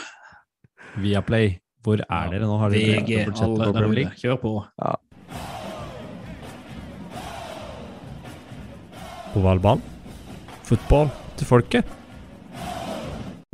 Viaplay, 1.01 1.57
hvor 1.81 2.05
er 2.05 2.31
dere 2.35 2.45
nå? 2.45 2.57
Har 2.61 2.69
dere 2.69 3.01
VG, 3.01 3.25
alle 3.33 3.71
der 3.73 3.89
ute. 3.89 4.07
Kjør 4.21 4.37
på. 4.45 4.53
Ovalball. 9.37 9.81
Fotball 10.69 11.09
til 11.37 11.49
folket. 11.49 11.97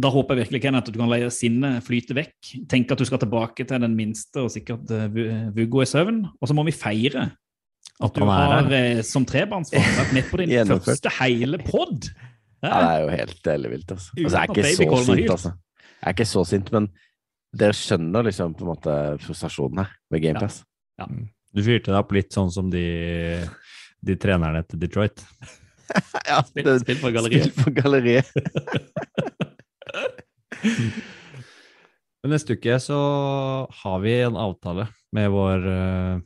Da 0.01 0.09
håper 0.09 0.35
jeg 0.39 0.47
virkelig 0.47 0.61
Kenneth, 0.63 0.89
at 0.89 0.95
du 0.95 0.99
kan 0.99 1.11
la 1.11 1.29
sinnet 1.29 1.83
flyte 1.85 2.15
vekk. 2.17 2.51
Tenk 2.71 2.91
at 2.91 3.01
du 3.01 3.05
skal 3.05 3.21
tilbake 3.21 3.65
til 3.69 3.83
den 3.83 3.93
minste 3.97 4.41
og 4.41 4.49
sikkert 4.53 4.89
eh, 4.89 5.05
Vuggo 5.53 5.83
i 5.83 5.89
søvn. 5.89 6.23
Og 6.41 6.49
så 6.49 6.55
må 6.57 6.65
vi 6.65 6.73
feire 6.73 7.27
at 7.29 8.07
At 8.09 8.15
du 8.17 8.25
har 8.25 8.55
her. 8.63 8.73
eh, 8.73 9.01
som 9.05 9.25
trebarnsfar 9.29 9.85
vært 9.99 10.15
med 10.17 10.29
på 10.31 10.39
din 10.41 10.73
første 10.81 11.13
hele 11.19 11.61
pod. 11.61 12.09
Ja, 12.63 12.73
det 12.73 12.89
er 12.89 12.99
jo 13.03 13.09
helt 13.13 13.47
ellevilt, 13.53 13.91
altså. 13.91 14.11
altså. 14.17 14.23
Jeg 14.23 14.39
er 14.39 14.47
ikke 14.49 14.73
så 14.73 15.03
sint, 15.05 15.29
altså. 15.35 15.51
Jeg 15.93 16.07
er 16.09 16.15
ikke 16.17 16.29
så 16.31 16.45
sint, 16.47 16.71
men 16.73 16.89
Dere 17.53 17.75
skjønner 17.77 18.25
liksom 18.25 18.55
på 18.57 18.63
en 18.65 18.69
måte 18.71 18.93
frustrasjonen 19.21 19.83
her 19.83 19.91
med 20.09 20.23
GamePass? 20.23 20.63
Du 21.53 21.61
fyrte 21.61 21.91
deg 21.91 21.99
opp 21.99 22.15
litt 22.15 22.33
sånn 22.33 22.49
som 22.49 22.71
de, 22.73 22.81
de 24.01 24.15
trenerne 24.17 24.63
til 24.65 24.81
Detroit. 24.81 25.21
Ja, 26.25 26.39
Spill, 26.47 26.69
spill 26.79 26.97
for 26.97 27.13
galleriet. 27.13 27.51
Spill 27.51 27.65
for 27.67 27.75
galleriet. 27.75 28.29
Men 32.23 32.31
neste 32.31 32.55
uke 32.55 32.77
så 32.79 32.97
har 33.83 33.99
vi 34.03 34.13
en 34.23 34.37
avtale 34.39 34.85
med 35.13 35.29
vår 35.33 35.65
eh, 35.69 36.21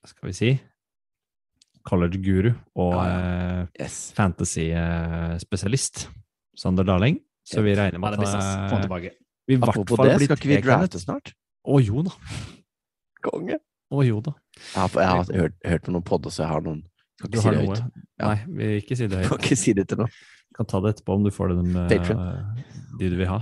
Hva 0.00 0.08
skal 0.10 0.30
vi 0.30 0.34
si 0.36 0.50
college 1.88 2.18
guru 2.20 2.50
og 2.76 2.92
Ja, 2.96 3.04
ja. 3.08 3.66
Yes. 3.80 4.12
fantasy-spesialist 4.16 6.08
Sander 6.58 6.84
Darling. 6.84 7.20
Så 7.48 7.62
vi 7.64 7.72
regner 7.78 8.00
med 8.02 8.16
at 8.18 8.28
han 8.28 8.74
eh, 8.74 8.80
tilbake. 8.82 9.10
vi 9.48 9.54
i 9.54 9.60
hvert 9.62 9.74
fall 9.78 9.86
blir 9.88 10.24
skal 10.26 10.36
ikke 10.36 10.50
vi 10.50 10.58
drafte 10.64 11.00
snart? 11.00 11.32
Å 11.68 11.78
jo 11.80 12.02
da. 12.04 12.12
Konge. 13.24 13.56
Å 13.94 14.04
jo 14.04 14.18
da. 14.24 14.34
Jeg 14.58 14.80
har, 14.82 14.90
jeg 15.00 15.08
har 15.08 15.30
hørt, 15.44 15.56
hørt 15.64 15.86
på 15.86 15.94
noen 15.94 16.04
podder, 16.10 16.30
så 16.34 16.42
jeg 16.44 16.50
har 16.52 16.66
noen 16.66 16.82
Skal 17.18 17.28
ikke 17.30 17.40
si 17.46 17.48
det 17.54 17.62
høyt. 17.68 17.80
Ja. 18.18 18.26
Nei, 18.26 18.38
vi 18.48 18.62
vil 18.72 18.82
ikke 18.82 18.98
si 19.00 19.08
det 19.08 19.22
Kan 19.30 19.40
ikke 19.40 19.56
si 19.62 19.72
det 19.78 19.86
til 19.92 20.02
noen. 20.02 20.12
kan 20.58 20.66
ta 20.68 20.76
det 20.84 20.88
etterpå 20.96 21.16
om 21.16 21.24
du 21.24 21.30
får 21.32 21.54
det. 21.54 21.56
Med. 21.72 21.88
De 22.98 23.10
du 23.12 23.16
vil 23.18 23.30
ha. 23.30 23.40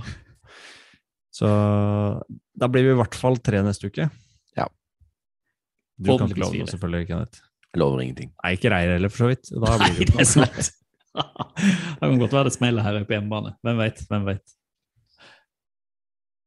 Så 1.37 1.49
da 2.57 2.69
blir 2.71 2.87
vi 2.87 2.95
i 2.95 2.97
hvert 2.97 3.17
fall 3.17 3.37
tre 3.45 3.61
neste 3.65 3.91
uke. 3.91 4.07
Ja. 4.57 4.65
Du 5.97 6.15
kan 6.15 6.31
ikke 6.31 6.41
love 6.41 6.63
noe, 6.63 6.71
selvfølgelig, 6.71 7.09
Kenneth. 7.11 7.43
Jeg 7.67 7.81
lover 7.83 8.03
ingenting. 8.03 8.31
Nei, 8.41 8.53
ikke 8.57 8.71
Reir 8.73 8.95
heller, 8.95 9.13
for 9.13 9.25
så 9.25 9.31
vidt. 9.33 9.51
Da 9.53 9.75
Nei, 9.81 9.89
blir 9.93 10.07
det 10.09 10.15
er 10.15 10.21
det 10.23 10.29
sant. 10.31 10.71
det 11.97 12.01
kan 12.01 12.21
godt 12.23 12.37
være 12.37 12.49
det 12.49 12.55
smeller 12.55 12.85
her 12.85 12.97
på 13.03 13.17
hjemmebane. 13.17 13.53
Hvem 13.65 13.83
vet? 13.83 14.01
Hvem 14.09 14.27
vet? 14.31 14.57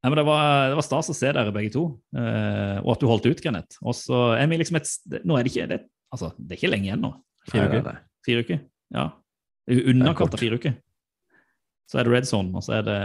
Nei, 0.00 0.08
men 0.08 0.16
det 0.16 0.24
var, 0.24 0.44
det 0.72 0.76
var 0.78 0.86
stas 0.86 1.12
å 1.12 1.16
se 1.16 1.28
dere 1.28 1.52
begge 1.52 1.74
to, 1.74 1.84
eh, 2.16 2.78
og 2.80 2.94
at 2.94 3.02
du 3.02 3.08
holdt 3.10 3.26
ut, 3.28 3.42
Kenneth. 3.44 3.76
Og 3.84 3.92
så 3.98 4.30
er 4.38 4.48
vi 4.48 4.58
liksom 4.62 4.78
et 4.80 4.88
Nå 5.28 5.36
er 5.36 5.44
det 5.44 5.52
ikke 5.52 5.66
det, 5.68 5.82
altså, 6.14 6.32
det 6.38 6.56
er 6.56 6.62
ikke 6.62 6.70
lenge 6.72 6.88
igjen 6.88 7.04
nå. 7.04 7.10
Fire 7.50 7.66
Nei, 7.66 7.74
nei, 7.74 7.82
uker. 7.84 7.98
Fire 8.24 8.44
uker? 8.46 8.62
Ja. 8.96 9.04
Er 9.70 9.90
underkant 9.92 10.34
av 10.34 10.40
fire 10.40 10.56
uker. 10.56 10.78
Så 11.90 11.98
er 11.98 12.06
det 12.06 12.12
red 12.12 12.26
zone, 12.28 12.54
og 12.54 12.62
så 12.62 12.76
er 12.78 12.84
det 12.86 12.98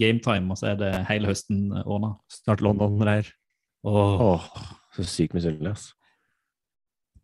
game 0.00 0.20
time, 0.24 0.50
og 0.50 0.58
så 0.58 0.70
er 0.72 0.78
det 0.80 0.92
hele 1.10 1.28
høsten 1.28 1.66
ordna. 1.84 2.14
Snart 2.32 2.62
London-Reir. 2.64 3.28
Åh, 3.84 4.20
Åh, 4.20 4.46
så 4.96 5.04
sykt 5.04 5.34
misunnelig, 5.36 5.74
ass. 5.74 5.90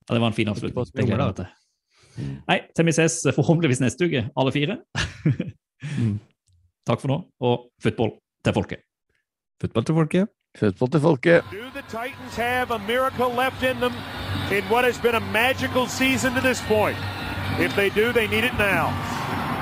Ja, 0.09 0.15
det 0.15 0.21
var 0.21 0.27
en 0.27 0.37
fin 0.37 0.49
avslutning. 0.49 0.87
Det 0.93 1.07
gleder 1.07 1.25
jeg 1.25 1.31
meg 1.31 1.39
til. 1.39 1.47
Mm. 2.19 2.35
Nei, 2.49 2.59
til 2.77 2.87
vi 2.91 2.93
ses 2.93 3.17
forhåpentligvis 3.33 3.81
neste 3.81 4.11
uke, 4.11 4.27
alle 4.37 4.53
fire. 4.53 4.77
Mm. 5.97 6.19
Takk 6.91 7.01
for 7.01 7.09
nå, 7.09 7.19
og 7.41 7.71
football 7.83 8.13
til 8.45 8.57
folket. 8.59 8.85
Football 9.61 9.85
til 9.85 9.95
folket. 9.95 10.29
Football 10.59 10.91
til 10.91 11.01
folket. 11.01 11.45
Do 11.53 11.71
the 11.73 11.85
Titans 11.89 12.37
have 12.37 12.75
a 12.75 12.79
miracle 12.79 13.31
left 13.43 13.63
in 13.63 13.77
them 13.81 13.95
in 14.53 14.65
what 14.69 14.85
has 14.85 14.99
been 14.99 15.15
a 15.15 15.25
magical 15.33 15.87
season 15.87 16.35
to 16.35 16.41
this 16.41 16.61
point? 16.69 16.99
If 17.59 17.75
they 17.77 17.89
do, 17.89 18.13
they 18.13 18.27
need 18.27 18.45
it 18.45 18.57
now. 18.59 19.10